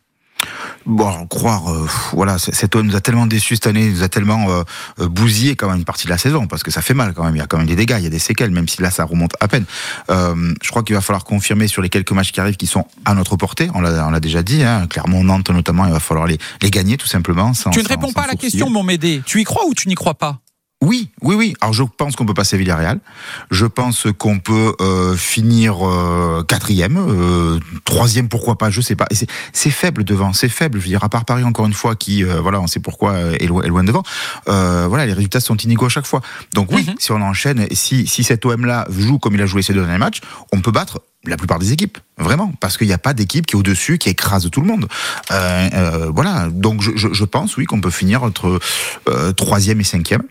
Bon, 0.85 1.27
croire, 1.27 1.73
euh, 1.73 1.89
voilà, 2.13 2.39
cet 2.39 2.77
OM 2.77 2.87
nous 2.87 2.95
a 2.95 3.01
tellement 3.01 3.27
déçus 3.27 3.57
cette 3.57 3.67
année, 3.67 3.89
nous 3.91 4.03
a 4.03 4.09
tellement 4.09 4.51
euh, 4.51 4.63
euh, 5.01 5.09
bousillé 5.09 5.57
quand 5.57 5.69
même 5.69 5.79
une 5.79 5.85
partie 5.85 6.05
de 6.05 6.11
la 6.11 6.19
saison, 6.19 6.47
parce 6.47 6.63
que 6.63 6.71
ça 6.71 6.83
fait 6.83 6.95
mal 6.95 7.15
quand 7.15 7.25
même. 7.25 7.35
Il 7.35 7.39
y 7.39 7.43
a 7.43 7.47
quand 7.47 7.57
même 7.59 7.67
des 7.67 7.75
dégâts, 7.75 7.97
il 7.99 8.05
y 8.05 8.07
a 8.07 8.11
des 8.11 8.19
séquelles, 8.19 8.51
même 8.51 8.69
si 8.69 8.83
là 8.83 8.91
ça 8.91 9.05
remonte 9.05 9.33
à 9.41 9.49
peine. 9.49 9.65
Euh, 10.11 10.55
je 10.63 10.69
crois 10.69 10.83
qu'il 10.85 10.95
va 10.95 11.01
falloir 11.01 11.25
confirmer 11.25 11.67
sur 11.69 11.83
les 11.83 11.89
quelques 11.89 12.13
matchs 12.13 12.33
qui 12.33 12.41
arrivent 12.41 12.57
qui 12.59 12.67
sont 12.67 12.85
à 13.05 13.15
notre 13.15 13.37
portée. 13.37 13.69
On 13.75 13.81
l'a, 13.81 14.21
déjà 14.21 14.43
dit, 14.43 14.63
hein, 14.63 14.87
Clermont, 14.89 15.25
Nantes 15.25 15.51
notamment, 15.51 15.87
il 15.87 15.93
va 15.93 16.01
falloir 16.01 16.27
les, 16.27 16.39
les 16.63 16.71
gagner 16.71 16.97
tout 16.99 17.09
simplement. 17.09 17.55
Sans, 17.55 17.71
Tu 17.71 17.79
ne 17.79 17.85
sans- 17.85 17.89
réponds 17.89 18.09
sans 18.09 18.13
pas 18.13 18.23
à 18.25 18.29
la 18.29 18.35
question, 18.37 18.69
mon 18.71 18.83
Médé. 18.83 19.23
Tu 19.25 19.41
y 19.41 19.45
crois 19.45 19.65
ou 19.67 19.75
tu 19.75 19.89
n'y 19.89 19.95
crois 19.97 20.15
pas? 20.15 20.39
Oui, 20.87 21.11
oui, 21.21 21.35
oui. 21.35 21.55
Alors 21.61 21.73
je 21.73 21.83
pense 21.83 22.15
qu'on 22.15 22.27
peut 22.27 22.33
passer 22.35 22.57
Villarreal. 22.57 23.01
Je 23.51 23.67
pense 23.67 24.07
qu'on 24.17 24.39
peut 24.39 24.73
euh, 24.81 25.17
finir 25.17 25.85
euh, 25.85 26.45
quatrième, 26.45 26.97
euh, 26.97 27.59
troisième, 27.85 28.29
pourquoi 28.29 28.57
pas, 28.57 28.71
je 28.71 28.81
sais 28.81 28.95
pas. 28.95 29.07
C'est- 29.11 29.71
faible 29.71 30.05
devant, 30.05 30.33
c'est 30.33 30.49
faible. 30.49 30.79
Je 30.79 30.85
veux 30.85 30.91
dire, 30.91 31.03
à 31.03 31.09
part 31.09 31.25
Paris 31.25 31.43
encore 31.43 31.67
une 31.67 31.73
fois, 31.73 31.97
qui, 31.97 32.23
voilà, 32.23 32.61
on 32.61 32.69
sait 32.69 32.79
pourquoi 32.79 33.19
est 33.33 33.47
loin, 33.47 33.63
est 33.65 33.69
loin 33.69 33.83
devant. 33.83 34.05
Voilà, 34.47 35.07
les 35.07 35.13
résultats 35.13 35.41
sont 35.41 35.57
inégaux 35.57 35.87
à 35.87 35.89
chaque 35.91 36.07
fois. 36.07 36.21
Donc 36.55 36.71
oui, 36.71 36.87
si 36.99 37.11
on 37.11 37.21
enchaîne, 37.21 37.67
si 37.73 38.07
si 38.07 38.23
cet 38.23 38.47
OM 38.47 38.65
là 38.65 38.87
joue 38.97 39.19
comme 39.19 39.35
il 39.35 39.43
a 39.43 39.47
joué 39.47 39.63
ces 39.63 39.73
deux 39.75 39.83
derniers 39.83 39.99
matchs, 39.99 40.21
on 40.53 40.61
peut 40.61 40.71
battre 40.71 41.01
la 41.27 41.37
plupart 41.37 41.59
des 41.59 41.73
équipes, 41.73 41.99
vraiment, 42.19 42.53
parce 42.61 42.77
qu'il 42.79 42.87
n'y 42.87 42.93
a 42.93 42.99
pas 42.99 43.13
d'équipe 43.13 43.47
qui 43.47 43.57
est 43.57 43.59
au-dessus, 43.59 43.99
qui 43.99 44.09
écrase 44.09 44.49
tout 44.51 44.61
le 44.61 44.69
monde. 44.69 44.87
Euh, 45.33 45.69
euh, 45.75 46.11
voilà, 46.15 46.49
donc 46.49 46.81
je, 46.81 46.93
je, 46.95 47.13
je 47.13 47.25
pense, 47.25 47.57
oui, 47.57 47.65
qu'on 47.65 47.81
peut 47.81 47.91
finir 47.91 48.23
entre 48.23 48.61
euh, 49.09 49.33
troisième 49.33 49.81
et 49.81 49.85
cinquième. 49.85 50.23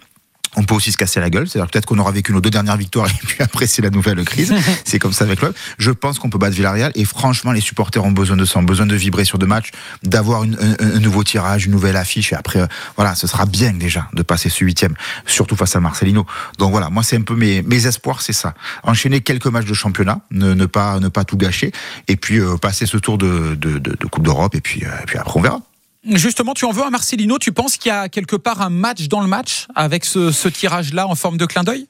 On 0.58 0.64
peut 0.64 0.76
aussi 0.76 0.92
se 0.92 0.98
casser 0.98 1.20
la 1.20 1.30
gueule. 1.30 1.48
C'est-à-dire 1.48 1.70
peut-être 1.70 1.86
qu'on 1.86 1.98
aura 2.00 2.12
vécu 2.12 2.32
nos 2.34 2.42
deux 2.42 2.50
dernières 2.50 2.78
victoires 2.78 3.08
et 3.10 3.14
puis 3.28 3.38
après 3.42 3.68
c'est 3.68 3.82
la 3.82 3.90
nouvelle 3.90 4.24
crise. 4.26 4.54
c'est 4.86 5.00
comme 5.00 5.14
ça 5.14 5.24
avec 5.26 5.42
l'OM. 5.42 5.54
Je 5.78 5.92
pense 5.92 6.20
qu'on 6.20 6.30
peut 6.30 6.38
battre 6.38 6.56
Villarreal 6.56 6.92
et 6.96 7.06
franchement 7.06 7.52
les 7.52 7.62
supporters 7.62 8.04
ont 8.04 8.12
besoin 8.12 8.38
de 8.38 8.46
ça, 8.46 8.60
ont 8.60 8.64
besoin 8.64 8.86
de 8.86 8.96
vibrer 8.96 9.26
sur 9.26 9.38
deux 9.38 9.48
matchs, 9.48 9.72
d'avoir 10.04 10.44
un 10.44 11.00
nouveau 11.00 11.24
tirage, 11.24 11.66
une 11.66 11.72
nouvelle 11.72 11.98
affiche 11.98 12.34
et 12.34 12.36
après 12.36 12.60
euh, 12.60 12.68
voilà, 12.96 13.16
ce 13.16 13.28
sera 13.28 13.46
bien 13.46 13.74
déjà 13.74 14.08
de 14.14 14.24
passer 14.24 14.50
ce 14.50 14.64
huitième, 14.64 14.96
surtout 15.26 15.56
face 15.56 15.76
à 15.76 15.80
Marcelino. 15.80 16.26
Donc 16.60 16.72
voilà, 16.72 16.90
moi 16.90 17.04
c'est 17.04 17.18
un 17.18 17.22
peu 17.22 17.36
mes, 17.36 17.62
mes 17.62 17.86
espoirs, 17.88 18.22
c'est 18.22 18.34
ça. 18.34 18.54
Enchaîner 18.84 19.22
quelques 19.22 19.48
matchs 19.48 19.66
de 19.66 19.74
championnat, 19.74 20.20
ne, 20.32 20.54
ne 20.54 20.66
pas 20.66 21.00
ne 21.00 21.08
pas 21.10 21.24
tout 21.24 21.38
gâcher 21.38 21.72
et 22.08 22.16
puis 22.16 22.40
euh, 22.40 22.58
passer 22.58 22.86
ce 22.86 22.98
tour 22.98 23.18
de, 23.18 23.56
de, 23.56 23.78
de- 23.80 23.96
de 24.00 24.06
Coupe 24.08 24.24
d'Europe 24.24 24.56
et 24.56 24.62
puis, 24.62 24.84
euh, 24.86 24.90
et 25.02 25.06
puis 25.06 25.18
après 25.18 25.38
on 25.40 25.42
verra. 25.42 25.60
Justement, 26.08 26.54
tu 26.54 26.66
en 26.66 26.72
veux 26.72 26.84
à 26.84 26.90
Marcelino? 26.90 27.40
Tu 27.40 27.52
penses 27.52 27.78
qu'il 27.78 27.90
y 27.90 27.92
a 27.92 28.10
quelque 28.10 28.36
part 28.36 28.62
un 28.62 28.70
match 28.70 29.08
dans 29.08 29.22
le 29.22 29.28
match 29.28 29.68
avec 29.74 30.06
ce, 30.06 30.32
ce 30.32 30.48
tirage-là 30.48 31.08
en 31.08 31.16
forme 31.16 31.38
de 31.38 31.46
clin 31.46 31.64
d'œil? 31.64 31.88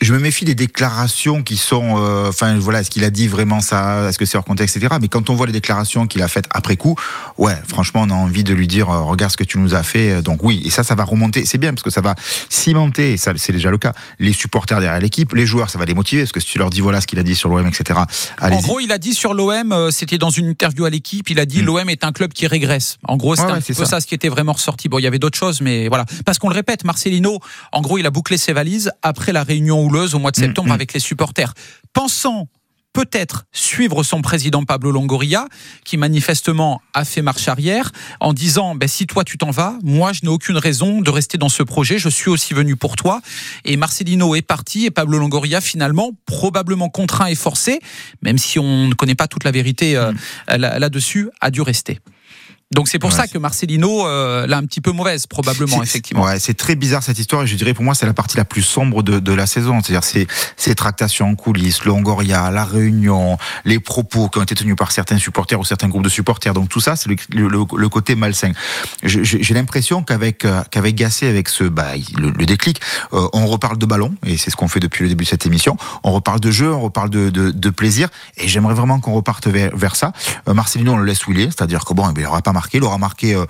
Je 0.00 0.12
me 0.12 0.18
méfie 0.18 0.44
des 0.44 0.54
déclarations 0.54 1.42
qui 1.42 1.56
sont, 1.56 1.94
euh, 1.96 2.28
enfin 2.28 2.58
voilà, 2.58 2.80
est-ce 2.80 2.90
qu'il 2.90 3.04
a 3.04 3.10
dit 3.10 3.28
vraiment 3.28 3.60
ça, 3.60 4.08
est-ce 4.08 4.18
que 4.18 4.24
c'est 4.24 4.36
hors 4.36 4.44
contexte, 4.44 4.76
etc. 4.76 4.96
Mais 5.00 5.08
quand 5.08 5.30
on 5.30 5.34
voit 5.34 5.46
les 5.46 5.52
déclarations 5.52 6.06
qu'il 6.06 6.22
a 6.22 6.28
faites 6.28 6.46
après 6.50 6.76
coup, 6.76 6.96
ouais, 7.38 7.56
franchement, 7.68 8.02
on 8.02 8.10
a 8.10 8.14
envie 8.14 8.44
de 8.44 8.54
lui 8.54 8.66
dire, 8.66 8.90
euh, 8.90 9.02
regarde 9.02 9.32
ce 9.32 9.36
que 9.36 9.44
tu 9.44 9.58
nous 9.58 9.74
as 9.74 9.82
fait. 9.82 10.22
Donc 10.22 10.42
oui, 10.42 10.62
et 10.64 10.70
ça, 10.70 10.82
ça 10.82 10.94
va 10.94 11.04
remonter, 11.04 11.44
c'est 11.44 11.58
bien 11.58 11.72
parce 11.72 11.82
que 11.82 11.90
ça 11.90 12.00
va 12.00 12.14
cimenter, 12.48 13.12
et 13.12 13.16
ça 13.16 13.32
c'est 13.36 13.52
déjà 13.52 13.70
le 13.70 13.78
cas, 13.78 13.92
les 14.18 14.32
supporters 14.32 14.80
derrière 14.80 15.00
l'équipe, 15.00 15.32
les 15.34 15.46
joueurs, 15.46 15.70
ça 15.70 15.78
va 15.78 15.84
les 15.84 15.94
motiver 15.94 16.22
parce 16.22 16.32
que 16.32 16.40
si 16.40 16.46
tu 16.46 16.58
leur 16.58 16.70
dis 16.70 16.80
voilà 16.80 17.00
ce 17.00 17.06
qu'il 17.06 17.18
a 17.18 17.22
dit 17.22 17.34
sur 17.34 17.48
l'OM, 17.48 17.66
etc. 17.66 18.00
En 18.40 18.60
gros, 18.60 18.80
il 18.80 18.92
a 18.92 18.98
dit 18.98 19.14
sur 19.14 19.34
l'OM, 19.34 19.72
euh, 19.72 19.90
c'était 19.90 20.18
dans 20.18 20.30
une 20.30 20.48
interview 20.48 20.84
à 20.84 20.90
l'équipe, 20.90 21.30
il 21.30 21.38
a 21.38 21.46
dit 21.46 21.62
l'OM 21.62 21.88
est 21.88 22.04
un 22.04 22.12
club 22.12 22.32
qui 22.32 22.46
régresse. 22.46 22.98
En 23.04 23.16
gros, 23.16 23.36
c'est. 23.36 23.42
Ouais, 23.42 23.52
un 23.52 23.60
peu 23.60 23.74
ça. 23.74 23.86
ça. 23.86 24.00
ce 24.00 24.06
qui 24.06 24.14
était 24.14 24.28
vraiment 24.28 24.52
ressorti. 24.52 24.88
Bon, 24.88 24.98
il 24.98 25.02
y 25.02 25.06
avait 25.06 25.18
d'autres 25.18 25.38
choses, 25.38 25.60
mais 25.60 25.88
voilà. 25.88 26.04
Parce 26.24 26.38
qu'on 26.38 26.48
le 26.48 26.54
répète, 26.54 26.84
Marcelino, 26.84 27.38
en 27.72 27.80
gros, 27.80 27.98
il 27.98 28.06
a 28.06 28.10
bouclé 28.10 28.36
ses 28.36 28.52
valises 28.52 28.90
après 29.02 29.32
la 29.32 29.42
réunion 29.42 29.71
houleuse 29.80 30.14
au 30.14 30.18
mois 30.18 30.30
de 30.30 30.38
Hmm, 30.40 30.44
septembre 30.44 30.72
avec 30.72 30.92
les 30.92 31.00
supporters. 31.00 31.54
Pensant 31.92 32.48
peut-être 32.94 33.44
suivre 33.52 34.02
son 34.02 34.20
président 34.20 34.64
Pablo 34.64 34.90
Longoria, 34.90 35.46
qui 35.82 35.96
manifestement 35.96 36.82
a 36.92 37.06
fait 37.06 37.22
marche 37.22 37.48
arrière, 37.48 37.90
en 38.20 38.34
disant 38.34 38.74
ben, 38.74 38.86
si 38.86 39.06
toi 39.06 39.24
tu 39.24 39.38
t'en 39.38 39.50
vas, 39.50 39.78
moi 39.82 40.12
je 40.12 40.20
n'ai 40.24 40.28
aucune 40.28 40.58
raison 40.58 41.00
de 41.00 41.08
rester 41.10 41.38
dans 41.38 41.48
ce 41.48 41.62
projet, 41.62 41.98
je 41.98 42.10
suis 42.10 42.28
aussi 42.28 42.52
venu 42.52 42.76
pour 42.76 42.96
toi. 42.96 43.22
Et 43.64 43.78
Marcelino 43.78 44.34
est 44.34 44.42
parti 44.42 44.84
et 44.84 44.90
Pablo 44.90 45.16
Longoria 45.18 45.62
finalement 45.62 46.10
probablement 46.26 46.90
contraint 46.90 47.28
et 47.28 47.34
forcé, 47.34 47.80
même 48.20 48.36
si 48.36 48.58
on 48.58 48.88
ne 48.88 48.94
connaît 48.94 49.14
pas 49.14 49.26
toute 49.26 49.44
la 49.44 49.52
vérité 49.52 49.96
euh, 49.96 50.12
là- 50.48 50.78
là-dessus, 50.78 51.30
a 51.40 51.50
dû 51.50 51.62
rester. 51.62 51.98
Donc 52.74 52.88
c'est 52.88 52.98
pour 52.98 53.10
Ouais, 53.10 53.16
ça 53.16 53.26
que 53.28 53.38
Marcelino 53.38 54.06
euh, 54.06 54.46
l'a 54.46 54.56
un 54.56 54.64
petit 54.64 54.80
peu 54.80 54.92
mauvaise 54.92 55.26
probablement 55.26 55.82
effectivement. 55.82 56.22
Ouais, 56.24 56.38
c'est 56.38 56.54
très 56.54 56.74
bizarre 56.74 57.02
cette 57.02 57.18
histoire 57.18 57.42
et 57.42 57.46
je 57.46 57.54
dirais 57.56 57.74
pour 57.74 57.84
moi 57.84 57.94
c'est 57.94 58.06
la 58.06 58.14
partie 58.14 58.36
la 58.36 58.44
plus 58.44 58.62
sombre 58.62 59.02
de, 59.02 59.18
de 59.18 59.32
la 59.32 59.46
saison. 59.46 59.80
C'est-à-dire 59.82 60.04
c'est 60.04 60.26
ces 60.56 60.74
tractations 60.74 61.28
en 61.30 61.34
coulisses, 61.34 61.84
Longoria, 61.84 62.50
la 62.50 62.64
réunion, 62.64 63.36
les 63.64 63.78
propos 63.78 64.28
qui 64.28 64.38
ont 64.38 64.42
été 64.42 64.54
tenus 64.54 64.76
par 64.76 64.90
certains 64.92 65.18
supporters 65.18 65.60
ou 65.60 65.64
certains 65.64 65.88
groupes 65.88 66.04
de 66.04 66.08
supporters. 66.08 66.54
Donc 66.54 66.68
tout 66.68 66.80
ça 66.80 66.96
c'est 66.96 67.08
le, 67.08 67.16
le- 67.48 67.48
le- 67.76 67.88
côté 67.88 68.14
malsain. 68.14 68.52
J'ai 69.02 69.54
l'impression 69.54 70.02
qu'avec 70.02 70.44
euh, 70.44 70.62
qu'avec 70.70 70.94
Gassé, 70.94 71.28
avec 71.28 71.48
ce 71.48 71.64
bah, 71.64 71.88
le, 72.18 72.30
le 72.30 72.46
déclic, 72.46 72.80
euh, 73.12 73.28
on 73.32 73.46
reparle 73.46 73.76
de 73.78 73.86
ballon 73.86 74.14
et 74.24 74.36
c'est 74.38 74.50
ce 74.50 74.56
qu'on 74.56 74.68
fait 74.68 74.80
depuis 74.80 75.02
le 75.04 75.08
début 75.10 75.24
de 75.24 75.28
cette 75.28 75.44
émission. 75.46 75.76
On 76.04 76.12
reparle 76.12 76.40
de 76.40 76.50
jeu, 76.50 76.72
on 76.72 76.80
reparle 76.80 77.10
de, 77.10 77.30
de, 77.30 77.50
de 77.50 77.70
plaisir 77.70 78.08
et 78.38 78.48
j'aimerais 78.48 78.74
vraiment 78.74 78.98
qu'on 79.00 79.12
reparte 79.12 79.46
vers, 79.46 79.76
vers 79.76 79.96
ça. 79.96 80.12
Euh, 80.48 80.54
Marcelino 80.54 80.92
on 80.92 80.96
le 80.96 81.04
laisse 81.04 81.26
où 81.26 81.32
il 81.32 81.40
est, 81.40 81.46
c'est-à-dire 81.46 81.84
que 81.84 81.92
bon, 81.94 82.08
eh 82.08 82.12
bien, 82.14 82.22
il 82.22 82.26
n'aura 82.26 82.42
pas 82.42 82.52
marqué, 82.62 82.78
il 82.78 82.84
aura 82.84 82.98
marqué 82.98 83.34
euh, 83.34 83.44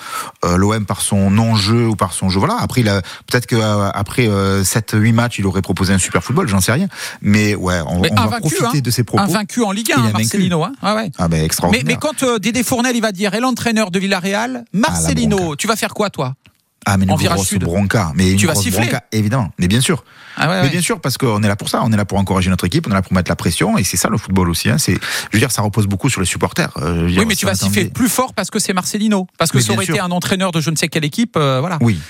euh, 0.45 0.57
l'OM 0.57 0.87
par 0.87 1.03
son 1.03 1.31
non-jeu 1.31 1.89
ou 1.89 1.97
par 1.97 2.13
son 2.13 2.29
jeu. 2.29 2.39
Voilà. 2.39 2.57
Après, 2.61 2.83
peut-être 2.83 3.47
qu'après 3.47 4.27
7-8 4.27 5.13
matchs, 5.13 5.39
il 5.39 5.47
aurait 5.47 5.63
proposé 5.63 5.93
un 5.93 5.99
super 5.99 6.25
football, 6.25 6.49
j'en 6.49 6.61
sais 6.61 6.73
rien. 6.73 6.89
Mais 7.21 7.55
ouais, 7.55 7.81
on, 7.87 8.01
Mais 8.01 8.11
on 8.13 8.27
va 8.27 8.39
profiter 8.41 8.79
hein. 8.79 8.81
de 8.83 8.91
ses 8.91 9.05
propos. 9.05 9.23
Invaincu 9.23 9.63
en 9.63 9.73
Ligue 9.73 9.89
Il 9.91 9.95
1, 9.95 9.99
a 9.99 10.03
vaincu. 10.05 10.13
Marcelino. 10.23 10.65
Hein 10.65 10.73
ouais, 10.83 10.93
ouais. 10.95 11.11
Ah 11.19 11.29
Mais, 11.29 11.45
extraordinaire. 11.45 11.85
mais 11.87 11.97
quand 11.97 12.23
euh, 12.23 12.39
Dédé 12.39 12.63
Fournel 12.63 12.97
il 12.97 13.03
va 13.03 13.13
dire 13.13 13.35
et 13.35 13.41
l'entraîneur 13.41 13.91
de 13.91 13.99
Villarreal, 13.99 14.65
Marcelino, 14.73 15.57
tu 15.57 15.67
vas 15.67 15.77
faire 15.77 15.95
quoi 15.95 16.11
toi? 16.11 16.35
Ah, 16.85 16.97
mais 16.97 17.05
une 17.05 17.11
en 17.13 17.17
grosse 17.17 17.47
sud. 17.49 17.63
bronca. 17.65 18.13
Mais 18.15 18.33
une 18.33 18.37
Tu 18.39 18.47
vas 18.47 18.53
grosse 18.55 18.65
siffler 18.65 18.83
bronca, 18.87 19.05
évidemment. 19.13 19.51
Mais 19.59 19.69
bien 19.69 19.81
sûr. 19.81 20.05
Ah 20.37 20.49
ouais, 20.49 20.57
mais 20.57 20.63
ouais. 20.63 20.71
bien 20.71 20.81
sûr, 20.81 21.01
parce 21.01 21.19
qu'on 21.19 21.43
est 21.43 21.49
là 21.49 21.57
pour 21.57 21.69
ça. 21.69 21.83
On 21.85 21.93
est 21.93 21.97
là 21.97 22.05
pour 22.05 22.19
encourager 22.19 22.51
notre 22.51 22.65
équipe. 22.67 22.87
On 22.87 22.91
est 22.91 22.95
là 22.95 23.03
pour 23.03 23.13
mettre 23.13 23.31
la 23.31 23.37
pression. 23.37 23.79
Et 23.79 23.85
c'est 23.85 23.97
ça 23.97 24.09
le 24.09 24.19
football 24.19 24.49
aussi. 24.49 24.69
Hein. 24.71 24.79
C'est, 24.79 24.95
je 24.95 24.99
veux 25.33 25.39
dire, 25.39 25.51
ça 25.53 25.63
repose 25.63 25.87
beaucoup 25.87 26.09
sur 26.09 26.21
les 26.21 26.27
supporters. 26.27 26.71
Euh, 26.79 27.07
dire, 27.09 27.21
Oui, 27.21 27.27
mais 27.27 27.35
tu 27.37 27.47
vas 27.47 27.55
siffler 27.55 27.87
plus 27.87 28.09
fort 28.09 28.33
parce 28.35 28.51
que 28.51 28.59
c'est 28.59 28.73
Marcelino. 28.73 29.27
Parce 29.39 29.51
que 29.53 29.59
Mais 29.59 29.63
ça 29.63 29.73
aurait 29.75 29.85
sûr. 29.85 29.95
été 29.95 30.01
un 30.03 30.11
entraîneur 30.11 30.51
de 30.53 30.61
je 30.61 30.71
ne 30.71 30.77
sais 30.77 30.89
quelle 30.89 31.05
équipe. 31.05 31.37
euh, 31.37 31.61
voilà. 31.61 31.79
Oui. 31.81 32.01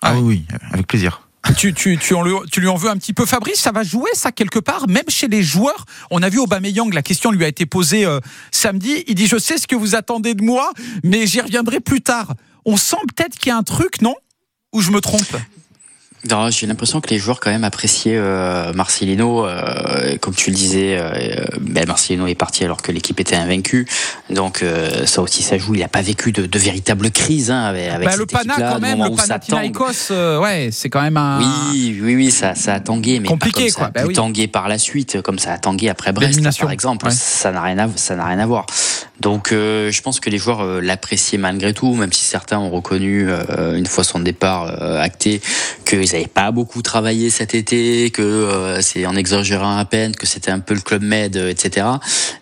Ah 0.00 0.14
oui, 0.14 0.20
oui, 0.22 0.56
avec 0.72 0.86
plaisir. 0.86 1.22
Tu, 1.56 1.74
tu, 1.74 1.98
tu, 1.98 2.14
en 2.14 2.22
lui, 2.22 2.34
tu 2.52 2.60
lui 2.60 2.68
en 2.68 2.76
veux 2.76 2.88
un 2.88 2.96
petit 2.96 3.12
peu, 3.12 3.26
Fabrice 3.26 3.58
Ça 3.58 3.72
va 3.72 3.82
jouer, 3.82 4.08
ça, 4.14 4.30
quelque 4.30 4.60
part, 4.60 4.86
même 4.88 5.02
chez 5.08 5.26
les 5.26 5.42
joueurs? 5.42 5.86
On 6.12 6.22
a 6.22 6.28
vu 6.28 6.38
Aubameyang, 6.38 6.92
la 6.94 7.02
question 7.02 7.32
lui 7.32 7.44
a 7.44 7.48
été 7.48 7.66
posée 7.66 8.04
euh, 8.06 8.20
samedi. 8.52 9.02
Il 9.08 9.16
dit 9.16 9.26
Je 9.26 9.36
sais 9.38 9.58
ce 9.58 9.66
que 9.66 9.74
vous 9.74 9.96
attendez 9.96 10.34
de 10.34 10.44
moi, 10.44 10.70
mais 11.02 11.26
j'y 11.26 11.40
reviendrai 11.40 11.80
plus 11.80 12.00
tard. 12.00 12.34
On 12.64 12.76
sent 12.76 12.94
peut-être 13.16 13.36
qu'il 13.38 13.48
y 13.48 13.52
a 13.52 13.56
un 13.56 13.64
truc, 13.64 14.02
non? 14.02 14.14
Ou 14.72 14.80
je 14.80 14.90
me 14.90 15.00
trompe? 15.00 15.36
J'ai 16.50 16.66
l'impression 16.66 17.00
que 17.00 17.10
les 17.10 17.18
joueurs 17.18 17.40
quand 17.40 17.50
même 17.50 17.64
appréciaient 17.64 18.16
euh, 18.16 18.72
Marcelino, 18.72 19.44
euh, 19.44 20.16
comme 20.20 20.34
tu 20.34 20.50
le 20.50 20.56
disais, 20.56 20.96
euh, 20.98 21.44
ben 21.60 21.84
Marcelino 21.86 22.26
est 22.28 22.34
parti 22.36 22.64
alors 22.64 22.80
que 22.80 22.92
l'équipe 22.92 23.18
était 23.18 23.34
invaincue, 23.34 23.86
donc 24.30 24.62
euh, 24.62 25.04
ça 25.04 25.20
aussi 25.20 25.42
ça 25.42 25.58
joue. 25.58 25.74
Il 25.74 25.80
n'a 25.80 25.88
pas 25.88 26.00
vécu 26.00 26.30
de, 26.30 26.46
de 26.46 26.58
véritable 26.58 27.10
crise 27.10 27.50
hein, 27.50 27.62
avec, 27.64 27.88
avec 27.90 28.06
Bah, 28.08 28.14
Le 28.16 28.20
cette 28.22 28.30
Pana, 28.30 28.52
équipe-là, 28.54 28.72
quand 28.74 28.80
même, 28.80 28.98
le 29.10 29.16
ça. 29.16 29.38
Panathinaikos, 29.38 30.10
euh, 30.12 30.38
ouais, 30.40 30.68
c'est 30.70 30.90
quand 30.90 31.02
même 31.02 31.16
un. 31.16 31.40
Oui, 31.72 31.98
oui, 32.00 32.14
oui, 32.14 32.30
ça, 32.30 32.54
ça 32.54 32.74
a 32.74 32.80
tangué, 32.80 33.18
mais 33.18 33.26
Compliqué, 33.28 33.52
pas 33.52 33.60
comme 33.64 33.70
ça 33.70 33.78
quoi. 33.78 33.86
a 33.86 33.90
Bah 33.90 34.28
oui. 34.32 34.46
par 34.46 34.68
la 34.68 34.78
suite, 34.78 35.22
comme 35.22 35.38
ça 35.40 35.52
a 35.52 35.58
tangué 35.58 35.88
après 35.88 36.12
Brest, 36.12 36.40
par 36.60 36.70
exemple. 36.70 37.06
Ouais. 37.06 37.12
Ça 37.12 37.50
n'a 37.50 37.62
rien 37.62 37.78
à, 37.78 37.88
ça 37.96 38.14
n'a 38.14 38.26
rien 38.26 38.38
à 38.38 38.46
voir. 38.46 38.66
Donc, 39.20 39.52
euh, 39.52 39.90
je 39.92 40.02
pense 40.02 40.18
que 40.18 40.30
les 40.30 40.38
joueurs 40.38 40.62
euh, 40.62 40.80
l'appréciaient 40.80 41.38
malgré 41.38 41.72
tout, 41.72 41.94
même 41.94 42.12
si 42.12 42.24
certains 42.24 42.58
ont 42.58 42.70
reconnu 42.70 43.26
euh, 43.28 43.76
une 43.76 43.86
fois 43.86 44.02
son 44.02 44.18
départ 44.18 44.64
euh, 44.82 45.00
acté 45.00 45.40
qu'ils 45.98 46.12
n'avaient 46.12 46.26
pas 46.26 46.50
beaucoup 46.50 46.82
travaillé 46.82 47.30
cet 47.30 47.54
été, 47.54 48.10
que 48.10 48.22
euh, 48.22 48.80
c'est 48.80 49.06
en 49.06 49.16
exagérant 49.16 49.76
à 49.76 49.84
peine, 49.84 50.14
que 50.14 50.26
c'était 50.26 50.50
un 50.50 50.60
peu 50.60 50.74
le 50.74 50.80
club 50.80 51.02
med, 51.02 51.36
euh, 51.36 51.50
etc. 51.50 51.86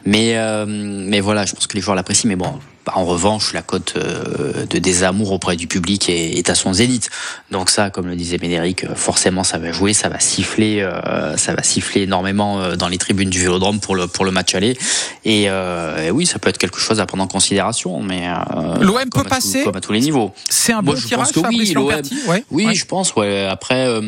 Mais, 0.05 0.36
euh, 0.36 0.66
mais 0.68 1.20
voilà, 1.20 1.44
je 1.44 1.55
pense 1.55 1.66
que 1.66 1.74
les 1.74 1.80
joueurs 1.80 1.96
l'apprécient. 1.96 2.28
Mais 2.28 2.36
bon. 2.36 2.59
En 2.95 3.05
revanche, 3.05 3.53
la 3.53 3.62
cote 3.62 3.95
euh, 3.97 4.64
de 4.66 4.78
désamour 4.78 5.33
auprès 5.33 5.57
du 5.57 5.66
public 5.66 6.09
est, 6.09 6.49
à 6.51 6.55
son 6.55 6.72
zénith. 6.72 7.11
Donc 7.51 7.70
ça, 7.70 7.91
comme 7.91 8.07
le 8.07 8.16
disait 8.16 8.39
Médéric, 8.41 8.85
euh, 8.85 8.95
forcément 8.95 9.45
ça 9.45 9.59
va 9.59 9.70
jouer, 9.70 9.93
ça 9.93 10.09
va 10.09 10.18
siffler, 10.18 10.81
euh, 10.81 11.37
ça 11.37 11.55
va 11.55 11.62
siffler 11.62 12.03
énormément 12.03 12.74
dans 12.76 12.89
les 12.89 12.99
tribunes 12.99 13.31
du 13.31 13.39
Vélodrome 13.39 13.81
pour 13.81 13.95
le 13.95 14.07
pour 14.07 14.24
le 14.24 14.31
match 14.31 14.55
aller. 14.55 14.76
Et, 15.24 15.45
euh, 15.51 16.07
et 16.07 16.11
oui, 16.11 16.26
ça 16.26 16.39
peut 16.39 16.49
être 16.49 16.59
quelque 16.59 16.78
chose 16.81 17.01
à 17.01 17.07
prendre 17.07 17.22
en 17.22 17.26
considération, 17.28 18.01
mais 18.03 18.28
euh, 18.28 18.76
L'OM 18.81 18.99
peut 19.11 19.20
à 19.20 19.22
tout- 19.24 19.28
passer 19.28 19.62
comme 19.64 19.76
à 19.76 19.81
tous 19.81 19.93
les 19.93 20.01
niveaux. 20.01 20.33
C'est 20.49 20.72
un 20.72 20.83
Moi, 20.83 20.95
bon 20.95 21.01
je 21.01 21.07
tirage, 21.07 21.24
pense 21.26 21.33
que 21.33 21.41
Fabrice 21.43 21.68
oui, 21.68 21.74
l'OM. 21.74 21.85
Lamperti 21.91 22.16
ouais. 22.26 22.45
Oui, 22.51 22.66
Ouais. 22.66 22.74
je 22.74 22.87
pense. 22.87 23.14
Ouais. 23.14 23.47
Après, 23.49 23.87
euh, 23.87 24.01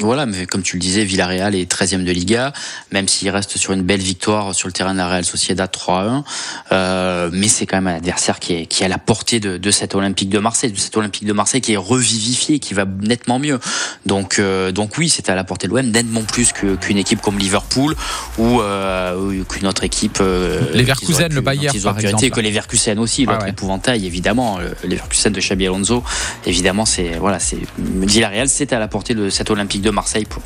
voilà, 0.00 0.26
mais 0.26 0.46
comme 0.46 0.62
tu 0.62 0.76
le 0.76 0.80
disais, 0.80 1.04
Villarreal 1.04 1.54
est 1.54 1.70
13e 1.70 2.04
de 2.04 2.12
Liga, 2.12 2.52
même 2.92 3.08
s'il 3.08 3.30
reste 3.30 3.56
sur 3.56 3.72
une 3.72 3.82
belle 3.82 4.00
victoire 4.00 4.54
sur 4.54 4.66
le 4.68 4.72
terrain 4.72 4.92
de 4.92 4.98
la 4.98 5.08
Real 5.08 5.24
Sociedad 5.24 5.70
3-1. 5.70 6.24
Euh, 6.72 7.30
mais 7.32 7.48
c'est 7.48 7.66
quand 7.66 7.80
même 7.80 7.94
un 7.96 8.00
adversaire 8.08 8.38
qui 8.40 8.54
est, 8.54 8.66
qui 8.66 8.82
est 8.82 8.86
à 8.86 8.88
la 8.88 8.98
portée 8.98 9.38
de, 9.40 9.58
de 9.58 9.70
cet 9.70 9.94
Olympique 9.94 10.30
de 10.30 10.38
Marseille, 10.38 10.72
de 10.72 10.78
cet 10.78 10.96
Olympique 10.96 11.24
de 11.26 11.32
Marseille 11.32 11.60
qui 11.60 11.74
est 11.74 11.76
revivifié, 11.76 12.58
qui 12.58 12.72
va 12.74 12.84
nettement 13.02 13.38
mieux. 13.38 13.58
Donc, 14.06 14.38
euh, 14.38 14.72
donc 14.72 14.96
oui, 14.98 15.08
c'est 15.08 15.28
à 15.28 15.34
la 15.34 15.44
portée 15.44 15.68
de 15.68 15.72
l'OM, 15.74 15.86
nettement 15.90 16.22
plus 16.22 16.52
qu'une 16.52 16.96
équipe 16.96 17.20
comme 17.20 17.38
Liverpool 17.38 17.94
ou, 18.38 18.60
euh, 18.60 19.42
qu'une 19.44 19.66
autre 19.66 19.84
équipe. 19.84 20.18
Euh, 20.20 20.60
auraient 20.60 21.28
pu- 21.28 21.34
le 21.34 21.40
Bayern, 21.42 21.80
par 21.82 21.98
exemple. 21.98 22.30
que 22.30 22.40
les 22.40 22.50
Verkusen 22.50 22.98
aussi, 22.98 23.24
l'autre 23.26 23.38
Ouais, 23.38 23.44
ouais. 23.44 23.50
épouvantail, 23.50 24.06
évidemment. 24.06 24.58
Le 24.58 24.74
les 24.88 24.96
Verkusen 24.96 25.32
de 25.32 25.40
Xabi 25.40 25.66
Alonso, 25.66 26.02
évidemment, 26.46 26.86
c'est 26.86 27.16
voilà, 27.18 27.38
c'est 27.38 27.58
Villarreal, 27.78 28.48
c'est 28.48 28.72
à 28.72 28.78
la 28.78 28.88
portée 28.88 29.14
de 29.14 29.28
cet 29.30 29.50
Olympique 29.50 29.82
de 29.82 29.90
Marseille 29.90 30.24
pour 30.24 30.42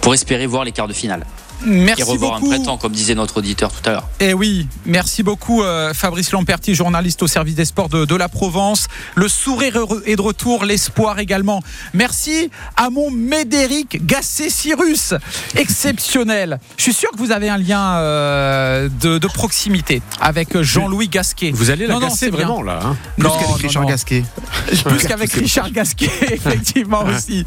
pour 0.00 0.12
espérer 0.14 0.46
voir 0.46 0.64
les 0.64 0.72
quarts 0.72 0.88
de 0.88 0.92
finale. 0.92 1.24
Merci 1.64 2.02
et 2.02 2.04
revoir 2.04 2.40
beaucoup. 2.40 2.52
un 2.52 2.56
printemps, 2.56 2.76
comme 2.76 2.92
disait 2.92 3.14
notre 3.14 3.38
auditeur 3.38 3.72
tout 3.72 3.88
à 3.88 3.92
l'heure. 3.92 4.08
Eh 4.20 4.34
oui, 4.34 4.68
merci 4.84 5.22
beaucoup 5.22 5.62
euh, 5.62 5.94
Fabrice 5.94 6.32
Lamperti, 6.32 6.74
journaliste 6.74 7.22
au 7.22 7.26
service 7.26 7.54
des 7.54 7.64
sports 7.64 7.88
de, 7.88 8.04
de 8.04 8.14
la 8.14 8.28
Provence. 8.28 8.86
Le 9.14 9.28
sourire 9.28 9.76
est 10.04 10.16
de 10.16 10.20
retour, 10.22 10.64
l'espoir 10.64 11.18
également. 11.18 11.62
Merci 11.94 12.50
à 12.76 12.90
mon 12.90 13.10
Médéric 13.10 14.04
Gassé-Cyrus, 14.06 15.14
exceptionnel. 15.70 16.58
Je 16.76 16.82
suis 16.84 16.92
sûr 16.94 17.10
que 17.10 17.18
vous 17.18 17.32
avez 17.32 17.48
un 17.48 17.58
lien 17.58 17.96
euh, 17.96 18.88
de, 19.00 19.18
de 19.18 19.26
proximité 19.26 20.02
avec 20.20 20.60
Jean-Louis 20.60 21.08
Gasquet. 21.08 21.50
Vous 21.54 21.70
allez 21.70 21.86
la 21.86 21.94
Non, 21.94 22.00
bien. 22.00 22.30
vraiment 22.30 22.62
là. 22.62 22.80
hein. 22.84 22.96
Plus 23.18 23.28
qu'avec 23.28 23.56
Richard 23.62 23.82
non. 23.82 23.88
Gasquet. 23.88 24.24
Plus 24.84 25.06
qu'avec 25.06 25.32
Richard 25.32 25.70
Gasquet, 25.70 26.10
effectivement 26.32 27.04
aussi. 27.04 27.44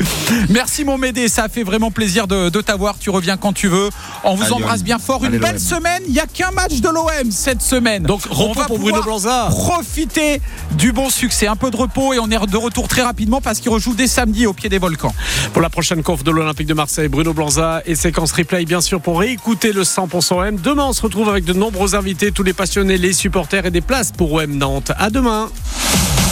Merci 0.49 0.83
mon 0.83 0.97
Médé, 0.97 1.27
ça 1.29 1.43
a 1.45 1.49
fait 1.49 1.63
vraiment 1.63 1.91
plaisir 1.91 2.27
de, 2.27 2.49
de 2.49 2.61
t'avoir. 2.61 2.97
Tu 2.99 3.09
reviens 3.09 3.37
quand 3.37 3.53
tu 3.53 3.67
veux. 3.67 3.89
On 4.23 4.35
vous 4.35 4.51
embrasse 4.53 4.83
bien 4.83 4.99
fort. 4.99 5.23
Une 5.25 5.37
belle 5.37 5.59
semaine. 5.59 6.03
Il 6.07 6.13
n'y 6.13 6.19
a 6.19 6.27
qu'un 6.27 6.51
match 6.51 6.79
de 6.81 6.89
l'OM 6.89 7.31
cette 7.31 7.61
semaine. 7.61 8.03
Donc, 8.03 8.21
on 8.31 8.49
repos 8.49 8.59
va 8.59 8.65
pour 8.65 8.79
Bruno 8.79 9.01
Blanza. 9.01 9.47
Profiter 9.49 10.41
du 10.71 10.91
bon 10.91 11.09
succès. 11.09 11.47
Un 11.47 11.55
peu 11.55 11.71
de 11.71 11.77
repos 11.77 12.13
et 12.13 12.19
on 12.19 12.29
est 12.29 12.47
de 12.47 12.57
retour 12.57 12.87
très 12.87 13.01
rapidement 13.01 13.41
parce 13.41 13.59
qu'il 13.59 13.71
rejoue 13.71 13.93
dès 13.93 14.07
samedi 14.07 14.45
au 14.45 14.53
pied 14.53 14.69
des 14.69 14.77
volcans. 14.77 15.13
Pour 15.53 15.61
la 15.61 15.69
prochaine 15.69 16.03
conf 16.03 16.23
de 16.23 16.31
l'Olympique 16.31 16.67
de 16.67 16.73
Marseille, 16.73 17.07
Bruno 17.07 17.33
Blanza 17.33 17.81
et 17.85 17.95
séquence 17.95 18.31
replay, 18.31 18.65
bien 18.65 18.81
sûr, 18.81 19.01
pour 19.01 19.19
réécouter 19.19 19.73
le 19.73 19.83
100% 19.83 20.47
OM. 20.47 20.55
Demain, 20.57 20.85
on 20.85 20.93
se 20.93 21.01
retrouve 21.01 21.29
avec 21.29 21.45
de 21.45 21.53
nombreux 21.53 21.95
invités, 21.95 22.31
tous 22.31 22.43
les 22.43 22.53
passionnés, 22.53 22.97
les 22.97 23.13
supporters 23.13 23.65
et 23.65 23.71
des 23.71 23.81
places 23.81 24.11
pour 24.11 24.33
OM 24.33 24.55
Nantes. 24.55 24.91
À 24.97 25.09
demain. 25.09 25.49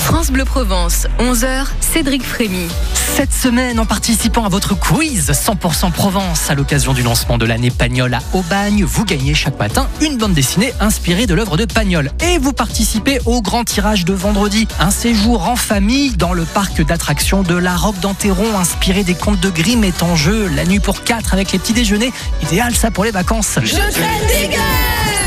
France 0.07 0.31
Bleu 0.31 0.45
Provence, 0.45 1.05
11h, 1.19 1.65
Cédric 1.81 2.23
Frémy. 2.23 2.69
Cette 3.17 3.33
semaine, 3.33 3.77
en 3.77 3.85
participant 3.85 4.45
à 4.45 4.49
votre 4.49 4.73
quiz 4.73 5.29
100% 5.29 5.91
Provence 5.91 6.49
à 6.49 6.55
l'occasion 6.55 6.93
du 6.93 7.03
lancement 7.03 7.37
de 7.37 7.45
l'année 7.45 7.71
Pagnol 7.71 8.13
à 8.13 8.21
Aubagne, 8.31 8.85
vous 8.85 9.03
gagnez 9.03 9.33
chaque 9.33 9.59
matin 9.59 9.89
une 9.99 10.17
bande 10.17 10.33
dessinée 10.33 10.73
inspirée 10.79 11.25
de 11.25 11.33
l'œuvre 11.33 11.57
de 11.57 11.65
Pagnol. 11.65 12.09
Et 12.21 12.37
vous 12.37 12.53
participez 12.53 13.19
au 13.25 13.41
grand 13.41 13.65
tirage 13.65 14.05
de 14.05 14.13
vendredi, 14.13 14.65
un 14.79 14.91
séjour 14.91 15.45
en 15.49 15.57
famille 15.57 16.15
dans 16.15 16.31
le 16.31 16.45
parc 16.45 16.81
d'attractions 16.85 17.43
de 17.43 17.55
la 17.55 17.75
Roque 17.75 17.99
d'Anteron 17.99 18.57
inspiré 18.57 19.03
des 19.03 19.13
contes 19.13 19.41
de 19.41 19.49
Grimm 19.49 19.83
est 19.83 20.03
en 20.03 20.15
jeu. 20.15 20.47
La 20.55 20.63
nuit 20.63 20.79
pour 20.79 21.03
4 21.03 21.33
avec 21.33 21.51
les 21.51 21.59
petits 21.59 21.73
déjeuners, 21.73 22.13
idéal 22.43 22.73
ça 22.73 22.91
pour 22.91 23.03
les 23.03 23.11
vacances. 23.11 23.59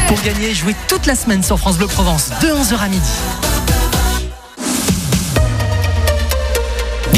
Pour 0.09 0.23
gagner, 0.23 0.55
jouez 0.55 0.75
toute 0.89 1.05
la 1.05 1.17
semaine 1.17 1.43
sur 1.43 1.59
France 1.59 1.77
Bleu 1.77 1.87
Provence, 1.87 2.31
de 2.41 2.47
11h 2.47 2.79
à 2.79 2.89
midi. 2.89 3.50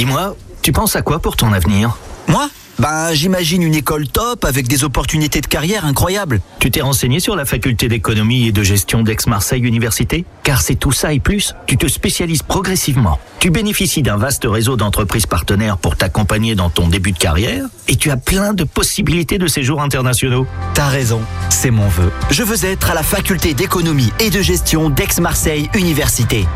Dis-moi, 0.02 0.34
tu 0.62 0.72
penses 0.72 0.96
à 0.96 1.02
quoi 1.02 1.20
pour 1.20 1.36
ton 1.36 1.52
avenir? 1.52 1.96
Moi? 2.26 2.48
Ben, 2.80 3.14
j'imagine 3.14 3.62
une 3.62 3.76
école 3.76 4.08
top 4.08 4.44
avec 4.44 4.66
des 4.66 4.82
opportunités 4.82 5.40
de 5.40 5.46
carrière 5.46 5.86
incroyables. 5.86 6.40
Tu 6.58 6.72
t'es 6.72 6.80
renseigné 6.80 7.20
sur 7.20 7.36
la 7.36 7.44
faculté 7.44 7.86
d'économie 7.86 8.48
et 8.48 8.50
de 8.50 8.64
gestion 8.64 9.04
d'Aix-Marseille 9.04 9.62
Université? 9.62 10.24
Car 10.42 10.60
c'est 10.60 10.74
tout 10.74 10.90
ça 10.90 11.12
et 11.12 11.20
plus. 11.20 11.54
Tu 11.68 11.76
te 11.76 11.86
spécialises 11.86 12.42
progressivement. 12.42 13.20
Tu 13.38 13.50
bénéficies 13.50 14.02
d'un 14.02 14.16
vaste 14.16 14.44
réseau 14.44 14.74
d'entreprises 14.74 15.26
partenaires 15.26 15.78
pour 15.78 15.94
t'accompagner 15.94 16.56
dans 16.56 16.68
ton 16.68 16.88
début 16.88 17.12
de 17.12 17.18
carrière 17.18 17.66
et 17.86 17.94
tu 17.94 18.10
as 18.10 18.16
plein 18.16 18.54
de 18.54 18.64
possibilités 18.64 19.38
de 19.38 19.46
séjours 19.46 19.80
internationaux. 19.80 20.48
T'as 20.74 20.88
raison, 20.88 21.20
c'est 21.48 21.70
mon 21.70 21.86
vœu. 21.86 22.10
Je 22.32 22.42
veux 22.42 22.64
être 22.64 22.90
à 22.90 22.94
la 22.94 23.04
faculté 23.04 23.54
d'économie 23.54 24.12
et 24.18 24.30
de 24.30 24.42
gestion 24.42 24.90
d'Aix-Marseille 24.90 25.70
Université. 25.76 26.48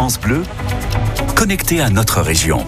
France 0.00 0.18
Bleu, 0.18 0.44
connecté 1.36 1.82
à 1.82 1.90
notre 1.90 2.22
région. 2.22 2.64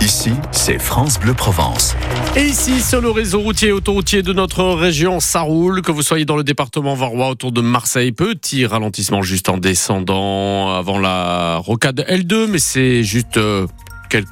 Ici, 0.00 0.32
c'est 0.50 0.80
France 0.80 1.20
Bleu 1.20 1.32
Provence. 1.32 1.94
Et 2.34 2.42
ici, 2.42 2.80
sur 2.80 3.00
le 3.00 3.08
réseau 3.08 3.38
routier 3.38 3.68
et 3.68 3.72
autoroutier 3.72 4.24
de 4.24 4.32
notre 4.32 4.64
région, 4.64 5.20
ça 5.20 5.42
roule. 5.42 5.80
Que 5.80 5.92
vous 5.92 6.02
soyez 6.02 6.24
dans 6.24 6.36
le 6.36 6.42
département 6.42 6.96
varois 6.96 7.28
autour 7.28 7.52
de 7.52 7.60
Marseille, 7.60 8.10
petit 8.10 8.66
ralentissement 8.66 9.22
juste 9.22 9.48
en 9.48 9.58
descendant 9.58 10.74
avant 10.74 10.98
la 10.98 11.58
rocade 11.58 12.04
L2, 12.08 12.48
mais 12.48 12.58
c'est 12.58 13.04
juste 13.04 13.36
euh, 13.36 13.68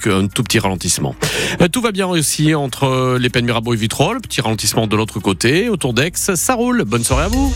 un 0.07 0.27
tout 0.27 0.43
petit 0.43 0.59
ralentissement. 0.59 1.15
Euh, 1.61 1.69
Tout 1.69 1.83
va 1.83 1.93
bien 1.93 2.09
aussi 2.09 2.53
entre 2.57 3.17
les 3.17 3.31
Pennes 3.31 3.45
Mirabeau 3.45 3.75
et 3.75 3.77
Vitrolles. 3.77 4.21
Petit 4.21 4.41
ralentissement 4.41 4.89
de 4.89 4.97
l'autre 4.97 5.21
côté, 5.21 5.69
autour 5.69 5.95
d'Aix. 5.95 6.11
Ça 6.17 6.55
roule. 6.55 6.83
Bonne 6.85 7.05
soirée 7.05 7.27
à 7.27 7.29
vous. 7.29 7.55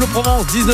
Bleu 0.00 0.08
Provence, 0.08 0.46
19 0.46 0.64